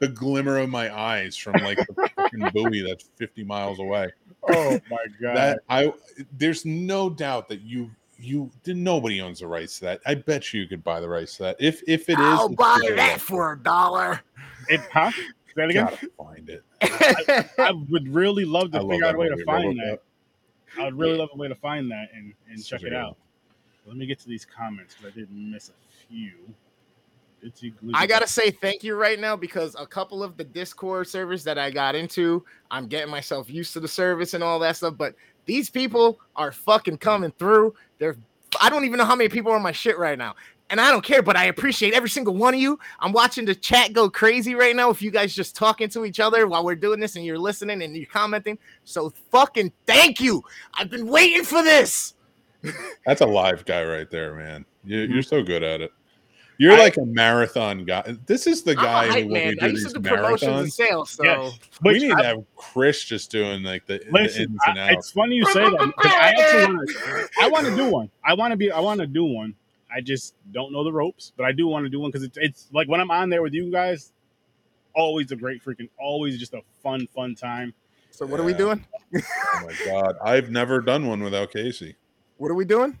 [0.00, 4.10] the glimmer of my eyes from like the freaking buoy that's 50 miles away.
[4.48, 5.36] Oh my god!
[5.36, 5.92] That I
[6.32, 10.00] there's no doubt that you you nobody owns the rights to that.
[10.06, 11.56] I bet you could buy the rights to that.
[11.58, 13.18] If if it is, I'll it's buy that well.
[13.18, 14.20] for a dollar.
[14.68, 15.10] it, huh?
[15.10, 15.84] Say that again.
[15.86, 16.64] Gotta find it.
[17.58, 19.76] I would really love to I love figure out a way to find Robocop.
[19.76, 20.02] that.
[20.78, 22.92] I would really love a way to find that and, and Such check it good
[22.94, 23.16] out.
[23.86, 26.54] Let me get to these comments because I didn't miss a few.
[27.44, 27.92] Itsy glizzy.
[27.94, 31.58] I gotta say thank you right now because a couple of the Discord servers that
[31.58, 34.94] I got into, I'm getting myself used to the service and all that stuff.
[34.96, 35.14] But
[35.46, 37.74] these people are fucking coming through.
[37.98, 38.16] They're
[38.60, 40.34] I don't even know how many people are on my shit right now.
[40.70, 42.78] And I don't care, but I appreciate every single one of you.
[43.00, 44.88] I'm watching the chat go crazy right now.
[44.88, 47.82] If you guys just talking to each other while we're doing this and you're listening
[47.82, 48.56] and you're commenting.
[48.84, 50.44] So fucking thank you.
[50.74, 52.14] I've been waiting for this.
[53.04, 54.64] That's a live guy right there, man.
[54.84, 55.20] You, you're mm-hmm.
[55.22, 55.92] so good at it.
[56.60, 58.16] You're I- like a marathon guy.
[58.26, 59.54] This is the guy who will when man.
[59.60, 60.72] we I used these to do promotions and marathons.
[60.72, 61.10] sales.
[61.12, 61.58] So Yes.
[61.82, 64.78] We need I- to have Chris just doing like the, the Listen, ins I, and
[64.78, 64.92] outs.
[65.06, 65.92] it's funny you say that.
[66.04, 67.28] I actually want to.
[67.42, 68.10] I want to do one.
[68.22, 68.70] I want to be.
[68.70, 69.54] I want to do one.
[69.90, 72.36] I just don't know the ropes, but I do want to do one because it's
[72.38, 74.12] it's like when I'm on there with you guys.
[74.92, 75.88] Always a great freaking.
[76.00, 77.72] Always just a fun, fun time.
[78.10, 78.84] so what are we doing?
[79.14, 79.20] oh
[79.64, 81.94] my god, I've never done one without Casey.
[82.38, 82.98] What are we doing?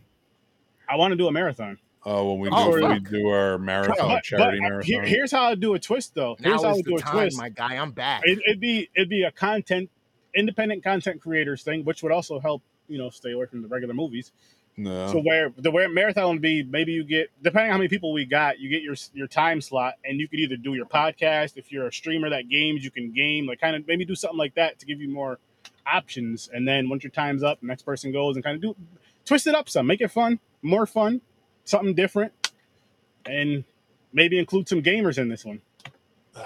[0.88, 1.78] I want to do a marathon.
[2.04, 4.82] Oh, when we oh, do Oh, we do our marathon But, charity uh, but marathon.
[4.86, 6.36] here- here's how I do a twist though.
[6.40, 7.38] Here's Now how is I do the a time, twist.
[7.38, 7.76] my guy.
[7.76, 8.22] I'm back.
[8.24, 9.90] It, it'd be it'd be a content
[10.34, 13.92] independent content creators thing, which would also help you know stay away from the regular
[13.94, 14.32] movies.
[14.76, 15.08] no.
[15.12, 18.12] So where the where marathon would be, maybe you get depending on how many people
[18.14, 21.56] we got, you get your your time slot, and you could either do your podcast
[21.58, 24.38] if you're a streamer that games, you can game like kind of maybe do something
[24.38, 25.38] like that to give you more
[25.86, 26.48] options.
[26.52, 28.76] And then once your time's up, the next person goes and kind of do
[29.26, 31.20] twist it up some, make it fun, more fun,
[31.70, 32.32] something different,
[33.26, 33.64] and
[34.12, 35.60] maybe include some gamers in this one.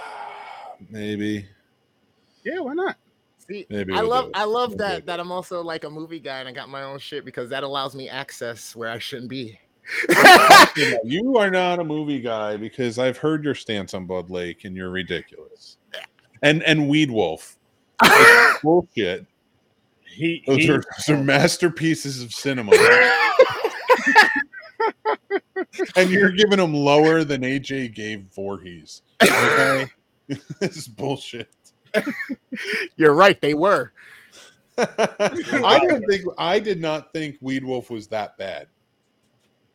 [0.91, 1.47] Maybe.
[2.45, 2.97] Yeah, why not?
[3.49, 4.37] See, Maybe I we'll love do it.
[4.37, 6.69] I love We'll do that that I'm also like a movie guy and I got
[6.69, 9.59] my own shit because that allows me access where I shouldn't be.
[11.05, 14.75] You are not a movie guy because I've heard your stance on Blood Lake and
[14.75, 15.77] you're ridiculous.
[16.43, 17.59] And and Weed Wolf.
[18.63, 19.27] Bullshit.
[20.05, 22.73] He, Those he are, those are masterpieces of cinema.
[25.97, 29.03] and you're giving them lower than AJ gave Voorhees.
[29.23, 29.87] Okay?
[30.61, 31.49] this is bullshit.
[32.97, 33.93] You're right, they were.
[34.79, 38.67] I don't think I did not think Weed Wolf was that bad.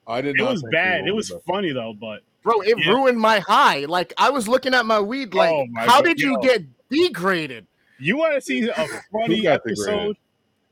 [0.07, 1.03] I did it not was think bad.
[1.03, 2.91] Weed It was funny though, but Bro, it Yeah.
[2.93, 3.85] ruined my high.
[3.85, 6.37] Like I was looking at my weed like Oh my how God, did you yo.
[6.41, 7.67] get degraded?
[7.99, 8.73] you want to see a
[9.11, 9.85] funny episode?
[9.85, 10.17] degraded?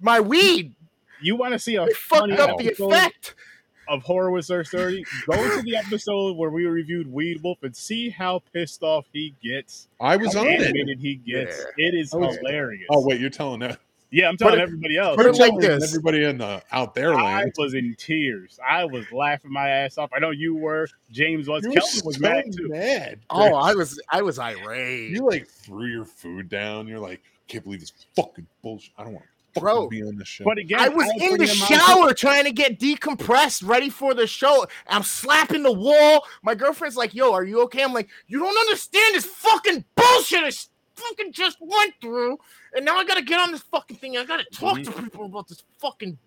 [0.01, 0.73] My weed.
[1.21, 3.35] You want to see a It fucked funny up the effect.
[3.89, 5.03] Of Horror with Sir Sturdy?
[5.27, 9.33] Go to the episode where we reviewed Weed Wolf and see how pissed off he
[9.43, 9.87] gets.
[9.99, 10.61] I was how on it.
[10.61, 11.65] animated he gets.
[11.77, 12.87] It is hilarious.
[12.89, 13.79] Oh wait, you're telling that
[14.09, 15.15] yeah, I'm telling it- everybody else.
[15.17, 15.91] put it like telling this.
[15.91, 17.51] Everybody in the out there land.
[17.57, 18.59] I was in tears.
[18.67, 20.11] I was laughing my ass off.
[20.13, 20.87] I know you were.
[21.11, 21.63] James was.
[21.63, 22.69] You were Kelvin was so mad too.
[22.69, 23.19] mad.
[23.29, 25.11] Oh, I was I was irate.
[25.11, 26.87] You like threw your food down.
[26.87, 28.91] You're like, can't believe this fucking bullshit.
[28.97, 29.87] I don't want to Bro.
[29.89, 30.43] be on this show.
[30.43, 33.89] But again, I was I'll in the him out- shower trying to get decompressed, ready
[33.89, 34.65] for the show.
[34.87, 36.25] I'm slapping the wall.
[36.43, 40.43] My girlfriend's like, "Yo, are you okay?" I'm like, "You don't understand this fucking bullshit
[40.43, 40.51] I
[40.95, 42.37] fucking just went through,
[42.75, 44.17] and now I gotta get on this fucking thing.
[44.17, 46.17] I gotta talk to people about this fucking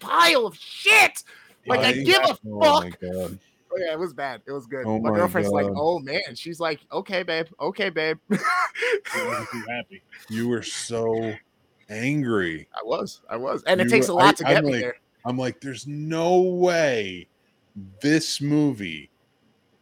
[0.00, 1.22] pile of shit."
[1.66, 3.00] Like I, I- give a Oh fuck.
[3.00, 3.38] god.
[3.76, 4.40] Oh, yeah, it was bad.
[4.46, 4.84] It was good.
[4.86, 7.46] Oh my, my girlfriend's like, "Oh man," she's like, "Okay, babe.
[7.60, 10.02] Okay, babe." I wasn't too happy.
[10.30, 11.34] You were so
[11.88, 12.68] angry.
[12.74, 14.80] I was, I was, and it takes a lot I- to get I'm me like-
[14.80, 14.96] there.
[15.26, 17.26] I'm like, there's no way
[18.00, 19.10] this movie.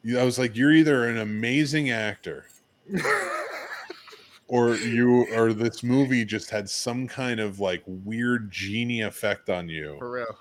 [0.05, 2.45] You- I was like, you're either an amazing actor
[4.49, 9.69] or you or this movie just had some kind of like weird genie effect on
[9.69, 10.39] you For real.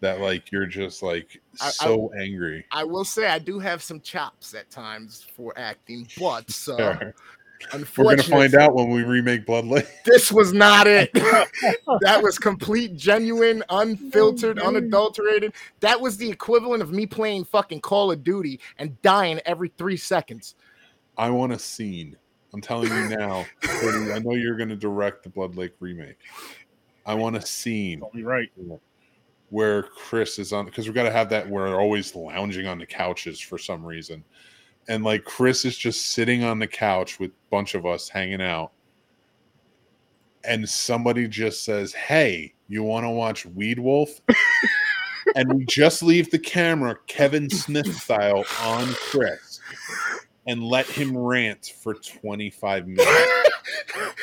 [0.00, 2.64] that like you're just like I- I- so angry.
[2.70, 6.96] I will say I do have some chops at times for acting, but uh,
[7.72, 9.86] We're gonna find out when we remake Blood Lake.
[10.04, 11.12] this was not it.
[12.00, 15.52] that was complete, genuine, unfiltered, Oh, unadulterated.
[15.80, 19.96] That was the equivalent of me playing fucking Call of Duty and dying every three
[19.96, 20.54] seconds.
[21.16, 22.16] I want a scene.
[22.52, 23.44] I'm telling you now.
[23.62, 26.18] Cody, I know you're going to direct the Blood Lake remake.
[27.04, 28.50] I want a scene Only right.
[29.50, 32.78] where Chris is on because we've got to have that where they're always lounging on
[32.78, 34.24] the couches for some reason,
[34.88, 38.42] and like Chris is just sitting on the couch with a bunch of us hanging
[38.42, 38.72] out,
[40.44, 44.20] and somebody just says, "Hey, you want to watch Weed Wolf?"
[45.36, 49.60] and we just leave the camera Kevin Smith style on Chris
[50.46, 53.10] and let him rant for 25 minutes.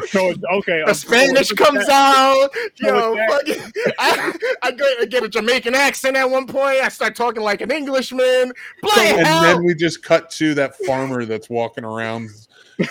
[0.08, 2.50] So okay, The Spanish comes out.
[2.76, 3.62] Yo, fucking,
[3.98, 4.32] I,
[4.62, 6.82] I, go, I get a Jamaican accent at one point.
[6.82, 8.52] I start talking like an Englishman.
[8.82, 12.30] Play and then we just cut to that farmer that's walking around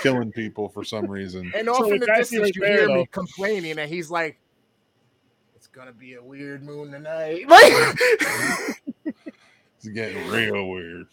[0.01, 1.51] killing people for some reason.
[1.55, 4.37] And So in the that distance, right you hear though- me complaining, and he's like,
[5.55, 7.73] "It's gonna be a weird moon tonight." Like,
[9.77, 11.07] It's getting real weird.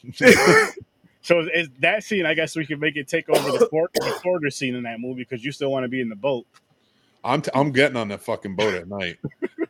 [1.24, 2.26] So is, that scene?
[2.26, 5.22] I guess we can make it take over the sport, the scene in that movie
[5.22, 6.46] because you still want to be in the boat.
[7.24, 9.16] I'm t- I'm getting on that fucking boat at night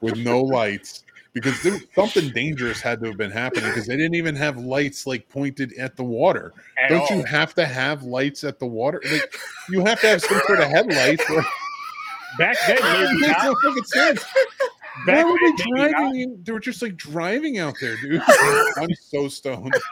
[0.01, 4.17] with no lights because there, something dangerous had to have been happening because they didn't
[4.17, 6.53] even have lights like pointed at the water.
[6.83, 7.19] At Don't all.
[7.19, 9.01] you have to have lights at the water?
[9.09, 9.37] Like
[9.71, 11.23] you have to have some sort of headlights.
[11.31, 11.45] Or,
[12.37, 14.25] Back then, maybe makes no fucking sense.
[15.07, 16.21] Why Back were then, they driving?
[16.21, 18.23] in- They were just like driving out there, dude.
[18.77, 19.75] I'm so stoned.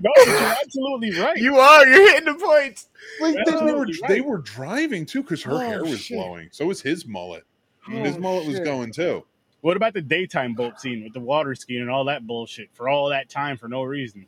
[0.00, 1.36] No, you're absolutely right.
[1.38, 1.86] you are.
[1.86, 2.88] You're hitting the points.
[3.20, 6.18] Like they, they were Absolutely they were driving too because her Oh, hair was shit.
[6.18, 6.48] blowing.
[6.52, 7.44] So was his mullet.
[7.88, 9.24] Oh, his Oh, mullet was going too.
[9.62, 12.88] What about the daytime boat scene with the water skiing and all that bullshit for
[12.90, 14.26] all that time for no reason?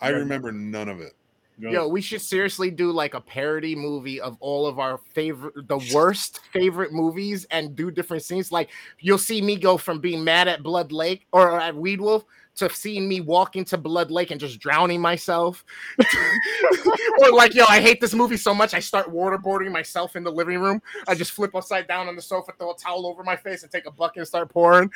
[0.00, 1.12] I remember none of it.
[1.60, 1.70] Go.
[1.70, 5.78] Yo, we should seriously do like a parody movie of all of our favorite, the
[5.94, 8.50] worst favorite movies, and do different scenes.
[8.50, 12.24] Like you'll see me go from being mad at Blood Lake or at Weed Wolf
[12.56, 15.64] to seeing me walking to Blood Lake and just drowning myself.
[17.18, 20.30] or like, yo, I hate this movie so much, I start waterboarding myself in the
[20.30, 20.80] living room.
[21.08, 23.72] I just flip upside down on the sofa, throw a towel over my face, and
[23.72, 24.90] take a bucket and start pouring.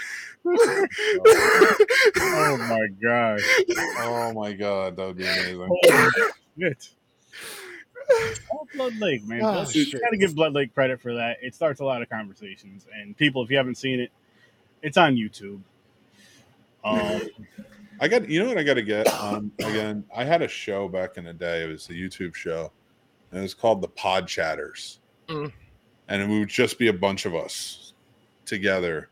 [0.47, 0.87] oh,
[2.17, 3.41] oh my god.
[3.99, 5.69] Oh my god, that would be amazing.
[6.59, 6.91] Holy shit.
[8.53, 9.41] Oh, Blood Lake, man.
[9.43, 10.01] Oh, Blood- you shit.
[10.01, 11.39] gotta give Blood Lake credit for that.
[11.43, 12.87] It starts a lot of conversations.
[12.95, 14.11] And people, if you haven't seen it,
[14.83, 15.61] it's on YouTube.
[16.85, 17.23] Um,
[18.01, 20.05] I got you know what I got to get on again.
[20.17, 21.65] I had a show back in the day.
[21.65, 22.71] It was a YouTube show,
[23.31, 25.53] and it was called the Pod Chatters, Mm.
[26.09, 27.93] and it would just be a bunch of us
[28.47, 29.09] together,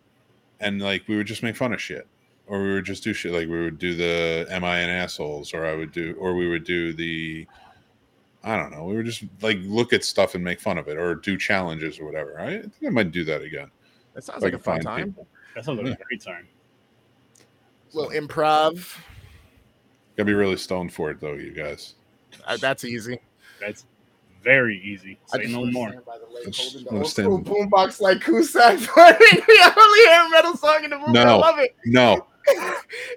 [0.61, 2.07] and like we would just make fun of shit,
[2.47, 3.33] or we would just do shit.
[3.33, 6.49] Like we would do the "Am I an assholes?" or I would do, or we
[6.49, 7.47] would do the.
[8.45, 8.85] I don't know.
[8.85, 11.99] We would just like look at stuff and make fun of it, or do challenges
[11.99, 12.39] or whatever.
[12.41, 13.71] I think I might do that again.
[14.15, 15.07] That sounds like a fun time.
[15.09, 15.27] people.
[15.55, 16.47] that sounds like a great time.
[17.93, 18.99] Well, improv.
[20.17, 21.95] Gotta be really stoned for it though, you guys.
[22.47, 23.19] Uh, that's easy.
[23.61, 23.87] That's
[24.43, 25.19] very easy.
[25.33, 25.89] I Say just no more.
[25.91, 28.79] stand by the lake, I just holding the wanna old stand- school boombox like Cusack
[28.95, 31.19] playing the only hair metal song in the movie.
[31.19, 31.39] I No.
[31.39, 31.75] love it.
[31.85, 32.27] No,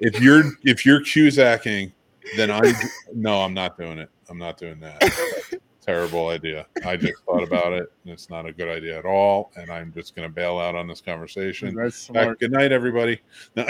[0.02, 1.92] if you're if you're Cusacking,
[2.38, 2.74] then I'm
[3.14, 4.10] no, I'm not doing it.
[4.30, 5.02] I'm not doing that.
[5.82, 6.68] Terrible idea.
[6.86, 7.92] I just thought about it.
[8.04, 10.76] and It's not a good idea at all, and I'm just going to bail out
[10.76, 11.74] on this conversation.
[11.74, 13.20] That's Back- good night, everybody.
[13.56, 13.66] No,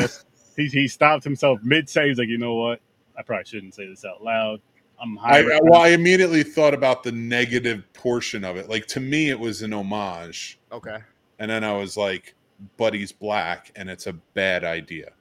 [0.58, 2.10] He, he stopped himself mid say.
[2.10, 2.82] He's like, you know what?
[3.18, 4.60] I probably shouldn't say this out loud.
[5.02, 5.40] I'm high.
[5.40, 8.68] I- well, I immediately thought about the negative portion of it.
[8.70, 10.98] Like to me, it was an homage, Okay.
[11.38, 12.36] and then I was like,
[12.76, 15.12] "Buddy's black, and it's a bad idea."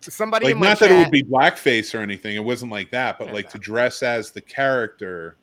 [0.00, 2.90] Somebody like in my not that it would be blackface or anything it wasn't like
[2.90, 3.50] that but like no.
[3.52, 5.36] to dress as the character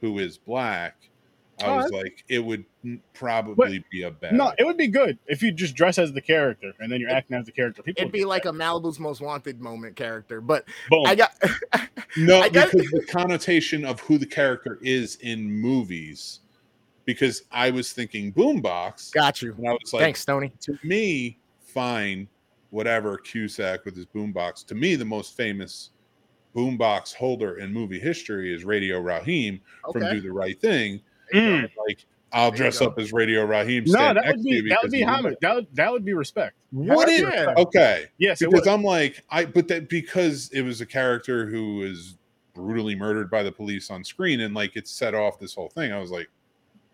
[0.00, 0.96] who is black
[1.62, 4.32] I Oh, was like, it would n- probably be a bad.
[4.32, 7.10] No, it would be good if you just dress as the character and then you're
[7.10, 7.82] acting as the character.
[7.82, 8.48] People It'd be like that.
[8.48, 10.40] a Malibu's Most Wanted moment character.
[10.40, 11.04] But boom.
[11.06, 11.32] I got
[12.16, 16.40] no, I got- because the connotation of who the character is in movies.
[17.04, 19.52] Because I was thinking boombox, got you.
[19.58, 20.52] and I was like, Thanks, Tony.
[20.60, 22.26] to me, fine,
[22.70, 24.64] whatever Cusack with his boombox.
[24.66, 25.90] To me, the most famous
[26.54, 29.60] boombox holder in movie history is Radio Raheem
[29.92, 31.00] from Do the Right Thing.
[31.34, 31.70] Mm.
[31.86, 33.84] Like, I'll There dress up as Radio Raheem.
[33.86, 35.36] No, that would be that would be homage.
[35.40, 36.54] That would, that would be respect.
[36.72, 37.22] Would it?
[37.22, 37.54] Yeah.
[37.56, 38.66] Okay, Yes, it because.
[38.68, 42.16] I'm like, I but that because it was a character who was
[42.54, 45.92] brutally murdered by the police on screen, and like it set off this whole thing.
[45.92, 46.28] I was like,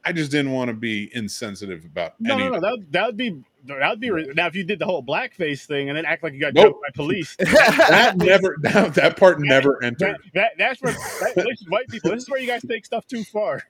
[0.07, 2.45] I just didn't want to be insensitive about No, any.
[2.45, 2.61] no, no.
[2.61, 5.67] That that would be that would be re- now if you did the whole blackface
[5.67, 6.65] thing and then act like you got Nope.
[6.65, 7.37] jumped by police.
[7.41, 10.17] That never that, that part never entered.
[10.35, 12.11] that that's where that, white people.
[12.13, 13.63] This is where you guys take stuff too far.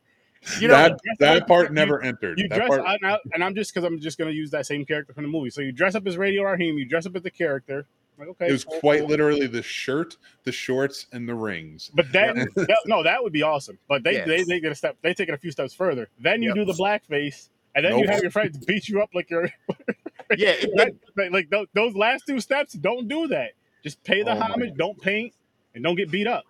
[0.61, 2.39] You know, that dress that like- part you- never entered.
[2.39, 4.85] You dress, part, I, I- and I'm just because I'm just gonna use that same
[4.85, 5.51] character from the movie.
[5.51, 6.79] So you dress up as Radio Raheem.
[6.79, 7.87] You dress up as the character.
[8.19, 9.09] Like okay, it was cool, quite cool.
[9.09, 11.91] literally the shirt, the shorts, and the rings.
[11.95, 13.79] But then, that- no, that would be awesome.
[13.89, 14.27] But they Yes.
[14.27, 14.97] they they get a step.
[15.03, 16.09] They take it a few steps further.
[16.19, 16.55] Then you Yep.
[16.57, 19.45] do the blackface, and then you have your friends beat you up like you're
[20.37, 22.73] yeah, it- That- like, like those, those last two steps.
[22.73, 23.51] Don't do that.
[23.85, 24.75] Just pay the Oh homage.
[24.77, 25.33] Don't paint,
[25.77, 26.45] and don't get beat up.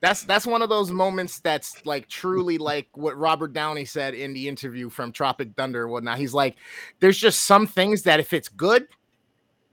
[0.00, 4.32] that's that's one of those moments that's like truly like what Robert Downey said in
[4.32, 6.18] the interview from Tropic Thunder and whatnot.
[6.18, 6.56] He's like,
[6.98, 8.88] there's just some things that if it's good,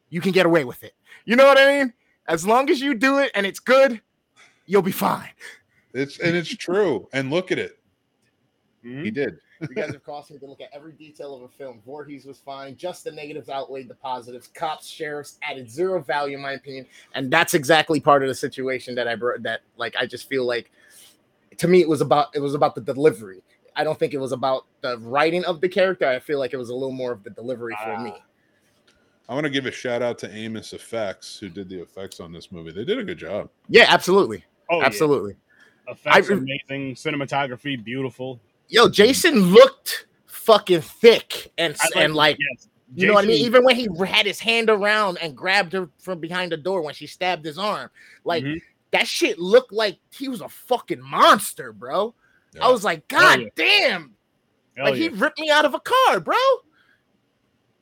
[0.10, 0.94] you can get away with it.
[1.26, 1.94] You know what I mean?
[2.28, 4.00] As long as you do it and it's good,
[4.66, 5.30] you'll be fine.
[5.94, 7.08] It's and it's true.
[7.14, 7.80] And look at it,
[8.86, 9.04] Mhm.
[9.06, 9.40] he did.
[9.62, 11.82] You guys have caused me to look at every detail of a film.
[11.86, 12.76] Voorhees was fine.
[12.76, 14.48] Just the negatives outweighed the positives.
[14.48, 16.86] Cops, sheriffs added zero value, in my opinion.
[17.16, 19.44] And that's exactly part of the situation that I brought.
[19.44, 20.72] That like I just feel like,
[21.58, 23.42] to me, it was about it was about the delivery.
[23.76, 26.08] I don't think it was about the writing of the character.
[26.08, 28.14] I feel like it was a little more of the delivery for me.
[28.16, 28.22] Ah.
[29.30, 32.32] I want to give a shout out to Amos Effects, who did the effects on
[32.32, 32.72] this movie.
[32.72, 33.50] They did a good job.
[33.68, 34.86] Yeah, absolutely, Oh, yeah.
[34.86, 35.36] absolutely.
[35.88, 36.96] Effects I- amazing.
[36.96, 38.40] Cinematography beautiful.
[38.70, 42.68] Yo, Jason looked fucking thick and I and like yes.
[42.96, 43.46] You know what I mean?
[43.46, 46.94] Even when he had his hand around and grabbed her from behind the door when
[46.94, 47.90] she stabbed his arm,
[48.24, 48.62] like Mhm.
[48.92, 52.16] that shit looked like he was a fucking monster, bro.
[52.62, 53.48] I was like, God yeah.
[53.56, 54.16] damn!
[54.76, 55.02] Hell like yeah.
[55.02, 56.36] he ripped me out of a car, bro.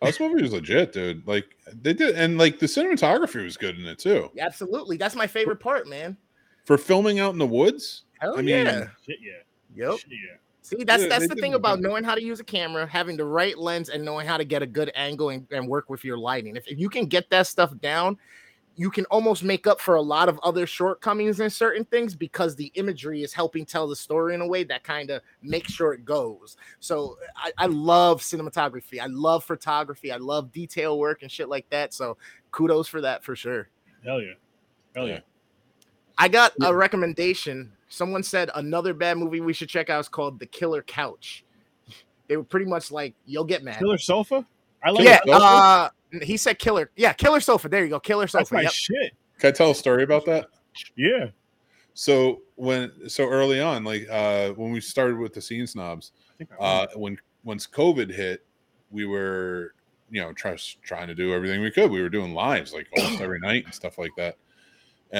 [0.01, 1.25] Oh, this movie was legit, dude.
[1.27, 1.45] Like
[1.81, 4.31] they did, and like the cinematography was good in it too.
[4.37, 6.17] Absolutely, that's my favorite part, man.
[6.65, 8.87] For filming out in the woods, Hell I mean, yeah.
[9.05, 9.89] Shit, yeah.
[9.89, 9.99] Yep.
[9.99, 10.37] Shit, yeah.
[10.65, 13.17] See, that's Yeah, that's the thing about good- knowing how to use a camera, having
[13.17, 16.03] the right lens, and knowing how to get a good angle and, and work with
[16.03, 16.55] your lighting.
[16.55, 18.17] If, if you can get that stuff down,
[18.75, 22.55] you can almost make up for a lot of other shortcomings in certain things because
[22.55, 25.93] the imagery is helping tell the story in a way that kind of makes sure
[25.93, 26.57] it goes.
[26.79, 28.99] So I, I love cinematography.
[28.99, 30.11] I love photography.
[30.11, 31.93] I love detail work and shit like that.
[31.93, 32.17] So
[32.49, 33.69] kudos for that for sure.
[34.03, 34.33] Hell yeah.
[34.95, 35.19] Hell yeah.
[36.17, 37.71] I got a recommendation.
[37.89, 41.43] Someone said another bad movie we should check out is called The Killer Couch.
[42.27, 44.45] They were pretty much like, "You'll get mad." Killer sofa.
[44.83, 45.19] I like yeah.
[45.25, 45.37] Sofa?
[45.43, 45.89] uh,
[46.21, 46.89] he said killer.
[46.95, 47.69] Yeah, killer sofa.
[47.69, 48.53] There you go, killer That's sofa.
[48.55, 48.71] my Yep.
[48.71, 49.13] shit.
[49.39, 50.47] can I tell a story about that?
[50.95, 51.27] Yeah.
[51.93, 56.37] So when so early on, like uh when we started with the scene snobs, I
[56.37, 58.45] think I uh when once COVID hit,
[58.91, 59.73] we were
[60.11, 61.89] you know try, trying to do everything we could.
[61.91, 64.35] We were doing lives like almost every night and stuff like that,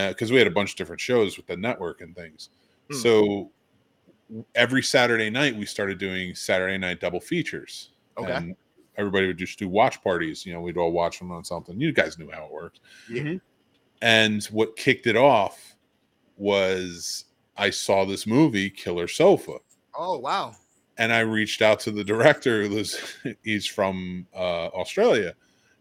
[0.10, 2.50] because we had a bunch of different shows with the network and things.
[2.92, 2.98] Hmm.
[2.98, 3.52] So
[4.56, 7.92] every Saturday night we started doing Saturday night double features.
[8.18, 8.32] Okay.
[8.32, 8.56] And
[8.98, 10.46] everybody would just do watch parties.
[10.46, 11.80] You know, we'd all watch them on something.
[11.80, 12.80] You guys knew how it worked.
[13.10, 13.40] Mhm.
[14.02, 15.76] And what kicked it off
[16.38, 17.26] was
[17.58, 19.58] I saw this movie, Killer Sofa
[19.98, 20.54] Oh wow.
[20.98, 22.98] and I reached out to the director who was
[23.44, 25.34] he's from uh, Australia,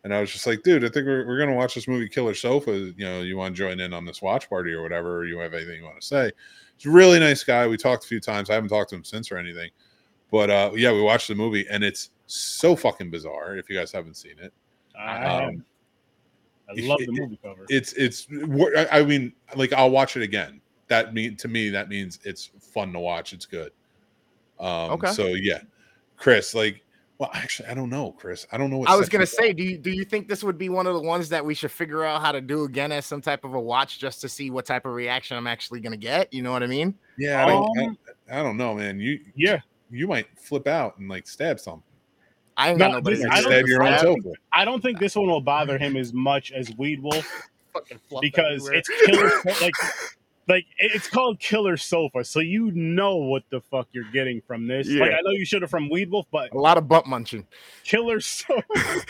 [0.04, 2.34] and I was just like, dude, I think we're, we're gonna watch this movie Killer
[2.34, 2.72] Sofa.
[2.72, 5.38] You know, you want to join in on this watch party or whatever, or you
[5.38, 6.30] have anything you want to say?
[6.76, 7.66] He's a really nice guy.
[7.66, 8.50] We talked a few times.
[8.50, 9.70] I haven't talked to him since or anything,
[10.30, 13.56] but uh, yeah, we watched the movie, and it's so fucking bizarre.
[13.56, 14.52] If you guys haven't seen it,
[14.98, 15.64] I, um,
[16.68, 17.64] I love the movie cover.
[17.70, 18.26] it's it's.
[18.76, 20.60] I I mean, like I'll watch it again.
[20.88, 23.32] That mean to me that means it's fun to watch.
[23.32, 23.72] It's good.
[24.60, 25.12] Um, Okay.
[25.12, 25.60] So yeah,
[26.16, 26.83] Chris, like,
[27.18, 28.46] well, actually, I don't know, Chris.
[28.50, 28.88] I don't know what.
[28.88, 31.00] I was gonna say, do you do you think this would be one of the
[31.00, 33.60] ones that we should figure out how to do again as some type of a
[33.60, 36.32] watch just to see what type of reaction I'm actually gonna get?
[36.34, 36.94] You know what I mean?
[37.16, 37.98] Yeah, I don't, Um,
[38.30, 38.98] I, I don't know, man.
[38.98, 39.60] You yeah.
[39.90, 41.82] you might flip out and like stab something.
[42.56, 43.16] I ain't No, got nobody.
[43.16, 44.32] this- I do don't- stab your I Stab, sofa.
[44.52, 47.22] I don't think this one will bother him as much as Weed will
[47.72, 48.74] fucking fluff because everywhere.
[48.74, 49.54] it's killer.
[49.60, 49.74] like
[50.48, 54.88] like it's called Killer Sofa, so you know what the fuck you're getting from this.
[54.88, 57.46] Like I know you should have from Weed Wolf, but A lot of butt munching.
[57.84, 58.62] Killer Sofa.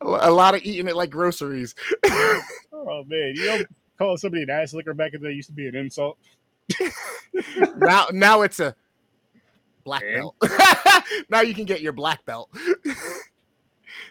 [0.00, 1.74] a lot of eating it like groceries.
[2.72, 3.58] Oh man, you know,
[3.98, 6.18] calling somebody an ass licker back in the day used to be an insult.
[7.76, 8.74] now, now it's a
[9.84, 10.16] black And?
[10.16, 10.36] belt.
[11.30, 12.50] now you can get your black belt.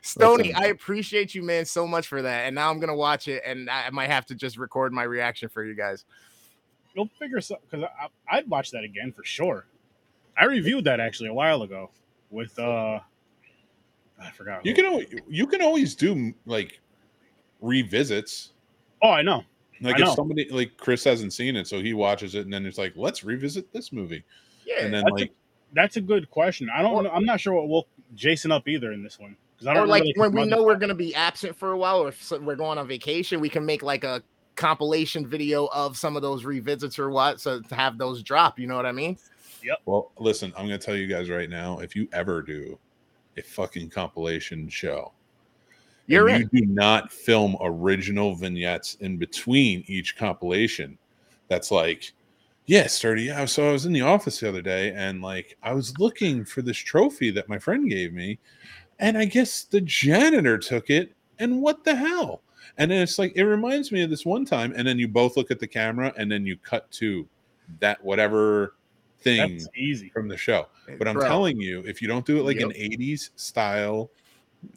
[0.08, 0.64] Stony, Listen.
[0.64, 2.46] I appreciate you, man, so much for that.
[2.46, 5.04] And now I'm gonna watch it, and I I might have to just record my
[5.04, 6.06] reaction for you guys.
[6.96, 7.90] You'll figure something because
[8.32, 9.66] I'd watch that again for sure.
[10.38, 11.92] I reviewed that actually a while ago
[12.32, 13.00] with uh,
[14.20, 14.66] I forgot.
[14.66, 14.76] You who.
[14.76, 16.80] can always, you can always do like
[17.62, 18.52] revisits.
[19.02, 19.44] Oh, I know.
[19.82, 20.16] Like I if know.
[20.16, 23.24] somebody like Chris hasn't seen it, so he watches it and then it's like, let's
[23.24, 24.24] revisit this movie.
[24.66, 25.32] Yeah, And then That's a- like
[25.74, 26.70] That's a good question.
[26.76, 26.94] I don't.
[26.94, 27.12] Or- know.
[27.12, 29.88] I'm not sure what woke Jason up either in this one because I don't or
[29.88, 32.78] like when we know we're gonna be absent for a while, or if we're going
[32.78, 34.22] on vacation, we can make like a
[34.58, 38.60] compilation video of some of those revisits or what, so to have those drop.
[38.60, 39.18] You know what I mean?
[39.64, 39.78] Yep.
[39.86, 42.78] Well, listen, I'm going to tell you guys right now if you ever do
[43.38, 45.14] a fucking compilation show,
[46.08, 46.50] You're and in.
[46.52, 50.98] you do not film original vignettes in between each compilation,
[51.48, 52.12] that's like,
[52.66, 53.24] yeah, sturdy.
[53.24, 56.44] Yeah, so I was in the office the other day and like I was looking
[56.44, 58.40] for this trophy that my friend gave me,
[59.00, 62.42] and I guess the janitor took it, and what the hell?
[62.78, 65.38] And then it's like it reminds me of this one time, and then you both
[65.38, 67.28] look at the camera, and then you cut to
[67.80, 68.76] that whatever
[69.22, 70.10] thing That's easy.
[70.10, 70.68] from the show.
[70.98, 72.70] But I'm Bro, telling you, if you don't do it like Yep.
[72.70, 74.12] an 80s style,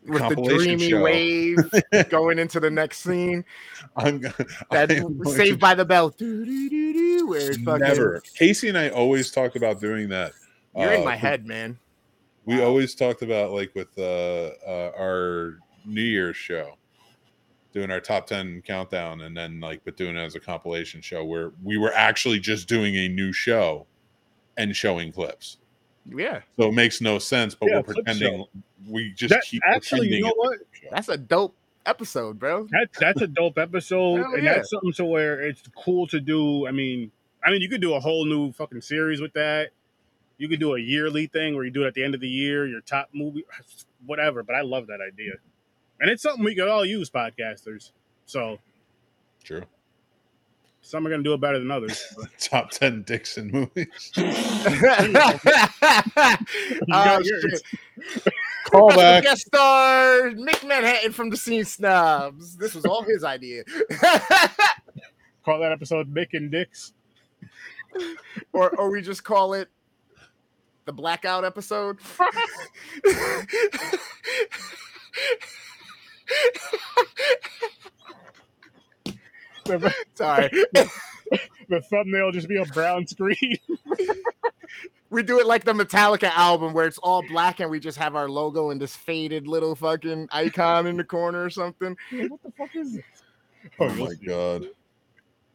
[0.06, 1.02] with the dreamy show.
[1.02, 1.58] wave
[2.10, 3.44] going into the next scene.
[3.96, 4.34] I'm gonna
[4.70, 6.14] That I Saved to by the Bell.
[6.18, 8.22] Where it's fucking, never.
[8.34, 10.32] Casey and I always talked about doing that.
[10.76, 11.78] You're in Uh, my head, man.
[12.44, 16.76] We always talked about like with uh, uh, our New Year's show,
[17.72, 21.24] doing our top 10 countdown, and then like but doing it as a compilation show
[21.24, 23.86] where we were actually just doing a new show
[24.56, 25.58] and showing clips.
[26.06, 28.46] Yeah, So it makes no sense, but Yeah, we're pretending
[28.88, 30.58] we just That- keep actually, you know what?
[30.90, 31.54] that's a dope
[31.86, 32.66] episode, bro.
[32.70, 34.54] That that's a dope episode, Hell and yeah.
[34.54, 36.66] that's something to where it's cool to do.
[36.66, 37.12] I mean,
[37.44, 39.70] I mean, you could do a whole new fucking series with that.
[40.40, 42.28] You could do a yearly thing where you do it at the end of the
[42.28, 43.44] year, your top movie,
[44.06, 44.42] whatever.
[44.42, 45.34] But I love that idea,
[46.00, 47.92] and it's something we could all use, podcasters.
[48.24, 48.58] So
[49.44, 49.64] True.
[50.80, 52.02] some are gonna do it better than others.
[52.16, 54.12] but- Top 10 Dixon movies.
[56.92, 57.62] Oh, yours.
[58.02, 58.34] shit.
[58.70, 59.22] Call Special back.
[59.24, 62.56] Guest star Mick Manhattan from the Scene Snobs.
[62.56, 63.64] This was all his idea.
[65.44, 66.92] Call that episode "Mick and Dicks."
[68.52, 69.68] or or we just call it
[70.90, 72.00] the blackout episode.
[79.64, 80.50] The, Sorry.
[81.68, 83.36] the thumbnail just be a brown screen.
[85.12, 88.14] We do it like the Metallica album where it's all black and we just have
[88.14, 91.96] our logo and this faded little fucking icon in the corner or something.
[92.28, 93.04] what the fuck is this?
[93.80, 94.24] Oh you'll my see.
[94.24, 94.66] god.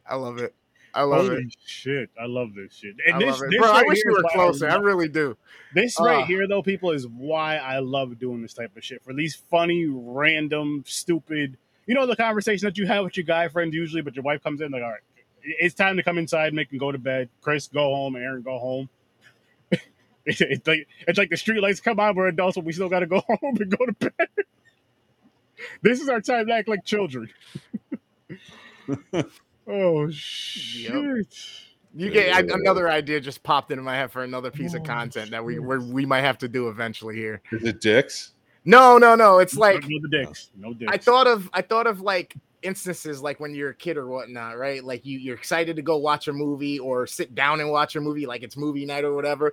[0.06, 0.54] I love it.
[0.96, 1.54] I love Holy it.
[1.64, 2.10] shit!
[2.20, 2.96] I love this shit.
[3.06, 4.68] I And this, this Bro, I wish here you were why I closer.
[4.68, 5.36] I really do.
[5.74, 6.26] This right Ah.
[6.26, 9.02] here, though, people, is why I love doing this type of shit.
[9.04, 13.48] For these funny, random, stupid, you know, the conversation that you have with your guy
[13.48, 15.00] friends usually, but your wife comes in like, all right,
[15.42, 17.28] it's time to come inside, make and go to bed.
[17.42, 18.16] Chris, go home.
[18.16, 18.88] Aaron, go home.
[20.24, 22.16] it's, it's like it's like the street lights come on.
[22.16, 24.28] We're adults, but we still got to go home and go to bed.
[25.82, 27.28] this is our time to act like children.
[29.66, 31.36] Oh shit!
[31.94, 34.84] You get I, another idea just popped into my head for another piece of oh,
[34.84, 37.40] content that we we're, we might have to do eventually here.
[37.52, 38.32] Is it dicks?
[38.66, 39.38] No, no, no.
[39.38, 40.24] It's like no the oh.
[40.24, 40.92] dicks, no dicks.
[40.92, 44.58] I thought of I thought of like instances like when you're a kid or whatnot,
[44.58, 44.84] right?
[44.84, 48.00] Like you you're excited to go watch a movie or sit down and watch a
[48.00, 49.52] movie, like it's movie night or whatever.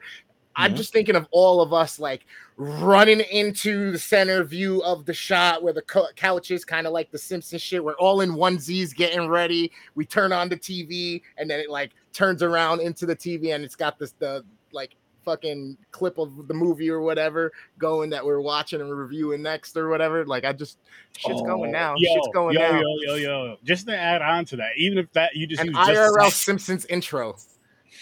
[0.55, 0.77] I'm Mhm.
[0.77, 2.25] just thinking of all of us like
[2.57, 6.93] running into the center view of the shot where the cou- couch is, kind of
[6.93, 7.83] like the Simpsons shit.
[7.83, 9.71] We're all in onesies getting ready.
[9.95, 13.63] We turn on the TV and then it like turns around into the TV and
[13.63, 14.95] it's got this the like
[15.25, 19.87] fucking clip of the movie or whatever going that we're watching and reviewing next or
[19.89, 20.25] whatever.
[20.25, 20.77] Like I just
[21.17, 21.93] shit's going now.
[21.93, 22.79] Oh, Yo, shit's going yo, now.
[22.81, 23.57] Yo, yo, yo.
[23.63, 26.15] Just to add on to that, even if that you just An use just IRL
[26.25, 27.37] that- Simpsons intro.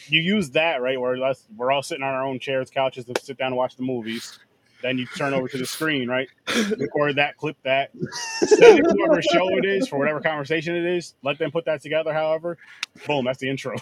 [0.07, 3.13] You use that right where that's, we're all sitting on our own chairs, couches to
[3.21, 4.39] sit down and watch the movies.
[4.81, 6.27] Then you turn over to the screen, right?
[6.77, 7.91] Record that, clip that,
[8.39, 11.13] send it to whatever show it is for whatever conversation it is.
[11.23, 12.13] Let them put that together.
[12.13, 12.57] However,
[13.05, 13.75] boom, that's the intro.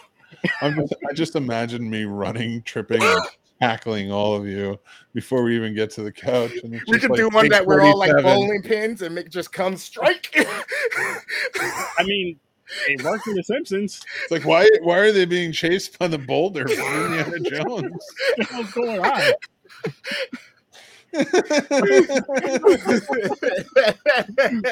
[0.62, 3.22] I'm just, I just imagine me running, tripping, and
[3.62, 4.80] tackling all of you
[5.14, 6.52] before we even get to the couch.
[6.64, 9.52] And We could like do one that we're all like bowling pins and make just
[9.52, 10.34] come strike.
[10.38, 12.40] I mean,
[12.88, 14.02] It worked for The Simpsons.
[14.24, 18.06] It's like why why are they being chased by the boulder from Indiana Jones?
[18.52, 19.22] What's going on?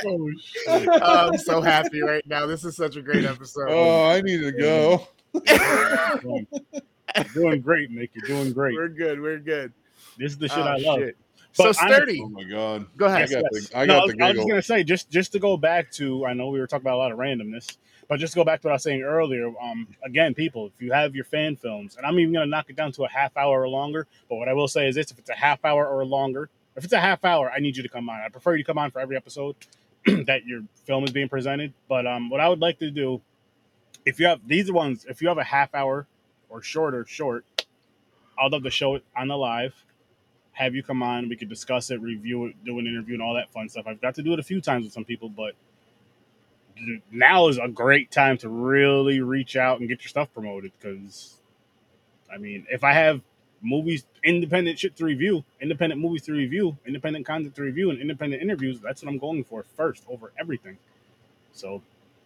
[0.05, 0.87] Oh, shit.
[0.87, 2.45] Oh, I'm so happy right now.
[2.45, 3.67] This is such a great episode.
[3.69, 5.07] oh, I need to go.
[5.33, 8.11] You're doing great, Nick.
[8.13, 8.75] You're doing great.
[8.75, 9.19] We're good.
[9.21, 9.73] We're good.
[10.17, 10.99] This is the oh, shit Oh, I love.
[10.99, 11.17] shit.
[11.57, 12.21] So But I'm- sturdy.
[12.23, 12.85] Oh my god.
[12.97, 13.41] Go ahead I ahead.
[13.43, 13.69] got Yes.
[13.69, 14.47] the I No, got was- the I was giggle.
[14.49, 16.97] gonna say just just to go back to I know we were talking about a
[16.97, 17.77] lot of randomness,
[18.07, 19.51] but just to go back to what I was saying earlier.
[19.59, 22.75] Um, again, people, if you have your fan films, and I'm even gonna knock it
[22.75, 24.05] down to a half hour or longer.
[24.29, 26.83] But what I will say is this: if it's a half hour or longer, if
[26.83, 28.19] it's a half hour, I need you to come on.
[28.21, 29.55] I prefer you to come on for every episode
[30.05, 31.73] that your film is being presented.
[31.89, 33.19] But um, what I would like to do,
[34.05, 36.05] if you have these ones, if you have a half hour
[36.49, 37.45] or shorter, short,
[38.39, 39.73] I'd love to show it on the live
[40.57, 41.29] have you come on.
[41.29, 43.85] We could discuss it, review it, do an interview, and all that fun stuff.
[43.87, 45.53] I've got to do it a few times with some people, but
[47.11, 50.71] now is a great time to really reach out and get your stuff promoted.
[50.79, 51.35] Because,
[52.33, 53.21] I mean, if I have
[53.61, 58.41] movies, independent shit to review, independent movies to review, independent content to review, and independent
[58.41, 60.77] interviews, that's what I'm going for first over everything.
[61.53, 61.83] So,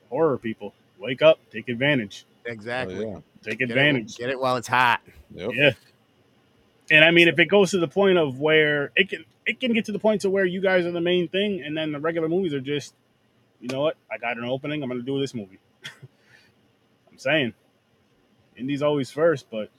[0.09, 3.05] horror people, wake up, take advantage, Exactly.
[3.05, 3.19] Oh, yeah.
[3.43, 4.15] take Get advantage.
[4.15, 5.01] it, get it while it's hot.
[5.35, 5.51] Yep.
[5.53, 5.71] Yeah.
[6.91, 9.73] And I mean, if it goes to the point of where it can, it can
[9.73, 11.99] get to the point to where you guys are the main thing, and then the
[11.99, 12.93] regular movies are just,
[13.61, 13.95] you know what?
[14.11, 14.83] I got an opening.
[14.83, 15.59] I'm going to do this movie.
[17.11, 17.53] I'm saying,
[18.57, 19.71] Indy's always first, but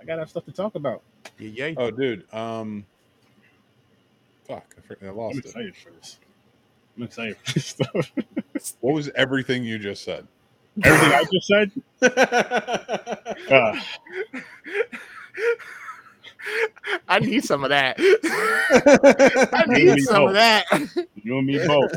[0.00, 1.02] I got to have stuff to talk about.
[1.38, 1.74] Yeah, yeah.
[1.76, 2.32] Oh dude.
[2.34, 2.86] Um
[4.46, 5.44] fuck, I, forgot, I I'm lost it.
[5.46, 6.18] excited for this.
[6.96, 8.12] I'm excited for this stuff.
[8.80, 10.26] What was everything you just said?
[10.82, 11.72] Everything I just said.
[13.50, 13.80] Uh,
[17.08, 17.96] I need some of that.
[19.52, 20.28] I need some both.
[20.30, 20.64] of that.
[21.16, 21.90] you and me both.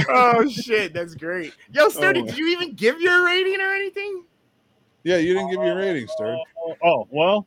[0.08, 1.54] oh shit, that's great.
[1.72, 2.26] Yo, Sturdy, Oh.
[2.26, 4.24] did you even give your rating or anything?
[5.04, 6.38] yeah, you didn't give me a rating, Sturd.
[6.58, 7.46] Oh, oh, well,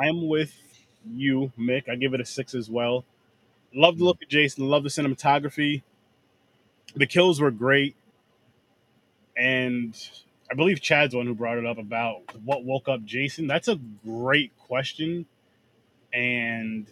[0.00, 0.54] I'm with
[1.14, 1.88] you, Mick.
[1.88, 3.04] I give it a six as well.
[3.74, 4.68] Love the look of Jason.
[4.68, 5.82] Love the cinematography.
[6.96, 7.94] The kills were great,
[9.36, 9.94] and
[10.50, 13.46] I believe Chad's one who brought it up about what woke up Jason.
[13.46, 15.26] That's a great question,
[16.12, 16.86] and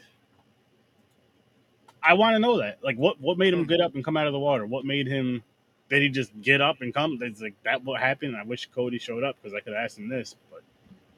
[2.03, 2.79] I want to know that.
[2.83, 4.67] Like, what what made him get up and come out of the water?
[4.67, 5.43] What made him?
[5.91, 7.19] Did he just get up and come?
[7.23, 7.85] It's like that.
[7.85, 8.37] What happened?
[8.37, 10.63] I wish Cody showed up because I could have asked him this, but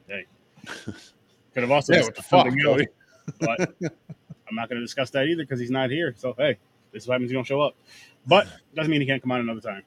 [0.07, 0.25] hey,
[1.53, 2.81] could have also Yeah, the fuck, something else,
[3.39, 3.61] but
[4.49, 6.15] I'm not going to discuss that either because he's not here.
[6.17, 6.57] So hey,
[6.91, 7.31] this is what happens.
[7.31, 7.75] You don't show up,
[8.25, 9.83] but doesn't mean he can't come on another time.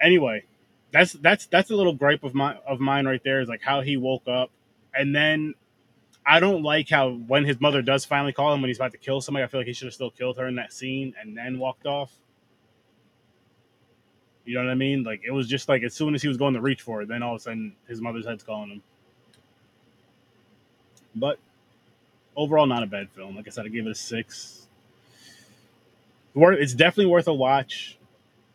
[0.00, 0.44] Anyway,
[0.94, 3.80] that's that's that's a little gripe of my of mine right there is like how
[3.80, 4.50] he woke up,
[4.94, 5.54] and then
[6.24, 8.98] I don't like how when his mother does finally call him when he's about to
[8.98, 11.36] kill somebody, I feel like he should have still killed her in that scene and
[11.36, 12.12] then walked off.
[14.44, 15.02] You know what I mean?
[15.02, 17.08] Like it was just like as soon as he was going to reach for it,
[17.08, 18.82] then all of a sudden his mother's head's calling him.
[21.16, 21.40] But
[22.36, 23.34] overall, not a bad film.
[23.34, 24.68] Like I said, I gave it a six.
[26.36, 27.98] It's definitely worth a watch,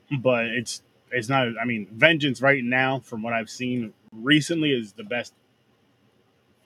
[0.10, 0.82] but it's
[1.12, 1.48] it's not.
[1.62, 5.34] I mean, Vengeance right now, from what I've seen recently, is the best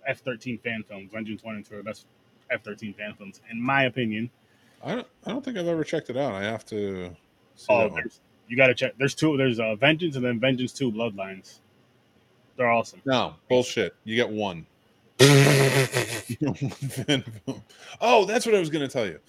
[0.07, 1.11] F thirteen fan films.
[1.11, 2.05] Vengeance one and two are the best
[2.49, 4.29] F thirteen fan films, in my opinion.
[4.83, 6.33] I don't I don't think I've ever checked it out.
[6.33, 7.15] I have to
[7.69, 7.89] Oh,
[8.47, 8.93] you got to check.
[8.97, 9.37] There's two.
[9.37, 11.59] There's uh, Vengeance and then Vengeance Two Bloodlines.
[12.55, 13.01] They're awesome.
[13.05, 13.95] No, bullshit.
[14.03, 14.65] You get one.
[18.01, 19.19] oh, that's what I was going to tell you.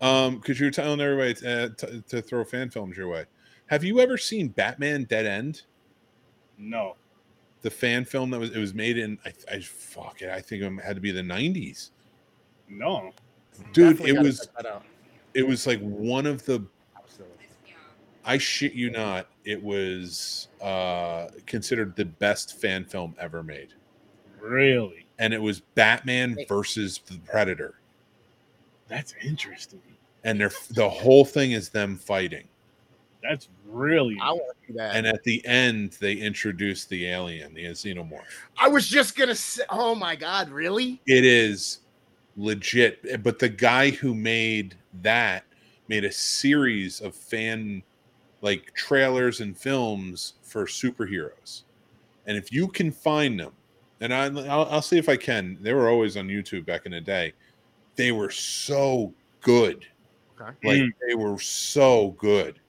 [0.00, 3.24] Um, because you were telling everybody to, to, to throw fan films your way.
[3.68, 5.62] Have you ever seen Batman Dead End?
[6.58, 6.96] No,
[7.62, 10.62] The fan film that was it was made in I, I fuck it I think
[10.62, 11.92] it had to be the nineties.
[12.68, 13.12] no.
[13.72, 14.84] Dude, Definitely it was check that out.
[15.34, 16.62] it was like one of the
[18.24, 23.74] I shit you not, it was uh considered the best fan film ever made.
[24.40, 27.80] Really, And it was Batman versus the Predator.
[28.88, 29.82] that's interesting.
[30.24, 32.46] And they're the whole thing is them fighting.
[33.22, 34.16] That's really.
[34.20, 34.94] I want to see that.
[34.94, 38.22] And at the end they introduced the alien, the xenomorph.
[38.56, 41.00] I was just gonna say, oh my god, really?
[41.06, 41.80] It is
[42.36, 43.22] legit.
[43.22, 45.44] But the guy who made that
[45.88, 47.82] made a series of fan
[48.40, 51.62] like trailers and films for superheroes.
[52.26, 53.52] And if you can find them,
[54.00, 56.92] and I, I'll, I'll see if I can, they were always on YouTube back in
[56.92, 57.32] the day.
[57.96, 59.86] They were so good.
[60.40, 60.52] Okay.
[60.62, 60.92] Like Mm.
[61.08, 62.60] they were so good.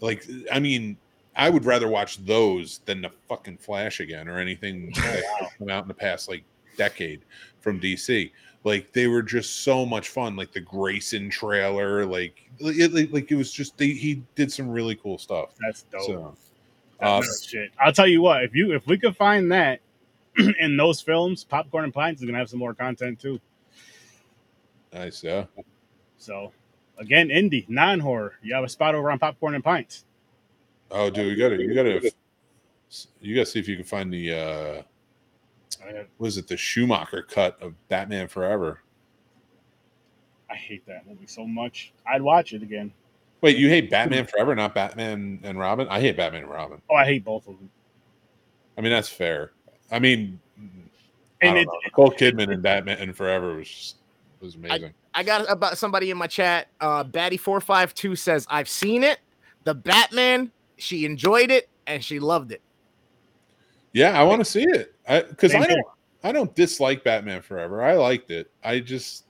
[0.00, 0.96] Like I mean,
[1.36, 5.84] I would rather watch those than the fucking Flash again or anything that's come out
[5.84, 6.44] in the past like
[6.76, 7.22] decade
[7.60, 8.30] from DC.
[8.64, 10.36] Like they were just so much fun.
[10.36, 14.68] Like the Grayson trailer, like it, like, like it was just they, he did some
[14.68, 15.50] really cool stuff.
[15.64, 16.02] That's dope.
[16.02, 16.36] So,
[17.00, 17.70] That uh, shit.
[17.80, 18.42] I'll tell you what.
[18.42, 19.80] If you if we could find that
[20.58, 23.40] in those films, Popcorn and Pints is gonna have some more content too.
[24.92, 25.44] nice, yeah.
[26.16, 26.52] So
[26.98, 28.34] again, indie, non horror.
[28.42, 30.04] You have a spot over on Popcorn and Pints.
[30.90, 32.12] Oh, dude, you gotta, you gotta,
[33.20, 34.82] you gotta see if you can find the, uh
[36.18, 38.80] was it the Schumacher cut of Batman Forever?
[40.50, 41.92] I hate that movie so much.
[42.06, 42.92] I'd watch it again.
[43.40, 45.86] Wait, you hate Batman Forever, not Batman and Robin?
[45.88, 46.80] I hate Batman and Robin.
[46.90, 47.70] Oh, I hate both of them.
[48.76, 49.52] I mean, that's fair.
[49.90, 50.40] I mean,
[51.40, 51.80] And I it, don't know.
[51.84, 53.96] Nicole Kidman and Batman and Forever was just,
[54.40, 54.86] was amazing.
[54.86, 54.88] I
[55.22, 56.68] got about somebody in my chat.
[56.80, 59.18] Uh, Batty452 says, I've seen it.
[59.64, 62.62] The Batman, she enjoyed it and she loved it.
[63.92, 65.86] yeah, I want to see it I because I don't.
[66.22, 67.82] I don't dislike Batman Forever.
[67.82, 68.50] I liked it.
[68.62, 69.24] I just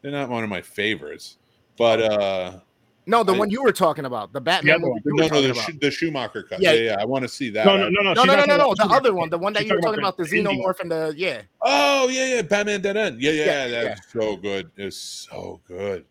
[0.00, 1.38] they're not one of my favorites.
[1.76, 2.60] But uh
[3.06, 5.16] No, the I- one you were talking about, the Batman other movie one.
[5.16, 5.62] no, no, the, about.
[5.64, 6.60] Schu- the Schumacher cut.
[6.60, 6.72] Yeah.
[6.72, 7.66] Yeah, yeah, I want to see that.
[7.66, 8.74] no, no, no, no, No, no, no, no, no.
[8.74, 10.58] The other one, the one that She's you were talking talking about, the about the
[10.62, 11.42] xenomorph and the yeah.
[11.60, 13.20] Oh yeah, yeah, Batman Dead End.
[13.20, 14.20] Yeah, yeah, Yeah, that's yeah.
[14.20, 14.70] so good.
[14.76, 16.06] It's so good.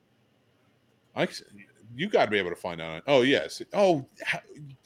[1.15, 1.27] I,
[1.95, 3.03] you got to be able to find out.
[3.07, 3.61] Oh yes.
[3.73, 4.05] Oh,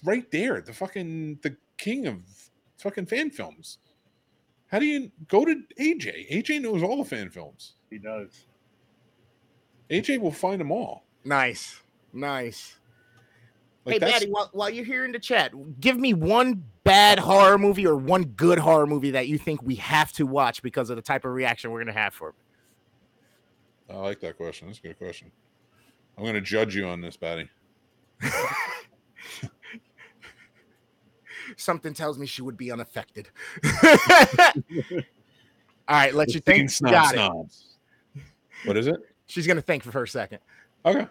[0.03, 2.19] right there, the fucking the king of
[2.77, 3.79] fucking fan films.
[4.67, 6.29] How do you go to AJ?
[6.31, 7.73] AJ knows all the fan films.
[7.89, 8.45] He does.
[9.89, 11.05] AJ will find them all.
[11.23, 11.81] Nice,
[12.17, 12.75] nice.
[13.85, 17.19] Like hey, that's Batty, while, while you're here in the chat, give me one bad
[17.19, 20.89] horror movie or one good horror movie that you think we have to watch because
[20.89, 22.35] of the type of reaction we're gonna have for it.
[23.89, 24.67] I like that question.
[24.67, 25.31] That's a good question.
[26.17, 27.47] I'm going to judge you on this, Batty.
[31.55, 33.29] Something tells me she would be unaffected.
[35.87, 36.69] All right, let you think.
[36.69, 37.31] Snob Got it.
[38.65, 38.99] What is it?
[39.27, 40.39] She's gonna think for her a second.
[40.85, 41.07] Okay.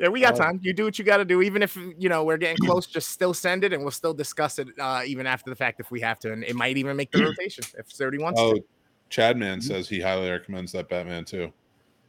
[0.00, 0.60] Yeah, we got Uh, time.
[0.62, 1.42] You do what you got to do.
[1.42, 4.58] Even if you know we're getting close, just still send it, and we'll still discuss
[4.58, 6.32] it uh, even after the fact if we have to.
[6.32, 8.64] And it might even make the rotation if Sturdy wants Oh, to.
[9.10, 11.52] Chadman says he highly recommends that Batman too.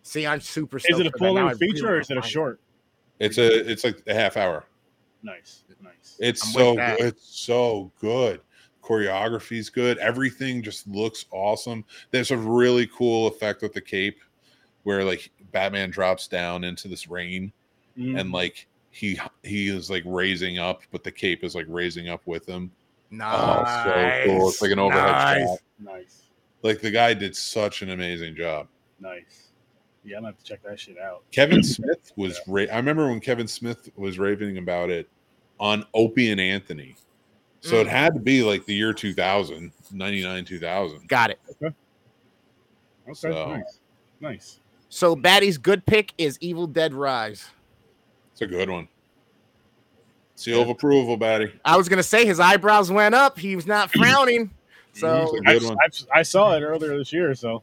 [0.04, 0.78] See, I'm super.
[0.78, 1.18] Is it a for that.
[1.18, 2.62] full length feature really or is it a short?
[3.20, 4.64] It's a it's like a half hour.
[5.22, 6.16] Nice, nice.
[6.20, 7.00] It's I'm so good.
[7.02, 8.42] It's so good.
[8.82, 9.98] Choreography's good.
[10.00, 11.86] Everything just looks awesome.
[12.10, 14.20] There's a really cool effect with the cape
[14.84, 17.52] where like Batman drops down into this rain
[17.98, 18.20] Mm.
[18.20, 22.22] and like he he is like raising up, but the cape is like raising up
[22.26, 22.72] with him.
[23.10, 23.36] Nice.
[23.38, 24.50] Oh, so cool.
[24.50, 25.48] It's like an overhead nice.
[25.48, 25.60] shot.
[25.80, 26.22] nice,
[26.62, 28.68] Like the guy did such an amazing job.
[29.00, 29.48] nice.
[30.04, 31.24] Yeah, I'm gonna have to check that shit out.
[31.32, 35.08] Kevin Smith was ra- I remember when Kevin Smith was raving about it
[35.60, 36.96] on Opie and Anthony.
[37.60, 37.92] So it Mm.
[37.92, 41.08] had to be like the year 2000, 99 2000.
[41.08, 41.40] Got it.
[41.62, 41.76] Okay,
[43.14, 43.80] So- nice,
[44.20, 44.60] nice.
[44.90, 47.50] So Batty's good pick is Evil Dead Rise.
[48.42, 48.88] It's a good one.
[50.34, 51.52] Seal of approval, Batty.
[51.64, 53.38] I was gonna say his eyebrows went up.
[53.38, 54.50] He was not frowning.
[54.94, 55.78] So It's a I, good one.
[55.80, 57.62] I, I saw it earlier this year, so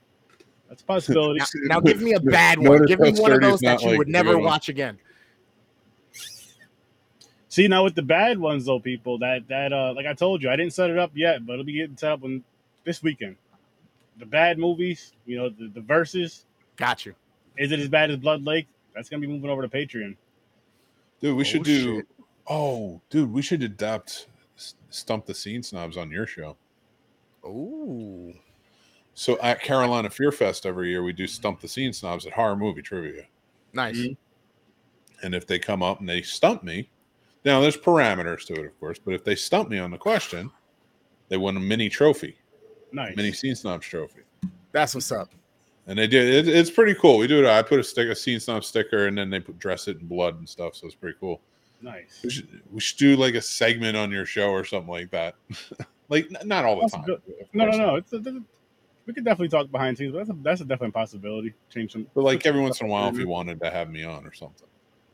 [0.69, 1.41] that's a possibility.
[1.65, 2.87] now, now give me a bad one.
[2.87, 4.45] Give me one of those that you like would never good one.
[4.45, 4.99] watch again.
[7.49, 10.51] See now with the bad ones though, people that that uh like I told you,
[10.51, 12.45] I didn't set it up yet, but it'll be getting set up when
[12.85, 13.35] this weekend.
[14.21, 16.45] The bad movies, you know, the, the verses.
[16.77, 17.17] Got you.
[17.57, 18.69] Is it as bad as Blood Lake?
[18.95, 20.15] That's gonna be moving over to Patreon.
[21.21, 21.97] Dude, we Oh, should do.
[21.99, 22.09] shit.
[22.47, 24.27] Oh, dude, we should adopt
[24.91, 26.57] Stump the Scene Snobs on your show.
[27.45, 28.33] Oh.
[29.15, 32.57] So at Carolina Fear Fest every year, we do Stump the Scene Snobs at horror
[32.57, 33.27] movie trivia.
[33.73, 33.97] Nice.
[33.97, 34.17] Mhm.
[35.23, 36.89] And if they come up and they stump me,
[37.45, 40.51] now there's parameters to it, of course, but if they stump me on the question,
[41.29, 42.37] they win a mini trophy,
[42.93, 43.17] Nice.
[43.17, 44.23] mini Scene Snobs trophy.
[44.73, 45.31] That's what's up.
[45.89, 46.47] And they did.
[46.47, 47.17] It, it's pretty cool.
[47.17, 47.47] We do it.
[47.47, 50.07] I put a stick, a scene snob sticker, and then they put, dress it in
[50.07, 50.77] blood and stuff.
[50.77, 51.41] So it's pretty cool.
[51.81, 52.21] nice.
[52.23, 55.35] We should, we should do like a segment on your show or something like that.
[56.11, 57.05] like not all the That's time.
[57.05, 57.23] good.
[57.55, 57.97] No, no, no.
[57.97, 58.43] It's a, it's a-
[59.07, 60.13] we could definitely talk behind scenes.
[60.13, 61.55] But that's a, that's a definitely possibility.
[61.73, 62.07] Change some.
[62.15, 64.35] But like every once in a while, if you wanted to have me on or
[64.35, 64.69] something.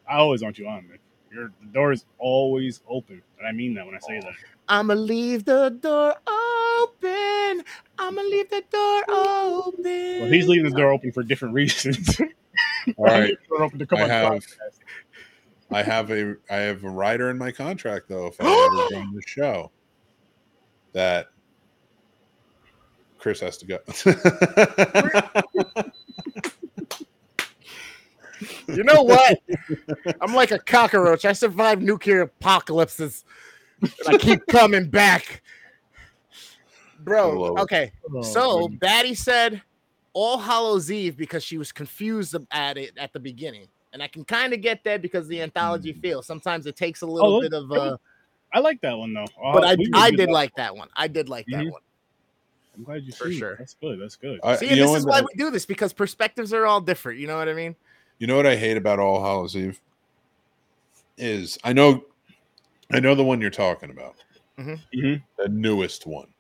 [0.09, 0.99] I always want you on, man.
[1.35, 4.33] Your the door is always open, and I mean that when I say that.
[4.69, 7.65] I'ma leave the door open.
[7.99, 9.83] I'ma leave the door open.
[10.21, 12.21] Well, he's leaving the door open for different reasons.
[12.97, 13.37] All right.
[13.49, 14.45] Door open to come I on have-
[15.71, 18.27] I have a I have a rider in my contract though.
[18.29, 18.45] If I
[18.91, 19.73] ever join the show,
[20.93, 21.29] that
[23.19, 23.79] Chris has to go.
[28.69, 29.39] You know what?
[30.21, 31.25] I'm like a cockroach.
[31.25, 33.25] I survived nuclear apocalypses.
[33.81, 35.43] And I keep coming back.
[37.01, 37.61] Bro, love it.
[37.63, 37.93] okay.
[38.15, 38.79] Oh, So goodness.
[38.81, 39.63] Batty said
[40.13, 43.67] All Hallows Eve because she was confused at it at the beginning.
[43.93, 46.01] And I can kind of get that because the anthology Mm.
[46.01, 46.23] feel.
[46.23, 47.97] Sometimes it takes a little Oh, bit of it uh
[48.53, 49.25] I like that one though.
[49.25, 50.33] Uh, but I I did that.
[50.33, 50.89] like that one.
[50.97, 51.73] I did like that Mhm.
[51.73, 51.83] one.
[52.77, 53.39] I'm glad you for see.
[53.39, 53.57] sure.
[53.57, 54.01] That's good.
[54.01, 54.41] That's good.
[54.43, 57.19] I- See, and this is why the- we do this because perspectives are all different.
[57.21, 57.77] You know what I mean?
[58.25, 59.79] You know what I hate about All Hallows Eve
[61.19, 62.07] is I know,
[62.91, 64.15] I know the one you're talking about,
[64.59, 65.23] Mhm.
[65.37, 66.33] the newest one.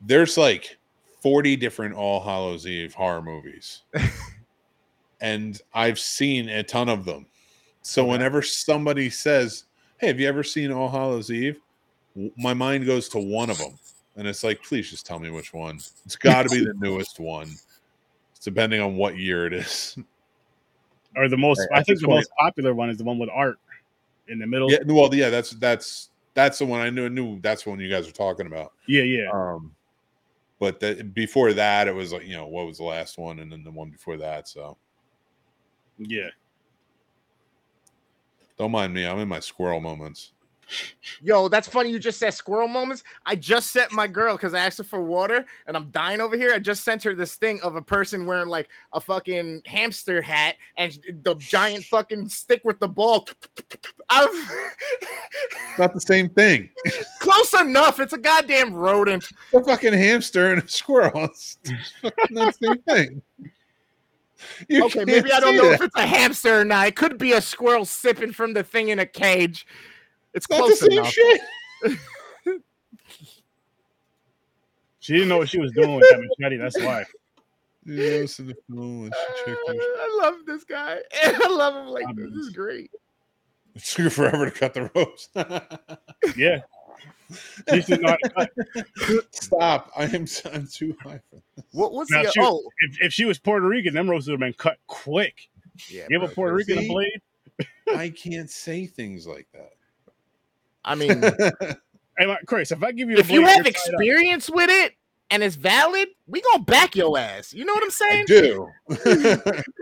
[0.00, 0.78] There's like
[1.24, 3.82] 40 different All Hallows Eve horror movies,
[5.20, 7.26] and I've seen a ton of them.
[7.82, 8.12] So Okay.
[8.12, 9.64] whenever somebody says,
[9.98, 11.58] "Hey, have you ever seen All Hallows Eve?"
[12.36, 13.76] my mind goes to one of them,
[14.14, 15.80] and it's like, please just tell me which one.
[16.06, 17.48] It's got to be the newest one.
[18.36, 19.98] It's depending on what year it is.
[21.16, 21.60] Or the most.
[21.60, 23.58] At I think the point- most popular one is the one with art
[24.28, 24.70] in the middle.
[24.70, 27.08] Yeah, well, yeah, that's that's that's the one I knew.
[27.08, 28.72] Knew that's the one you guys were talking about.
[28.86, 29.30] yeah, yeah.
[29.32, 29.74] Um,
[30.58, 33.50] but the, before that, it was like you know what was the last one, and
[33.50, 34.46] then the one before that.
[34.46, 34.76] So
[35.98, 36.28] yeah.
[38.56, 39.06] don't mind me.
[39.06, 40.32] I'm in my squirrel moments.
[41.22, 41.90] Yo, that's funny.
[41.90, 43.02] You just said squirrel moments.
[43.26, 46.36] I just sent my girl because I asked her for water and I'm dying over
[46.36, 46.52] here.
[46.54, 50.56] I just sent her this thing of a person wearing like a fucking hamster hat
[50.76, 53.26] and the giant fucking stick with the ball.
[54.08, 54.30] I've
[55.78, 56.70] Not the same thing.
[57.20, 58.00] close enough.
[58.00, 59.28] It's a goddamn rodent.
[59.54, 61.24] a fucking hamster and a squirrel.
[61.24, 61.58] It's
[62.30, 63.22] not the same thing.
[64.68, 65.74] You Okay, maybe I don't know that.
[65.74, 66.86] if it's a hamster or not.
[66.86, 69.66] It could be a squirrel sipping from the thing in a cage.
[70.34, 71.12] It's It's not the close same enough.
[71.12, 71.40] shit.
[75.02, 76.56] She didn't know what she was doing with that machete.
[76.58, 77.04] That's why.
[77.86, 80.98] Yeah, so the phone when she checked her- I love this guy.
[81.24, 82.26] I love him like this.
[82.34, 82.90] This is great.
[83.74, 85.28] It took her forever to cut the ropes.
[86.36, 86.60] Yeah.
[87.72, 88.50] She should not cut.
[89.30, 89.90] Stop!
[89.96, 91.64] I am I'm too high for this.
[91.72, 94.32] What was Now, the she- oh If, if she was Puerto Rican, them ropes would
[94.32, 95.48] have been cut quick.
[95.88, 96.06] yeah?
[96.10, 97.22] Give a Puerto Rican a blade.
[97.96, 99.48] I can't say things like
[100.84, 101.78] I mean, that.
[102.18, 103.66] Hey, like, Chris, if I give you a if you have you're up.
[103.66, 104.92] experience with it
[105.30, 107.54] and it's valid, we gonna back your ass.
[107.54, 108.24] You know what I'm I saying?
[108.26, 108.68] do.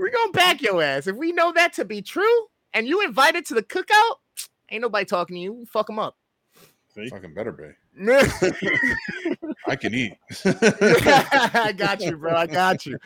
[0.01, 2.47] We gonna back your ass if we know that to be true.
[2.75, 4.17] And you invited to the cookout,
[4.71, 5.65] ain't nobody talking to you.
[5.69, 6.17] Fuck them up.
[6.95, 7.09] See?
[7.09, 7.65] Fucking better be.
[8.01, 8.53] I
[9.67, 10.13] I can eat.
[10.45, 12.35] I got you, bro.
[12.37, 12.99] I got you.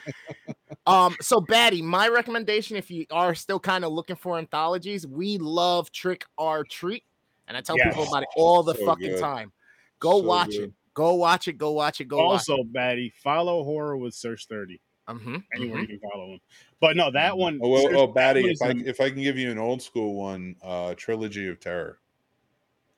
[0.86, 5.39] Um, so Batty, my recommendation, if you are still kind of looking for anthologies, we
[5.39, 7.05] love Trick or Treat,
[7.53, 9.20] and I tell people about it all the So fucking good.
[9.20, 9.53] time.
[10.01, 10.61] Go So watch good.
[10.65, 10.73] it.
[10.95, 11.59] Go watch it.
[11.59, 12.05] Go watch it.
[12.09, 14.74] Go watch Also, Batty, follow horror with Sir Sturdy.
[14.74, 14.81] it.
[15.12, 16.41] Mm-hmm, Anywhere you can follow him.
[16.81, 17.61] But no, that one.
[17.62, 20.15] Oh, well, oh Batty, if I the- if I can give you an old school
[20.15, 21.99] one, uh Trilogy of Terror.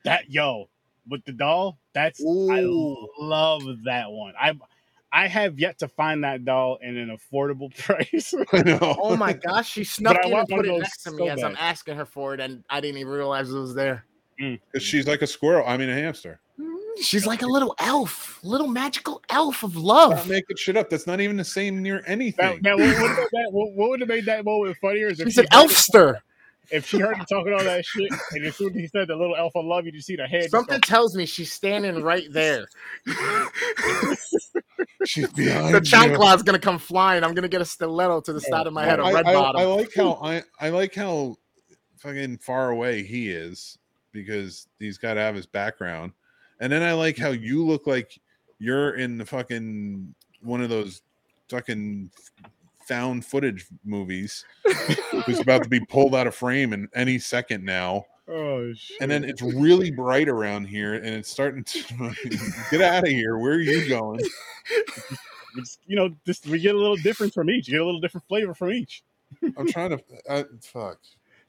[0.05, 0.69] that yo
[1.09, 1.79] with the doll.
[1.95, 2.61] That's I
[3.19, 4.35] love that one.
[4.41, 4.53] I
[5.13, 8.35] I have yet to find that doll in an affordable price.
[9.01, 11.29] Oh my gosh, she snuck I in and put it those next to so me
[11.29, 14.05] as I'm asking her for it, and I didn't even realize it was there.
[14.41, 14.61] Mm.
[14.73, 15.65] 'Cause she's like a squirrel.
[15.67, 16.41] I mean a hamster.
[16.61, 16.75] Mm.
[17.03, 20.13] She's like a little elf, little magical elf of love.
[20.13, 20.29] Stop love.
[20.29, 20.91] making shit up.
[20.91, 22.61] That's not even the same near anything.
[22.63, 25.27] now what, what, about that, what, what would have made that moment funnier is if
[25.27, 26.21] She's she an elfster.
[26.71, 29.17] if she heard him talking all that shit, and as soon as he said the
[29.17, 30.43] little elf of love you, just see the head.
[30.43, 32.67] just go- Something tells me she's standing right there.
[35.07, 35.85] She's behind the you.
[35.85, 37.25] chancla's gonna come flying.
[37.25, 39.33] I'm gonna get a stiletto to the side of my head, a I, red I-
[39.35, 39.61] bottom.
[39.61, 41.37] I like how I, I like how
[41.99, 43.79] fucking far away he is
[44.15, 46.13] because he's got to have his background,
[46.61, 48.19] and then I like how you look like
[48.59, 51.03] you're in the fucking one of those
[51.51, 52.11] fucking
[52.87, 54.45] found footage movies
[55.27, 58.99] who's about to be pulled out of frame in any second now Oh shit!
[59.01, 62.15] and then it's really bright around here and it's starting to
[62.71, 64.21] get out of here where are you going
[65.57, 67.69] It's, you know, just we get a little difference from each.
[67.69, 69.03] You get a little different flavor from each.
[69.57, 70.99] i'm trying to uh, fuck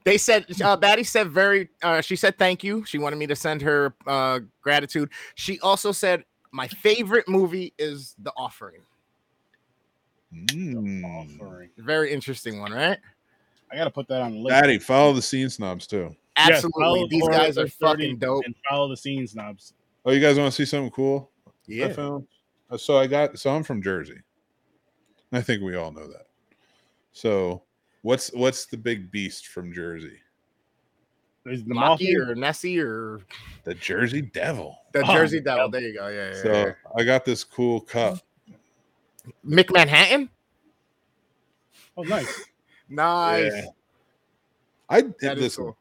[0.06, 1.70] They said uh, Batty said very.
[1.82, 2.86] Uh, she said thank you.
[2.86, 5.10] She wanted me to send her uh, gratitude.
[5.34, 8.82] She also said my favorite movie is The Offering.
[10.34, 11.04] Mm.
[11.04, 11.70] Offering.
[11.78, 13.00] Very interesting one, right?
[13.72, 14.50] I gotta put that on the list.
[14.52, 16.16] Batty, follow the scene snobs too.
[16.38, 16.84] Absolutely.
[16.84, 18.46] follow These Horror guys are fucking dope.
[18.46, 19.74] And follow the scene snobs.
[20.06, 21.32] Oh, you guys want to see something cool?
[21.48, 21.94] I Yeah.
[21.94, 22.28] found.
[22.70, 23.40] Uh, So I got.
[23.40, 24.20] So I'm from Jersey.
[25.32, 26.28] I think we all know that.
[27.12, 27.64] So
[28.06, 30.20] what's what's the big beast from Jersey?
[31.48, 33.22] Is the Mocky or Nessie or
[33.64, 34.78] The Jersey Devil.
[34.94, 35.40] the Oh, Jersey.
[35.40, 35.70] Devil.
[35.70, 36.08] There you go.
[36.08, 36.42] Yeah, yeah.
[36.42, 36.72] So yeah.
[36.98, 38.20] I got this cool cup.
[39.48, 40.30] Mick Manhattan.
[41.98, 42.44] Oh, nice.
[42.88, 43.52] Nice.
[43.52, 43.66] Yeah.
[44.90, 45.56] I did That is this.
[45.58, 45.76] cool.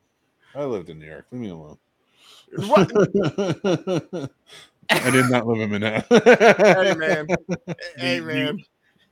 [0.54, 1.26] I lived in New York.
[1.30, 1.76] Leave me alone.
[2.56, 2.90] What?
[4.90, 6.20] I did not live in Manhattan.
[6.24, 7.26] hey man.
[7.98, 8.58] Hey You- man.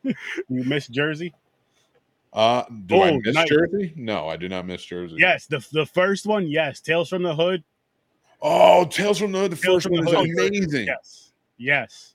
[0.05, 1.35] You miss Jersey?
[2.33, 3.49] Uh, do I Oh, miss nice.
[3.49, 3.93] Jersey?
[3.97, 5.17] No, I do not miss Jersey.
[5.19, 6.81] Yes, the the first one, yes.
[6.81, 7.63] Tales from the Hood,
[8.41, 10.49] Oh, Tales from the Hood, the Tales first one the is Hood.
[10.61, 10.87] amazing.
[10.87, 12.15] yes, yes.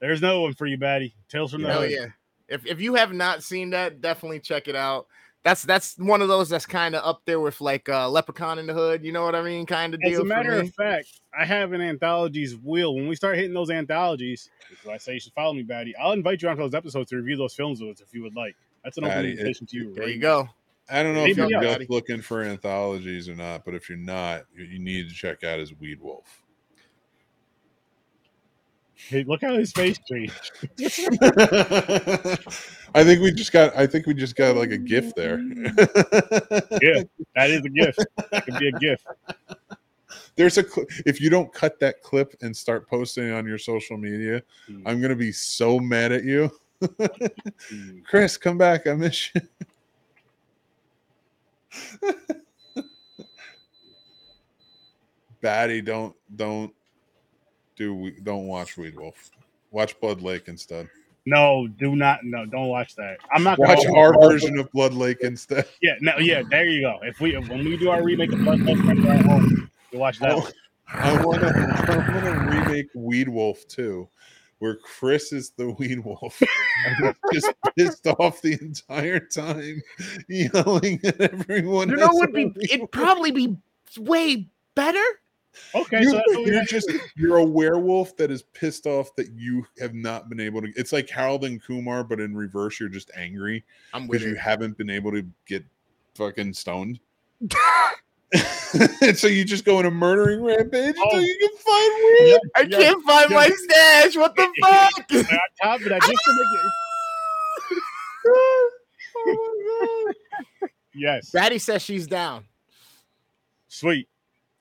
[0.00, 1.14] There's no one for you, Batty.
[1.28, 1.90] Tales from the Hell Hood.
[1.92, 2.06] yeah!
[2.48, 5.06] If if you have not seen that, definitely check it out.
[5.44, 8.66] That's that's one of those that's kind of up there with like uh, Leprechaun in
[8.66, 9.04] the Hood.
[9.04, 9.64] You know what I mean?
[9.66, 10.12] Kind of deal.
[10.14, 12.94] As a matter of fact, I have an anthologies wheel.
[12.94, 15.62] When we start hitting those anthologies, which is why I say you should follow me,
[15.62, 15.94] Batty.
[15.96, 18.34] I'll invite you onto those episodes to review those films with us if you would
[18.34, 18.56] like.
[18.84, 19.94] That's an open Batty, it- invitation to you.
[19.94, 20.42] there right you now.
[20.44, 20.48] go.
[20.90, 23.88] I don't know Maybe if you're not, just looking for anthologies or not, but if
[23.88, 26.42] you're not, you, you need to check out his Weed Wolf.
[29.08, 30.52] Hey, look how his face changed.
[32.94, 33.76] I think we just got.
[33.76, 35.38] I think we just got like a gift there.
[36.82, 37.02] Yeah,
[37.34, 37.98] that is a gift.
[38.30, 39.06] That could be a gift.
[40.36, 40.68] There's a.
[40.68, 44.82] Cl- if you don't cut that clip and start posting on your social media, Hmm.
[44.86, 46.50] I'm gonna be so mad at you.
[48.04, 48.86] Chris, come back.
[48.86, 49.40] I miss you.
[55.40, 56.72] Batty, don't don't
[57.76, 59.30] do we don't watch Weed Wolf.
[59.70, 60.88] Watch Blood Lake instead.
[61.26, 62.20] No, do not.
[62.22, 63.18] No, don't watch that.
[63.32, 65.66] I'm not gonna Watch our version of Blood Lake instead.
[65.82, 66.42] Yeah, no, yeah.
[66.50, 66.98] There you go.
[67.02, 68.78] If we when we do our remake of Blood Lake
[69.24, 70.32] home, you watch that.
[70.32, 70.52] Oh, one.
[70.88, 74.08] I want to I want to remake Weed Wolf too,
[74.64, 76.40] where Chris is the Weed Wolf,
[76.86, 79.82] and just pissed off the entire time,
[80.28, 81.90] yelling at everyone.
[81.90, 83.58] You know, would be it'd probably be
[83.98, 85.04] way better.
[85.74, 89.14] Okay, You, so that's what we are just you're a werewolf that is pissed off
[89.16, 90.72] that you have not been able to.
[90.76, 92.80] It's like Harold and Kumar, but in reverse.
[92.80, 94.36] You're just angry because you you.
[94.36, 95.62] haven't been able to get
[96.14, 97.00] fucking stoned.
[99.02, 101.02] and so you just go on a murdering rampage Oh.
[101.04, 102.30] until you can find weed.
[102.30, 103.36] Yeah, I yeah, can't find yeah.
[103.36, 104.16] my stash.
[104.16, 104.92] What the fuck?
[105.10, 106.66] And on top of that, just to make
[107.76, 107.82] it,
[108.26, 110.12] oh
[110.94, 112.44] yes, Batty says she's down.
[113.68, 114.08] sweet,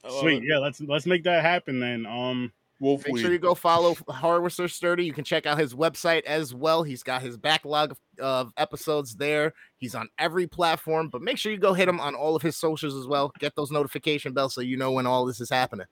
[0.03, 0.19] my god!
[0.21, 0.43] sweet.
[0.47, 2.05] Yeah, let's let's make that happen then.
[2.05, 2.51] Um,
[2.83, 3.21] Wolf Make weed.
[3.21, 5.05] sure you go follow Horror with Sir Sturdy.
[5.05, 6.83] You can check out his website as well.
[6.83, 9.53] He's got his backlog of, of episodes there.
[9.77, 12.57] He's on every platform, but make sure you go hit him on all of his
[12.57, 13.31] socials as well.
[13.39, 15.87] Get those notification bells so you know when all this is happening.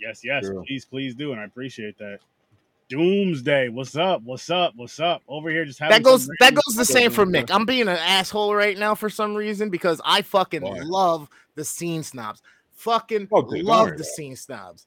[0.00, 0.64] yes, yes, True.
[0.66, 2.18] please, please do, and I appreciate that.
[2.88, 4.22] Doomsday, what's up?
[4.22, 4.74] What's up?
[4.76, 5.22] What's up?
[5.26, 7.50] Over here, just having That goes some that goes the same for Mick.
[7.50, 10.78] I'm being an asshole right now for some reason because I fucking Why?
[10.80, 12.42] love the scene snobs.
[12.74, 14.86] Fucking Oh, dude, love worry the scene snobs.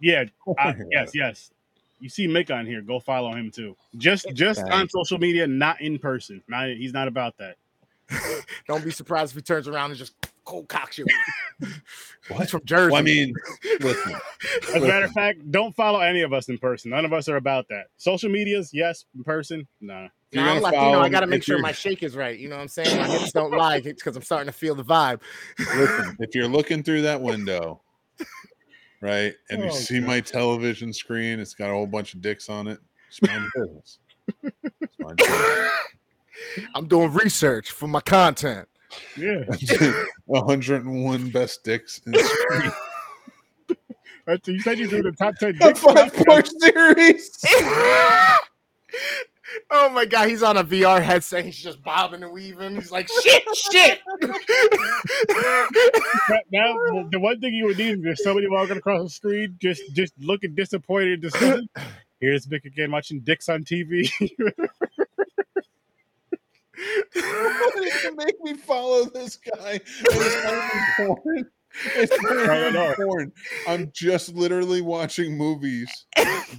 [0.00, 1.50] Yeah, Don't I, yes, yes.
[1.98, 3.76] You see Mick on here, go follow him too.
[3.96, 6.42] Just just Thank on social media, not in person.
[6.48, 7.56] Not he's not about that.
[8.68, 10.14] Don't be surprised if he turns around and just
[10.44, 11.06] cold cocks you.
[12.28, 12.40] What?
[12.40, 12.90] He's from Jersey.
[12.90, 13.32] Well, I mean,
[13.80, 14.12] listen.
[14.74, 16.90] As a matter of fact, don't follow any of us in person.
[16.90, 17.84] None of us are about that.
[17.98, 19.04] Social medias, yes.
[19.16, 20.08] In person, nah.
[20.32, 20.82] You're Nah, I'm gonna Latino.
[20.82, 22.36] follow I got to make sure my shake is right.
[22.36, 22.96] You know what I'm saying?
[23.00, 25.20] My hips don't lie because I'm starting to feel the vibe.
[25.58, 27.80] Listen, if you're looking through that window,
[29.00, 30.06] right, and you Oh, see God.
[30.06, 32.78] my television screen, it's got a whole bunch of dicks on it.
[33.08, 33.98] It's your business.
[34.42, 35.70] It's mind your business.
[36.74, 38.68] I'm doing research for my content.
[39.16, 39.42] Yeah,
[40.26, 42.72] 101 best dicks in screen.
[44.46, 45.50] You said you do the top ten.
[45.50, 47.30] A dicks in five part series.
[49.70, 51.44] Oh my god, he's on a VR headset.
[51.44, 52.74] He's just bobbing and weaving.
[52.76, 53.42] He's like, shit,
[53.72, 54.00] shit.
[56.52, 59.58] Now, the- the one thing you would need is if somebody walking across the street,
[59.58, 61.68] just just looking disappointed and disgusted.
[62.20, 64.10] Here's Mick again watching dicks on TV.
[67.14, 69.80] Nobody can make me follow this guy.
[71.94, 72.50] It's not porn.
[72.50, 72.94] I even know.
[72.96, 73.32] porn.
[73.68, 75.88] I'm just literally watching movies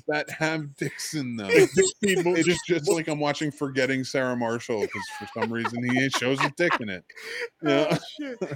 [0.08, 1.50] that have dicks in them.
[1.50, 6.10] Just It's just- just like I'm watching Forgetting Sarah Marshall because for some reason he
[6.10, 7.04] shows a dick in it.
[7.66, 8.36] Oh, yeah.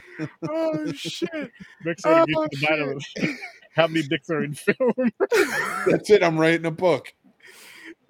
[0.50, 0.92] Oh shit.
[0.92, 1.52] Oh shit.
[1.84, 3.30] Mick's Oh, get to the bottom of
[3.74, 4.94] how many dicks are in film.
[5.88, 6.24] That's it.
[6.24, 7.14] I'm writing a book.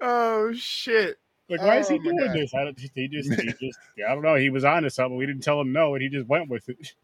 [0.00, 1.18] Oh shit.
[1.48, 2.34] Like, why is he Oh, doing God.
[2.34, 2.54] this?
[2.54, 4.36] I don't, he just, he just, I don't know.
[4.36, 5.16] He was on to something.
[5.16, 6.94] We didn't tell him no, and he just went with it.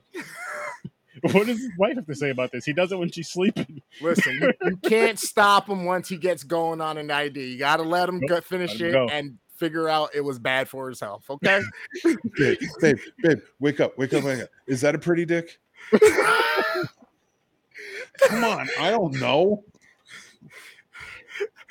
[1.32, 2.64] what does his wife have to say about this?
[2.64, 3.82] He does it when she's sleeping.
[4.00, 7.52] Listen, you, you can't stop him once he gets going on an ID.
[7.52, 8.28] You gotta let him Nope.
[8.28, 9.08] go finish Let him it go.
[9.08, 11.24] and figure out it was bad for his health.
[11.28, 11.60] Okay.
[12.36, 14.48] Babe, babe, babe, wake up, wake up, wake up.
[14.68, 15.58] Is that a pretty dick?
[18.28, 19.64] Come on, I don't know.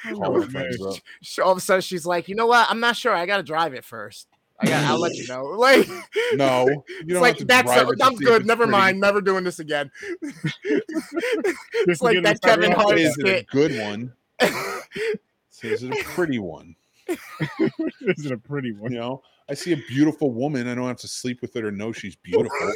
[0.04, 0.50] Call my man.
[0.50, 0.96] friends up.
[1.22, 2.68] So all of a sudden she's like, you know what?
[2.70, 3.14] I'm not sure.
[3.14, 4.28] I gotta drive it first.
[4.60, 4.84] I got.
[4.86, 5.44] I'll let you know.
[5.58, 5.88] Like,
[6.34, 7.64] No, you it's don't like have to that's.
[7.74, 8.46] drive it to I'm good.
[8.46, 8.72] Never pretty.
[8.78, 9.00] mind.
[9.00, 9.92] Never doing this again.
[10.64, 14.14] it's like that Kevin Hart Is it a good one?
[15.50, 16.76] So is it a pretty one?
[17.08, 18.92] This is a pretty one.
[18.92, 20.68] You know, I see a beautiful woman.
[20.68, 22.74] I don't have to sleep with her or know she's beautiful.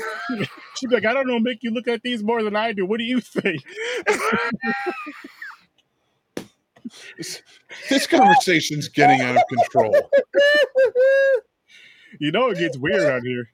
[0.76, 2.86] She'd be like, I don't know, Mick, you look at these more than I do.
[2.86, 3.62] What do you think?
[7.18, 7.42] this,
[7.90, 9.96] this conversation's getting out of control.
[12.22, 13.50] You know it gets weird out here.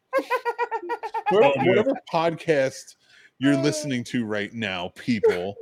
[1.30, 2.95] Whatever, Oh, whatever podcast
[3.39, 5.56] you're listening to right now, people,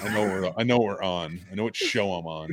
[0.00, 1.40] I know we're I know we're on.
[1.50, 2.50] I know what show I'm on.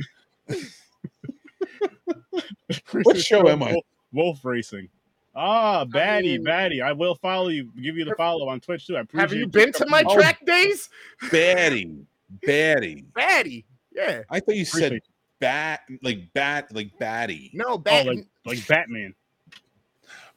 [2.92, 3.70] What show am I?
[3.72, 4.88] Wolf, Wolf Racing.
[5.36, 6.82] Ah, baddie, mean- baddie.
[6.82, 8.96] I will follow you, give you the follow on Twitch too.
[8.96, 10.14] I appreciate Have you been to my Oh.
[10.16, 10.88] track days?
[11.26, 12.04] Baddie,
[12.44, 13.64] baddie, baddie.
[13.92, 14.22] Yeah.
[14.28, 15.00] I thought you said
[15.38, 17.50] bat, like bat, like baddie.
[17.54, 18.06] No, Oh, Bat.
[18.06, 19.14] like, like Batman.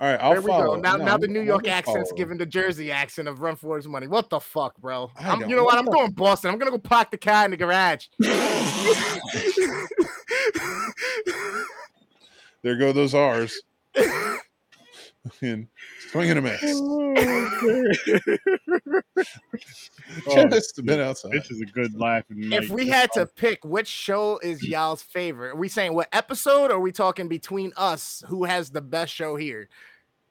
[0.04, 0.76] All right, I'll there we follow.
[0.76, 0.82] go.
[0.82, 2.18] Now, No, now the New York accent's follow.
[2.18, 4.08] giving the Jersey accent of Run for His Money.
[4.08, 5.10] What the fuck, bro?
[5.18, 5.76] I I'm, you know what?
[5.76, 6.52] what I'm going Boston.
[6.52, 8.08] I'm gonna go park the car in the garage.
[12.64, 13.62] There go those R's.
[15.42, 15.68] and
[16.12, 16.62] swing and a miss.
[20.28, 21.32] Oh, oh Just been outside.
[21.32, 22.24] This is a good laugh.
[22.30, 26.72] if we had to pick which show is y'all's favorite, are we saying what episode
[26.72, 29.70] or are we talking between us who has the best show here?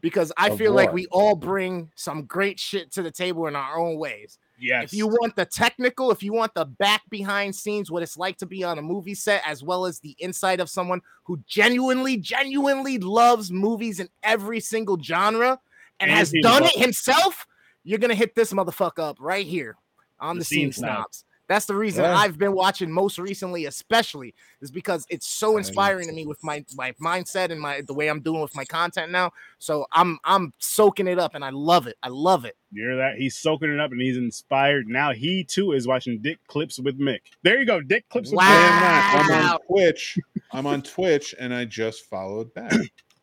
[0.03, 3.57] Because I Of feel like we all bring some great shit to the table in
[3.57, 4.37] our own ways.
[4.59, 8.17] yes, If you want the technical, if you want the back behind scenes, what it's
[8.19, 11.39] like to be on a movie set, as well as the insight of someone who
[11.47, 15.61] genuinely, genuinely loves movies in every single genre
[16.01, 17.47] and, And has done it himself,
[17.85, 19.77] you're gonna hit this motherfucker up right here
[20.19, 21.25] on The the, scene scene snobs.
[21.53, 21.57] Snobs.
[21.57, 22.17] That's the reason Yeah.
[22.17, 26.65] I've been watching most recently, especially is because it's so inspiring to me with my
[26.77, 29.33] my mindset and my the way I'm doing with my content now.
[29.59, 31.97] So I'm I'm soaking it up and I love it.
[32.03, 32.57] I love it.
[32.73, 33.17] You hear that?
[33.17, 34.89] He's soaking it up and he's inspired.
[34.89, 37.21] Now he too is watching Dick Clips with Mick.
[37.43, 38.47] There you go, Dick Clips with Wow.
[38.47, 39.29] Mick.
[39.29, 39.45] Damn right.
[39.45, 40.19] I'm on Twitch.
[40.53, 42.73] I'm on Twitch, and I just followed back.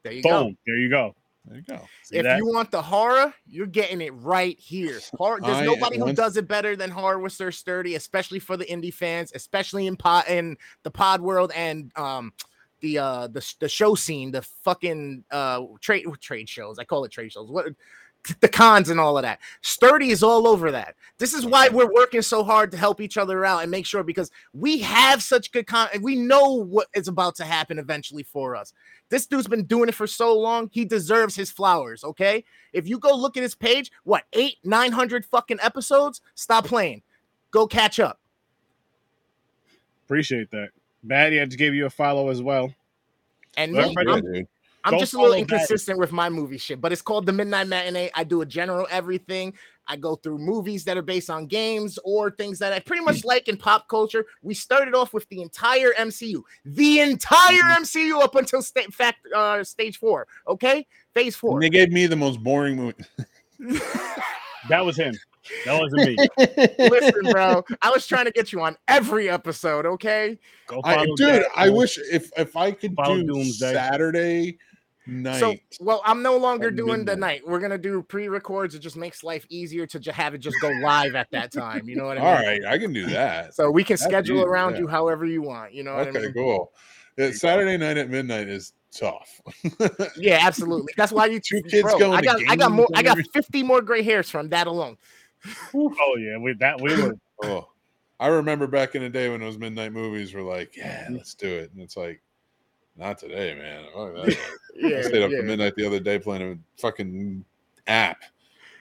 [0.04, 0.54] There you go.
[0.66, 1.14] There you go.
[1.50, 1.88] There you go.
[2.04, 2.38] See if that?
[2.38, 5.00] you want the horror, you're getting it right here.
[5.18, 8.38] Horror, there's I- nobody who once- does it better than Horror with Sir Sturdy, especially
[8.40, 12.32] for the indie fans, especially in pod in the pod world and um
[12.82, 16.78] the uh the, the show scene, the fucking uh trade trade shows.
[16.78, 17.50] I call it trade shows.
[17.50, 17.66] What
[18.41, 19.40] the cons and all of that.
[19.62, 20.96] Sturdy is all over that.
[21.18, 24.04] This is why we're working so hard to help each other out and make sure
[24.04, 25.88] because we have such good con.
[26.02, 28.74] We know what is about to happen eventually for us.
[29.10, 30.70] This dude's been doing it for so long.
[30.72, 32.04] He deserves his flowers.
[32.04, 32.46] Okay.
[32.72, 36.22] If you go look at his page, what eight, nine hundred fucking episodes?
[36.36, 37.02] Stop playing.
[37.52, 38.20] Go catch up.
[40.06, 40.70] appreciate that.
[41.06, 42.74] Baddie, I just gave you a follow as well.
[43.58, 44.48] And Well, me, everybody-
[44.90, 45.02] I'm, Yeah, dude.
[45.02, 45.53] Just a little follow Batty.
[45.53, 48.10] inconsistent with my movie shit, but it's called the Midnight Matinee.
[48.16, 49.53] I do a general everything.
[49.88, 53.26] I go through movies that are based on games or things that I pretty much
[53.26, 54.26] like in pop culture.
[54.44, 57.82] We started off with the entire MCU, the entire Mm-hmm.
[57.84, 60.28] MCU up until sta- fact uh, stage four.
[60.48, 60.86] Okay,
[61.16, 61.53] phase four.
[61.56, 63.03] And they gave me the most boring movie.
[64.68, 65.16] That was him.
[65.66, 66.18] That wasn't me.
[66.90, 69.86] Listen, bro, I was trying to get you on every episode.
[69.86, 70.38] Okay,
[70.68, 71.44] Go I, dude, Dad.
[71.56, 73.74] I wish if if I could Follow do Doomsday.
[73.74, 74.57] Saturday
[75.10, 75.40] night.
[75.40, 77.41] so well, I'm no longer at doing the night.
[77.45, 78.76] We're gonna do pre-records.
[78.76, 81.88] It just makes life easier to ju- have it just go live at that time.
[81.88, 82.30] You know what I mean?
[82.30, 83.53] All right, I can do that.
[83.53, 84.80] So we can That's schedule easy, around yeah.
[84.80, 85.73] you however you want.
[85.73, 86.23] You know what I mean?
[86.26, 86.72] Okay, cool.
[87.18, 89.41] Yeah, Saturday night at midnight is tough.
[90.18, 90.94] Yeah, absolutely.
[90.98, 93.18] That's why you Two kids bro, going I to got I got more I got
[93.34, 94.98] 50 more gray hairs from that alone.
[95.73, 97.69] Oh yeah, we that we were oh,
[98.19, 101.18] I remember back in the day when those midnight movies were like, "Yeah, mm.
[101.18, 102.22] let's do it," and it's like,
[103.00, 103.86] not today, man.
[103.94, 104.38] Fuck that.
[104.98, 105.38] I stayed up yeah.
[105.38, 107.44] to midnight the other day playing a fucking
[107.88, 108.22] app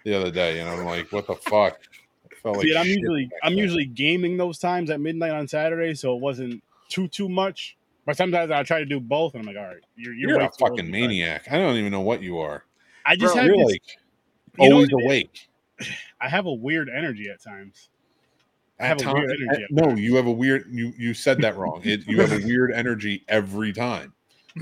[0.05, 1.79] the other day, and I'm like, "What the fuck?"
[2.25, 3.59] I felt like See, I'm usually I'm then.
[3.59, 7.77] usually gaming those times at midnight on Saturday, so it wasn't too too much.
[8.05, 10.41] But sometimes I try to do both, and I'm like, all right, you're you're, You're
[10.41, 11.47] a fucking maniac.
[11.51, 12.65] I don't even know what you are.
[13.07, 13.83] I just Bro, have this, like
[14.59, 15.07] always what it is?
[15.07, 15.49] awake.
[16.21, 17.89] I have a weird energy at times.
[18.81, 20.67] I have a weird energy eh, at- at no, you have a weird.
[20.71, 21.81] You you said that wrong.
[21.85, 24.13] It, you have a weird energy every time,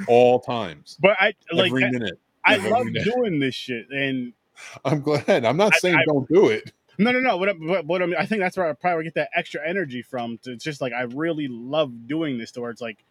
[0.08, 2.18] all times, But I like every I, minute.
[2.44, 3.04] I love day.
[3.04, 4.32] doing this shit, and
[4.84, 5.44] I'm glad.
[5.44, 6.72] I'm not I- saying I- don't do it.
[6.98, 7.36] no, no, no.
[7.36, 9.60] What, I- what, what I mean, I think that's where I probably get that extra
[9.66, 10.38] energy from.
[10.44, 12.52] To, it's just like I really love doing this.
[12.52, 13.04] To where it's like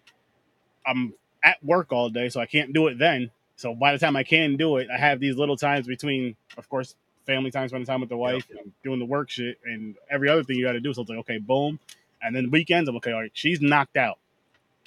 [0.87, 1.13] I'm
[1.43, 3.29] at work all day, so I can't do it then.
[3.57, 6.67] So by the time I can do it, I have these little times between, of
[6.67, 6.95] course,
[7.25, 10.43] family time, spending time with the wife, and doing the work shit, and every other
[10.43, 10.93] thing you got to do.
[10.93, 11.79] So it's like, okay, boom.
[12.21, 13.11] And then weekends, I'm okay.
[13.11, 14.17] All right, she's knocked out.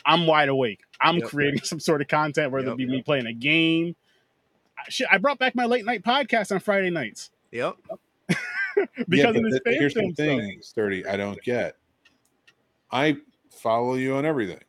[0.06, 0.80] I'm wide awake.
[1.00, 1.28] I'm Yep.
[1.28, 3.94] creating some sort of content, whether Yep, it be me playing a game.
[4.78, 7.76] I- Shit, I brought back my late night podcast on Friday nights Yep.
[8.28, 10.26] because yeah, of this but fan here's the film stuff.
[10.26, 11.04] thing, sturdy.
[11.06, 11.76] I don't get.
[12.90, 13.16] I
[13.50, 14.60] follow you on everything,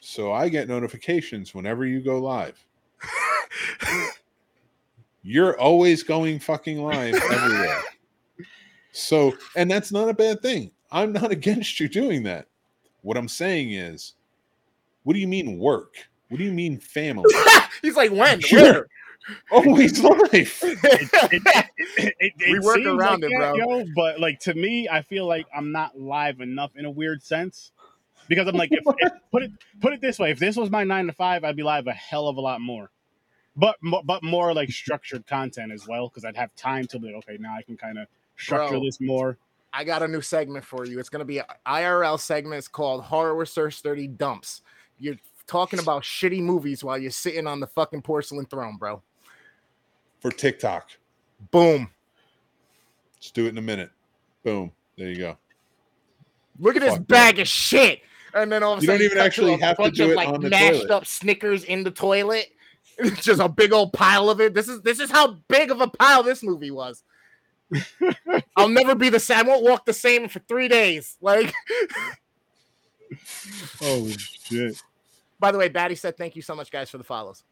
[0.00, 2.62] So I get notifications whenever you go live.
[5.28, 7.82] You're always going fucking live everywhere.
[8.90, 10.72] So, and that's not a bad thing.
[10.90, 12.48] I'm not against you doing that.
[13.02, 14.14] What I'm saying is,
[15.04, 15.94] what do you mean work?
[16.30, 17.32] What do you mean family?
[17.82, 18.40] He's like, when?
[18.40, 18.60] Sure.
[18.60, 18.86] Where?
[19.52, 20.30] Always live.
[20.32, 21.42] It, it,
[22.18, 23.78] it, it, We work around like it, that, bro.
[23.78, 27.22] Yo, but like to me, I feel like I'm not live enough in a weird
[27.22, 27.70] sense
[28.26, 30.82] because I'm like, if, if- put it put it this way: if this was my
[30.82, 32.90] nine to five, I'd be live a hell of a lot more.
[33.58, 37.16] But but more like structured content as well because I'd have time to be like,
[37.16, 38.06] okay, now I can kind of
[38.36, 38.84] structure Bro.
[38.84, 39.36] this more.
[39.72, 41.00] I got a new segment for you.
[41.00, 42.58] It's gonna be an IRL segment.
[42.58, 44.62] It's called Horror Research 30 Dumps.
[44.98, 45.16] You're
[45.48, 49.02] talking about shitty movies while you're sitting on the fucking porcelain throne, bro.
[50.20, 50.90] For TikTok.
[51.50, 51.90] Boom.
[53.16, 53.90] Let's do it in a minute.
[54.44, 54.70] Boom.
[54.96, 55.36] There you go.
[56.60, 58.02] Look at this Fuck bag of shit.
[58.34, 60.28] And then all of a You don't even cut actually have to do it like
[60.28, 60.90] on the mashed toilet.
[60.90, 62.48] up Snickers in the toilet.
[62.98, 64.54] It's just a big old pile of it.
[64.54, 67.02] This is this is how big of a pile this movie was.
[68.56, 69.38] I'll never be the same.
[69.38, 71.16] I won't walk the same for three days.
[71.20, 71.52] Like,
[73.82, 74.82] Oh shit!
[75.38, 77.44] by the way, Batty said thank you so much, guys, for the follows.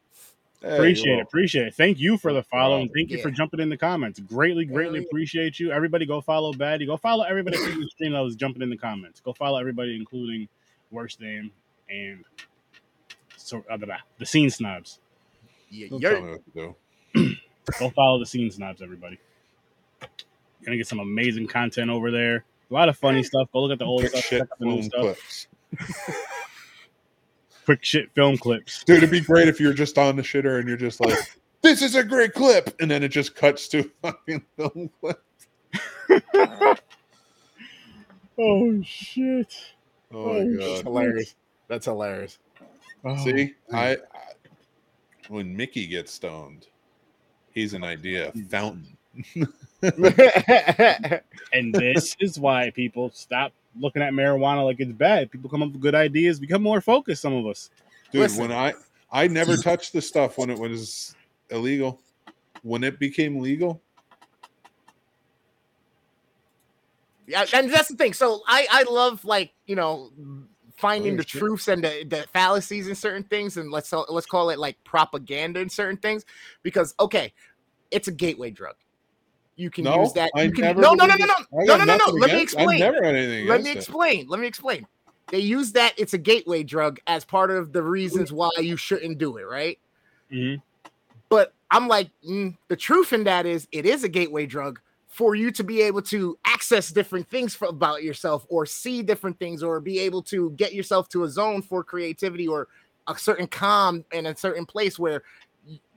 [0.61, 1.75] Hey, Appreciate it, appreciate it.
[1.75, 3.07] Thank you for the follow and problem.
[3.07, 4.19] thank you for jumping in the comments.
[4.19, 5.05] Greatly, greatly yeah.
[5.05, 5.71] appreciate you.
[5.71, 6.87] Everybody, go follow Baddy.
[6.87, 9.19] Go follow everybody from the stream that was jumping in the comments.
[9.19, 10.47] Go follow everybody, including
[10.89, 11.51] Worst Name
[11.89, 12.23] and
[13.35, 13.87] so uh, the,
[14.19, 14.99] the scene snobs.
[15.69, 16.75] Yeah, Don't tell me what to
[17.15, 17.35] do.
[17.79, 19.19] Go follow the scene snobs, everybody.
[20.01, 22.45] You're gonna get some amazing content over there.
[22.69, 23.49] A lot of funny stuff.
[23.53, 25.01] Go look at the old Quick stuff, shit check the new film stuff.
[25.01, 25.47] clips.
[27.65, 28.83] Quick shit film clips.
[28.85, 31.17] Dude, it'd be great if you're just on the shitter and you're just like,
[31.61, 32.73] this is a great clip.
[32.79, 35.21] And then it just cuts to fucking film clip.
[38.39, 39.51] Oh shit!
[40.13, 40.83] Oh Oh, my That's god.
[40.83, 41.35] hilarious.
[41.67, 42.37] That's hilarious.
[43.03, 43.97] Oh, See, I, I
[45.29, 46.67] when Mickey gets stoned,
[47.51, 48.97] he's an idea fountain.
[51.53, 55.31] And this is why people stop looking at marijuana like it's bad.
[55.31, 57.21] People come up with good ideas, become more focused.
[57.21, 57.69] Some of us.
[58.11, 58.41] Dude, Listen.
[58.41, 58.73] when I
[59.11, 61.15] I never touched the stuff when it was
[61.49, 61.99] illegal.
[62.63, 63.81] When it became legal,
[67.27, 68.13] Yeah, and that's the thing.
[68.13, 70.11] So I I love like you know
[70.77, 71.39] finding Oh, the shit.
[71.39, 75.59] truths and the, the fallacies in certain things, and let's let's call it like propaganda
[75.59, 76.25] in certain things,
[76.63, 77.33] because okay,
[77.91, 78.75] it's a gateway drug.
[79.55, 80.31] You can no, use that.
[80.35, 82.11] I You can, never no, no, no, no, no, no, no, no, no.
[82.13, 82.79] Let me explain.
[82.79, 83.77] never had anything Let me against it.
[83.77, 84.27] explain.
[84.27, 84.87] Let me explain.
[85.31, 85.93] They use that.
[85.97, 89.79] It's a gateway drug as part of the reasons why you shouldn't do it, right?
[90.31, 90.61] Mhm.
[91.29, 94.79] But I'm like, mm, the truth in that is, it is a gateway drug
[95.17, 99.39] for you to be able to access different things for, about yourself, or see different
[99.39, 102.67] things, or be able to get yourself to a zone for creativity, or
[103.07, 105.23] a certain calm in a certain place where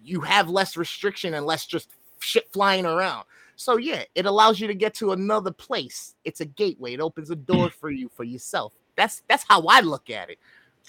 [0.02, 1.90] you have less restriction and less just
[2.20, 3.24] shit flying around.
[3.56, 6.14] So yeah, it allows you to get to another place.
[6.24, 6.94] It's a gateway.
[6.94, 8.72] It opens a door for you for yourself.
[8.96, 10.38] That's that's how I look at it.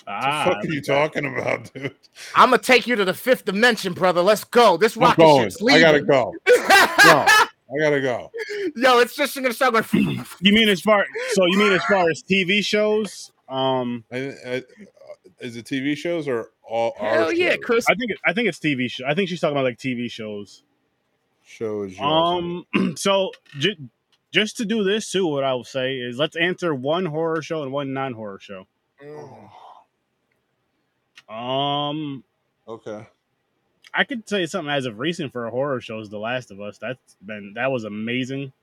[0.08, 1.94] Ah, What the fuck are you talking about, dude?
[2.34, 4.22] I'm gonna take you to the fifth dimension, brother.
[4.22, 4.78] Let's go.
[4.78, 5.50] This I'm rocket going.
[5.50, 6.08] ship's I gotta leaving.
[6.08, 6.34] go.
[7.72, 7.78] Go.
[7.78, 8.32] I gotta go.
[8.76, 10.26] Yo, it's just gonna start going.
[10.40, 11.06] you mean as far?
[11.34, 13.32] So you mean as far as TV shows?
[13.48, 14.64] Um, I, I,
[15.40, 17.60] is it TV shows or all Hell yeah, shows?
[17.64, 17.86] Chris.
[17.90, 19.06] I think it, I think it's TV show.
[19.08, 20.64] I think she's talking about like TV shows.
[21.44, 22.00] shows?
[22.00, 22.66] Um,
[22.96, 23.78] so j-
[24.32, 27.64] just to do this too, what I will say is let's answer one horror show
[27.64, 28.68] and one non-horror show.
[29.04, 29.50] Mm.
[31.34, 32.24] Um,
[32.68, 33.08] okay.
[33.94, 36.52] I could tell you something as of recent for a horror show is The Last
[36.52, 36.78] of Us.
[36.78, 38.54] That's been that was amazing.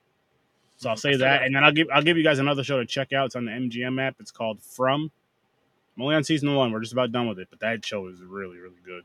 [0.78, 2.86] So I'll say that, and then I'll give I'll give you guys another show to
[2.86, 3.26] check out.
[3.26, 4.16] It's on the MGM app.
[4.20, 5.10] It's called From.
[5.96, 6.72] I'm only on season one.
[6.72, 9.02] We're just about done with it, but that show is really really good.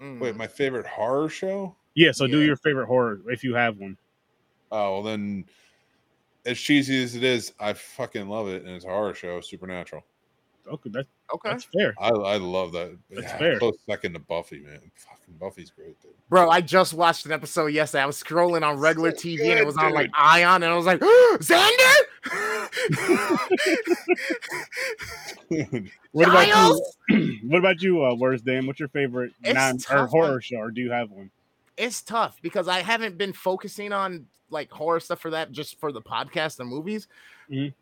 [0.00, 0.18] Mm.
[0.20, 1.76] Wait, my favorite horror show?
[1.94, 2.12] Yeah.
[2.12, 3.96] So do your favorite horror if you have one.
[4.72, 5.44] Oh, well then,
[6.46, 10.02] as cheesy as it is, I fucking love it, and it's a horror show, Supernatural.
[10.70, 11.92] Okay, that, okay, that's fair.
[12.00, 12.96] I I love that.
[13.10, 13.58] That's Yeah, fair.
[13.58, 14.80] Close second to Buffy, man.
[14.94, 16.12] Fucking Buffy's great, dude.
[16.28, 16.48] bro.
[16.50, 18.02] I just watched an episode yesterday.
[18.02, 20.10] I was scrolling on regular So TV and it good, was on like.
[20.14, 21.00] Ion, and I was like,
[21.40, 22.02] Xander.
[26.12, 26.46] What about
[27.08, 27.38] you?
[27.48, 28.66] what about you, uh, Worst Dan?
[28.66, 31.30] What's your favorite It's non or horror show, or do you have one?
[31.78, 35.90] it's tough because I haven't been focusing on like horror stuff for that just for
[35.90, 37.08] the podcast and movies.
[37.50, 37.72] Mhm.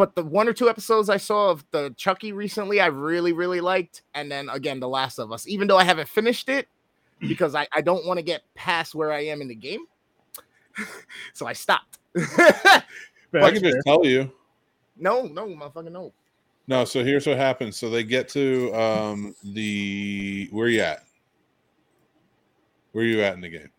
[0.00, 3.60] But the one or two episodes I saw of the Chucky recently, I really, really
[3.60, 4.00] liked.
[4.14, 6.68] And then again, The Last of Us, even though I haven't finished it
[7.20, 9.80] because I, I don't want to get past where I am in the game.
[11.34, 11.98] so I stopped.
[12.16, 12.82] I
[13.30, 14.32] can just tell you.
[14.96, 16.14] no, no, motherfucker, no.
[16.66, 17.76] No, so here's what happens.
[17.76, 21.04] So they get to um the where you at?
[22.92, 23.70] Where are you at in the game?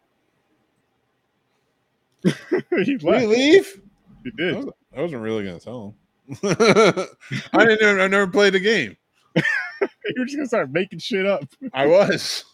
[2.85, 3.25] he Did he left.
[3.25, 3.81] leave?
[4.23, 4.55] He I did.
[4.55, 5.93] wasn't, I wasn't really gonna tell him.
[6.43, 7.97] I didn't.
[7.97, 8.95] Know, I never played the game.
[10.15, 11.43] You're just gonna start making shit up.
[11.73, 12.45] I was.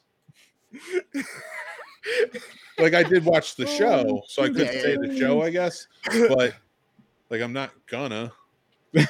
[2.79, 5.49] like I did watch the show, Oh, so I could yeah, say the show, I
[5.49, 5.87] guess.
[6.27, 6.53] But
[7.29, 8.31] like I'm not gonna.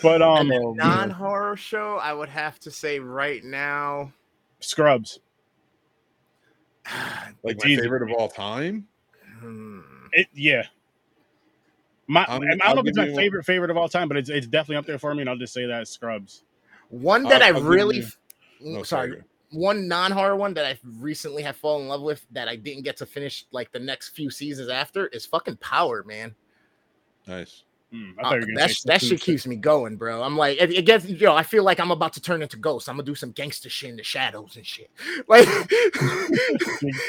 [0.00, 4.12] But um, non-horror show, I would have to say right now.
[4.60, 5.18] Scrubs.
[7.42, 7.82] Like It's my easy.
[7.82, 8.86] favorite of all time.
[9.40, 9.80] hmm,
[10.12, 10.66] It yeah.
[12.08, 14.08] My, I'm- I don't I'll know if it's my you- favorite favorite of all time,
[14.08, 16.42] but it's it's definitely up there for me, and I'll just say that Scrubs.
[16.88, 18.18] One that I'll- I I'll really, you- f-
[18.64, 22.56] Oh, sorry, one non-horror one that I recently have fallen in love with that I
[22.56, 26.34] didn't get to finish like the next few seasons after is fucking Power, man.
[27.26, 27.62] Nice.
[27.92, 30.22] I Uh, thought you were gonna that say sh- that shit keeps me going, bro.
[30.22, 32.56] I'm like, it, it gets, you know, I feel like I'm about to turn into
[32.58, 32.86] Ghost.
[32.88, 34.90] I'm gonna do some gangster shit in the shadows and shit.
[35.28, 35.48] Like,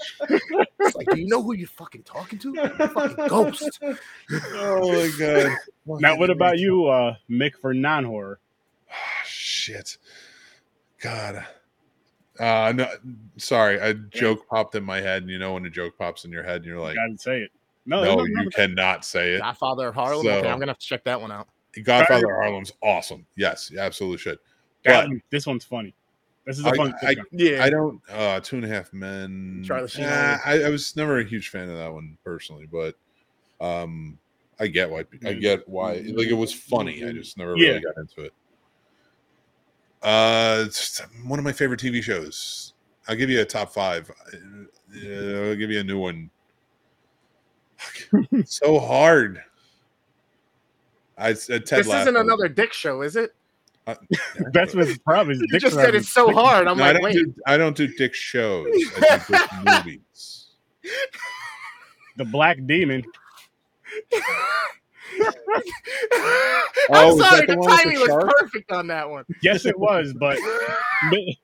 [0.80, 2.54] it's like, do you know who you're fucking talking to?
[2.54, 3.80] You're a fucking Ghost.
[4.54, 5.58] Oh my god.
[6.02, 8.40] Now, what about you, uh, Mick, for non-horror?
[8.90, 8.94] Ah,
[9.26, 9.98] shit.
[11.02, 11.46] God.
[12.40, 12.88] Uh no
[13.38, 16.32] sorry, a joke popped in my head, and you know when a joke pops in
[16.32, 17.52] your head and you're like, I Gotta say it.
[17.86, 19.40] No, No, no, you no, cannot say it.
[19.40, 20.26] Godfather of Harlem.
[20.28, 21.48] okay, I'm gonna have to check that one out.
[21.84, 23.26] Godfather of Harlem's awesome.
[23.36, 24.40] Yes, you absolutely should.
[24.86, 25.94] God, But this one's funny.
[26.46, 26.94] This is a I, fun.
[27.04, 27.24] I, sitcom.
[27.32, 29.64] Yeah, I don't uh two and a half men.
[29.66, 30.38] Charlie Sheen Nah.
[30.44, 32.96] I, I was never a huge fan of that one personally, but
[33.60, 34.18] um
[34.60, 35.28] I get why Mm-hmm.
[35.28, 37.06] I get why like it was funny.
[37.06, 37.70] I just never Yeah.
[37.70, 38.34] really got into it.
[40.02, 42.74] Uh it's one of my favorite TV shows.
[43.08, 44.10] I'll give you a top five.
[44.10, 44.38] Uh,
[44.96, 46.30] I'll give you a new one.
[48.46, 49.44] So hard.
[51.18, 52.10] I said Ted this Lasso.
[52.10, 53.36] isn't another dick show, is it?
[54.54, 55.36] That's what's probably.
[55.52, 56.68] You just said it's so hard.
[56.68, 57.14] I'm No, like, don't wait.
[57.14, 58.68] do I don't do dick shows.
[58.68, 60.48] I do dick movies.
[62.18, 63.04] The Black Demon.
[65.24, 65.30] I'm
[66.90, 68.32] Oh, sorry, the the, one the timing was shark?
[68.40, 69.26] perfect on that one.
[69.42, 70.38] Yes, it was, but
[71.06, 71.38] Mick,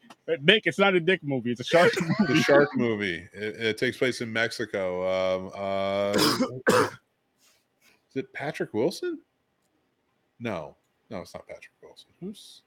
[0.43, 1.51] Mick, it's not a dick movie.
[1.51, 2.13] It's a shark movie.
[2.19, 2.41] the movie.
[2.41, 3.27] shark movie.
[3.33, 5.03] It, it takes place in Mexico.
[5.07, 6.13] Um, uh,
[8.09, 9.19] is it Patrick Wilson?
[10.39, 10.75] No,
[11.09, 12.09] no, it's not Patrick Wilson.
[12.21, 12.61] Who's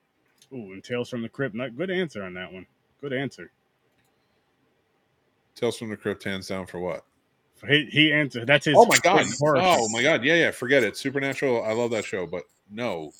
[0.52, 1.54] Ooh, and Tales from the Crypt.
[1.54, 2.66] Not good answer on that one.
[3.00, 3.50] Good answer.
[5.54, 6.24] Tales from the Crypt?
[6.24, 7.04] Hands down for what?
[7.68, 8.46] He he answered.
[8.46, 8.74] That's his.
[8.76, 9.26] Oh my god!
[9.38, 10.24] horror Oh my god!
[10.24, 10.50] Yeah, yeah.
[10.50, 10.96] Forget it.
[10.96, 11.62] Supernatural.
[11.62, 13.12] I love that show, but no,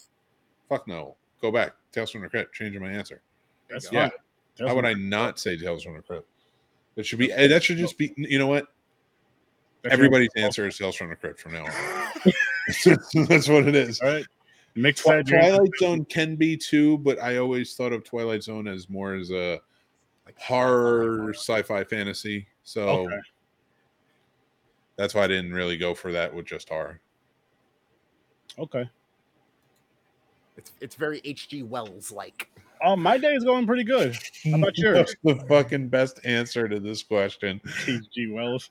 [0.68, 1.16] fuck no.
[1.42, 1.74] Go back.
[1.92, 2.54] Tales from the Crypt.
[2.54, 3.20] Changing my answer.
[3.68, 4.08] That's Yeah.
[4.08, 4.18] fine.
[4.56, 6.26] Tales How would I not say Tales from the Crypt?
[6.96, 7.28] It should be.
[7.28, 8.14] That should just be.
[8.16, 8.68] You know what?
[9.82, 11.72] That's Everybody's answer is Tales from the Crypt from now on.
[13.28, 14.00] That's what it is.
[14.00, 14.26] All right.
[14.76, 18.88] Mick Twi- Twilight Zone can be too, but I always thought of Twilight Zone as
[18.88, 19.60] more as a
[20.38, 22.46] horror, sci-fi, fantasy.
[22.62, 23.18] So Okay.
[24.96, 27.00] that's why I didn't really go for that with just horror.
[28.58, 28.88] Okay.
[30.56, 31.62] It's, it's very H.G.
[31.64, 32.48] Wells like.
[32.84, 34.16] Oh, my day is going pretty good.
[34.44, 34.96] How about yours?
[34.96, 37.60] That's the fucking best answer to this question.
[37.86, 38.30] H.G.
[38.30, 38.70] Wells.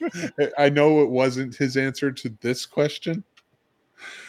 [0.58, 3.22] I know it wasn't his answer to this question,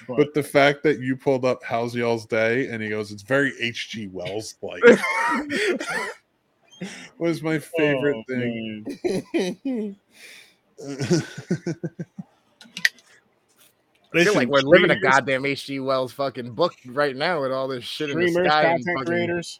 [0.07, 3.23] But, but the fact that you pulled up "How's y'all's day" and he goes, "It's
[3.23, 4.07] very H.G.
[4.07, 4.83] Wells like,"
[7.17, 8.85] was my favorite Oh, thing.
[9.33, 9.95] man.
[14.15, 15.79] I feel like we're living a goddamn H.G.
[15.79, 18.63] Wells fucking book right now with all this shit in the sky.
[18.63, 19.59] content fucking- creators.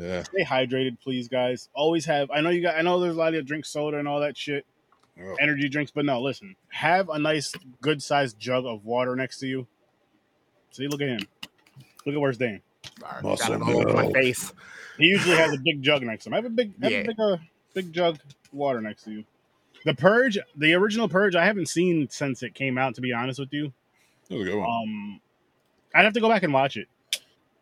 [0.00, 0.22] yeah.
[0.24, 1.68] Stay hydrated, please, guys.
[1.74, 2.28] Always have.
[2.32, 2.76] I know you got.
[2.76, 4.66] I know there's a lot of you that drink soda and all that shit,
[5.20, 5.36] Oh.
[5.40, 6.20] energy drinks, but no.
[6.20, 9.66] Listen, have a nice, good sized jug of water next to you.
[10.72, 11.20] See, look at him.
[12.04, 12.60] Look at where's Dan.
[13.00, 14.52] Got Muscle it all over my face.
[14.98, 16.34] He usually has a big jug next to him.
[16.34, 16.98] I have a big, I have Yeah.
[16.98, 17.36] a big, uh,
[17.74, 18.22] big jug of
[18.52, 19.24] water next to you.
[19.84, 22.94] The Purge, the original Purge, I haven't seen since it came out.
[22.96, 23.72] To be honest with you,
[24.28, 24.68] That was a good one.
[24.68, 25.20] um,
[25.94, 26.88] I'd have to go back and watch it.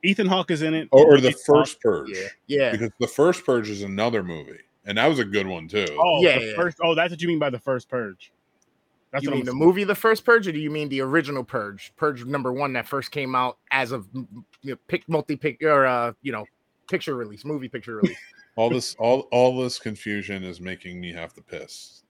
[0.04, 0.88] Ethan Hawke is in it.
[0.90, 2.70] or, or the Ethan Hawke- first Purge, Yeah, yeah.
[2.72, 5.86] because the first Purge is another movie, and that was a good one too.
[5.98, 6.56] Oh, Yeah, the yeah.
[6.56, 6.78] first.
[6.82, 8.32] Oh, that's what you mean by the first Purge.
[9.12, 11.02] That's you what mean I'm the movie, the first Purge, or do you mean the
[11.02, 14.26] original Purge, Purge number one that first came out as of you
[14.62, 16.46] know, pick multi pick or uh, you know,
[16.88, 18.16] picture release, movie picture release?
[18.56, 22.02] all this, all all this confusion is making me have to piss.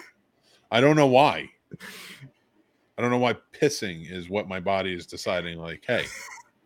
[0.70, 1.50] I don't know why.
[2.96, 5.58] I don't know why pissing is what my body is deciding.
[5.58, 6.04] Like, hey,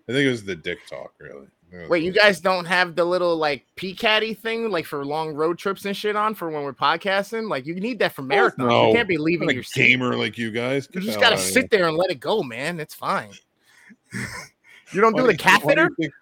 [0.09, 1.47] I think it was the dick talk, really.
[1.73, 5.33] Yeah, Wait, you guys don't have the little like P caddy thing like for long
[5.35, 7.49] road trips and shit on for when we're podcasting?
[7.49, 8.59] Like you need that for marathons.
[8.59, 8.89] no.
[8.89, 9.87] You can't be I'm leaving not a your seat.
[9.87, 10.87] gamer like you guys.
[10.93, 12.79] You just gotta sit there and let it go, man.
[12.79, 13.31] It's fine.
[14.93, 15.23] you don't here.
[15.23, 15.91] do the do you why do you catheter?
[15.99, 16.13] think-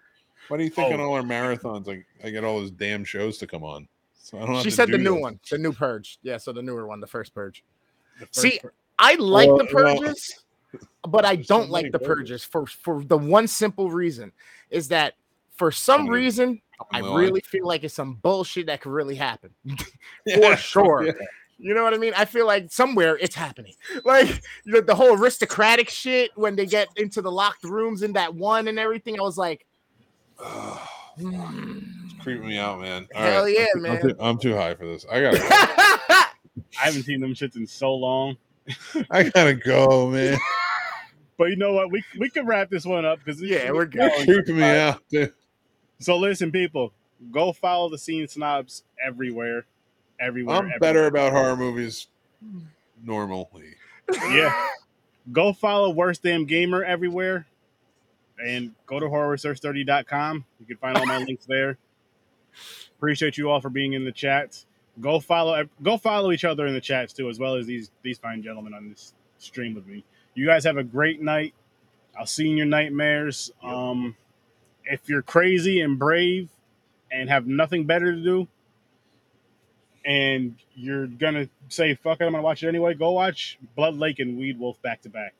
[0.47, 0.93] Why do you think Oh.
[0.93, 3.87] on all our marathons, like I get all those damn shows to come on?
[4.15, 5.21] So I don't have She to said the new this.
[5.21, 6.17] one, the new purge.
[6.23, 7.63] Yeah, so the newer one, the first purge.
[8.19, 10.43] The See, first I like Well, the oh, well, purges,
[11.09, 12.45] but I don't like the purges.
[12.45, 14.31] purges for for the one simple reason
[14.69, 15.15] is that
[15.53, 16.61] for some Somebody- reason
[16.91, 19.51] I Well, really feel like it's some bullshit that could really happen.
[20.35, 21.05] for sure.
[21.05, 21.11] yeah.
[21.63, 22.13] You know what I mean?
[22.17, 23.73] I feel like somewhere it's happening.
[24.03, 28.13] Like you know, the whole aristocratic shit when they get into the locked rooms in
[28.13, 29.19] that one and everything.
[29.19, 29.65] I was like,
[30.43, 30.79] Ugh,
[31.17, 33.07] it's creeping me out, man.
[33.13, 33.55] All Hell right.
[33.59, 34.01] yeah, I'm man.
[34.01, 35.05] too, I'm too high for this.
[35.11, 36.25] I gotta, I
[36.73, 38.37] haven't seen them shits in so long.
[39.11, 40.37] I gotta go, man.
[41.37, 41.91] But you know what?
[41.91, 44.25] We we can wrap this one up because Yeah, we're You're good.
[44.25, 45.33] creeping me out, dude.
[46.01, 46.93] So listen, people,
[47.31, 49.65] go follow the scene snobs everywhere,
[50.19, 50.55] everywhere.
[50.57, 50.79] I'm everywhere.
[50.79, 52.07] better about horror movies
[53.03, 53.75] normally.
[54.11, 54.67] Yeah.
[55.31, 57.45] Go follow Worst Damn Gamer everywhere,
[58.43, 60.45] and go to horrorwithsirsturdy.com.
[60.59, 61.77] You can find all my links there.
[62.97, 64.65] Appreciate you all for being in the chats.
[64.99, 68.17] Go follow go follow each other in the chats too, as well as these these
[68.17, 70.03] fine gentlemen on this stream with me.
[70.33, 71.53] You guys have a great night.
[72.17, 73.51] I'll see you in your nightmares.
[73.63, 74.15] Um,
[74.85, 76.49] if you're crazy and brave
[77.11, 78.47] and have nothing better to do,
[80.05, 82.93] and you're gonna say fuck it, I'm gonna watch it anyway.
[82.93, 85.33] Go watch Blood Lake and Weed Wolf back to back.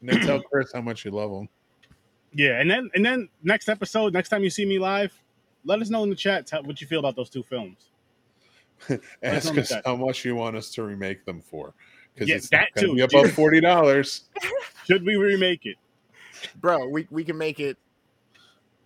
[0.00, 1.48] And then tell Chris how much you love him.
[2.32, 5.12] Yeah, and then and then next episode, next time you see me live,
[5.64, 7.76] let us know in the chat what you feel about those two films.
[9.22, 11.74] Ask us how much you want us to remake them for.
[12.14, 12.94] Because Yeah, it's that too.
[12.94, 14.24] be above forty dollars.
[14.86, 15.76] Should we remake it?
[16.60, 17.76] Bro, we, we can make it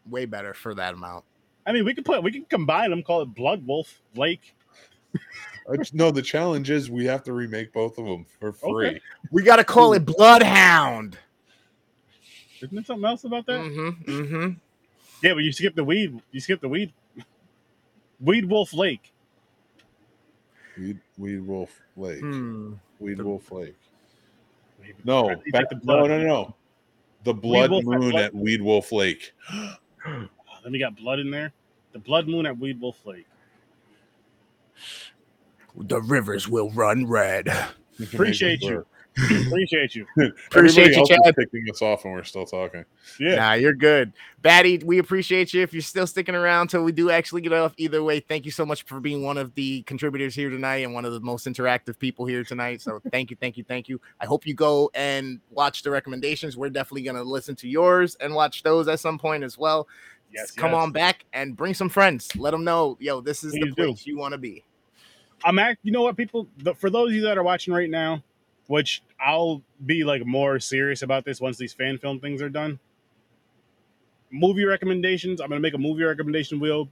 [0.08, 1.24] way better for that amount.
[1.66, 4.54] I mean, we could put we can combine them, call it Blood Wolf Lake.
[5.92, 8.88] no, the challenge is we have to remake both of them for free.
[8.88, 9.00] Okay.
[9.30, 11.18] We gotta call it Bloodhound.
[12.60, 13.60] Isn't there something else about that?
[13.60, 14.10] Mm-hmm.
[14.10, 14.50] Mm-hmm.
[15.22, 16.20] Yeah, but you skip the weed.
[16.32, 16.92] You skip the weed.
[18.20, 19.12] Weed Wolf Lake.
[20.78, 22.20] Weed, Weed Wolf Lake.
[22.20, 22.74] Hmm.
[22.98, 23.76] Weed The- Wolf Lake.
[25.04, 26.10] No, back, the no, blood.
[26.10, 26.54] no, no.
[27.24, 29.32] The Blood Wolf at Moon Blood- at Weed Wolf Lake.
[30.04, 31.52] Then we got blood in there.
[31.92, 33.26] The Blood Moon at Weed Wolf Lake.
[35.76, 37.48] The rivers will run red.
[38.00, 38.86] Appreciate you.
[39.16, 40.06] Appreciate you.
[40.46, 41.36] Appreciate Everybody you, else Chad.
[41.36, 42.84] picking us off and we're still talking.
[43.20, 43.34] Yeah.
[43.36, 44.12] Nah, you're good.
[44.40, 47.74] Batty, we appreciate you if you're still sticking around till we do actually get off.
[47.76, 50.94] Either way, thank you so much for being one of the contributors here tonight and
[50.94, 52.80] one of the most interactive people here tonight.
[52.80, 54.00] So thank you, thank you, thank you.
[54.20, 56.56] I hope you go and watch the recommendations.
[56.56, 59.88] We're definitely gonna listen to yours and watch those at some point as well.
[60.32, 60.78] Yes, Come yes.
[60.82, 62.34] on back and bring some friends.
[62.36, 63.84] Let them know, yo, this is the Please do.
[63.84, 64.64] place you want to be.
[65.44, 65.80] I'm act.
[65.82, 66.48] You know what, people?
[66.58, 68.22] The, for those of you that are watching right now,
[68.66, 72.78] which I'll be like more serious about this once these fan film things are done.
[74.30, 75.40] Movie recommendations.
[75.40, 76.88] I'm gonna make a movie recommendation wheel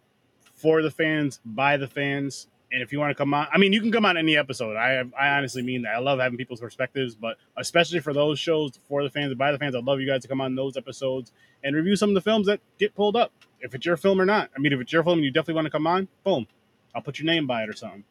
[0.55, 2.47] for the fans, by the fans.
[2.73, 4.77] And if you want to come on, I mean, you can come on any episode.
[4.77, 5.95] I I honestly mean that.
[5.95, 9.51] I love having people's perspectives, but especially for those shows for the fans and by
[9.51, 11.33] the fans, I'd love you guys to come on those episodes
[11.65, 13.33] and review some of the films that get pulled up.
[13.61, 14.51] If it's your film or not.
[14.57, 16.47] I mean, if it's your film and you definitely want to come on, boom,
[16.95, 18.05] I'll put your name by it or something.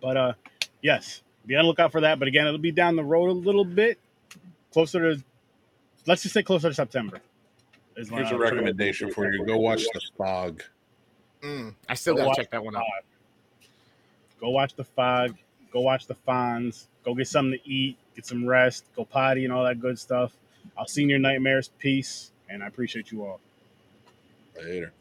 [0.00, 0.32] But uh,
[0.82, 2.18] yes, be on the lookout for that.
[2.18, 3.98] But again, it'll be down the road a little bit,
[4.72, 5.22] closer to,
[6.06, 7.20] let's just say closer to September.
[7.96, 9.44] is when Here's a I'll- recommendation for you.
[9.46, 10.62] Go watch The Fog.
[11.42, 12.82] Mm, I still Go gotta check that one out.
[14.40, 15.36] Go watch the fog.
[15.72, 16.86] Go watch the Fonz.
[17.04, 17.96] Go get something to eat.
[18.16, 18.84] Get some rest.
[18.96, 20.32] Go potty and all that good stuff.
[20.76, 21.68] I'll see you in your nightmares.
[21.78, 23.40] Peace, and I appreciate you all.
[24.56, 24.92] Later.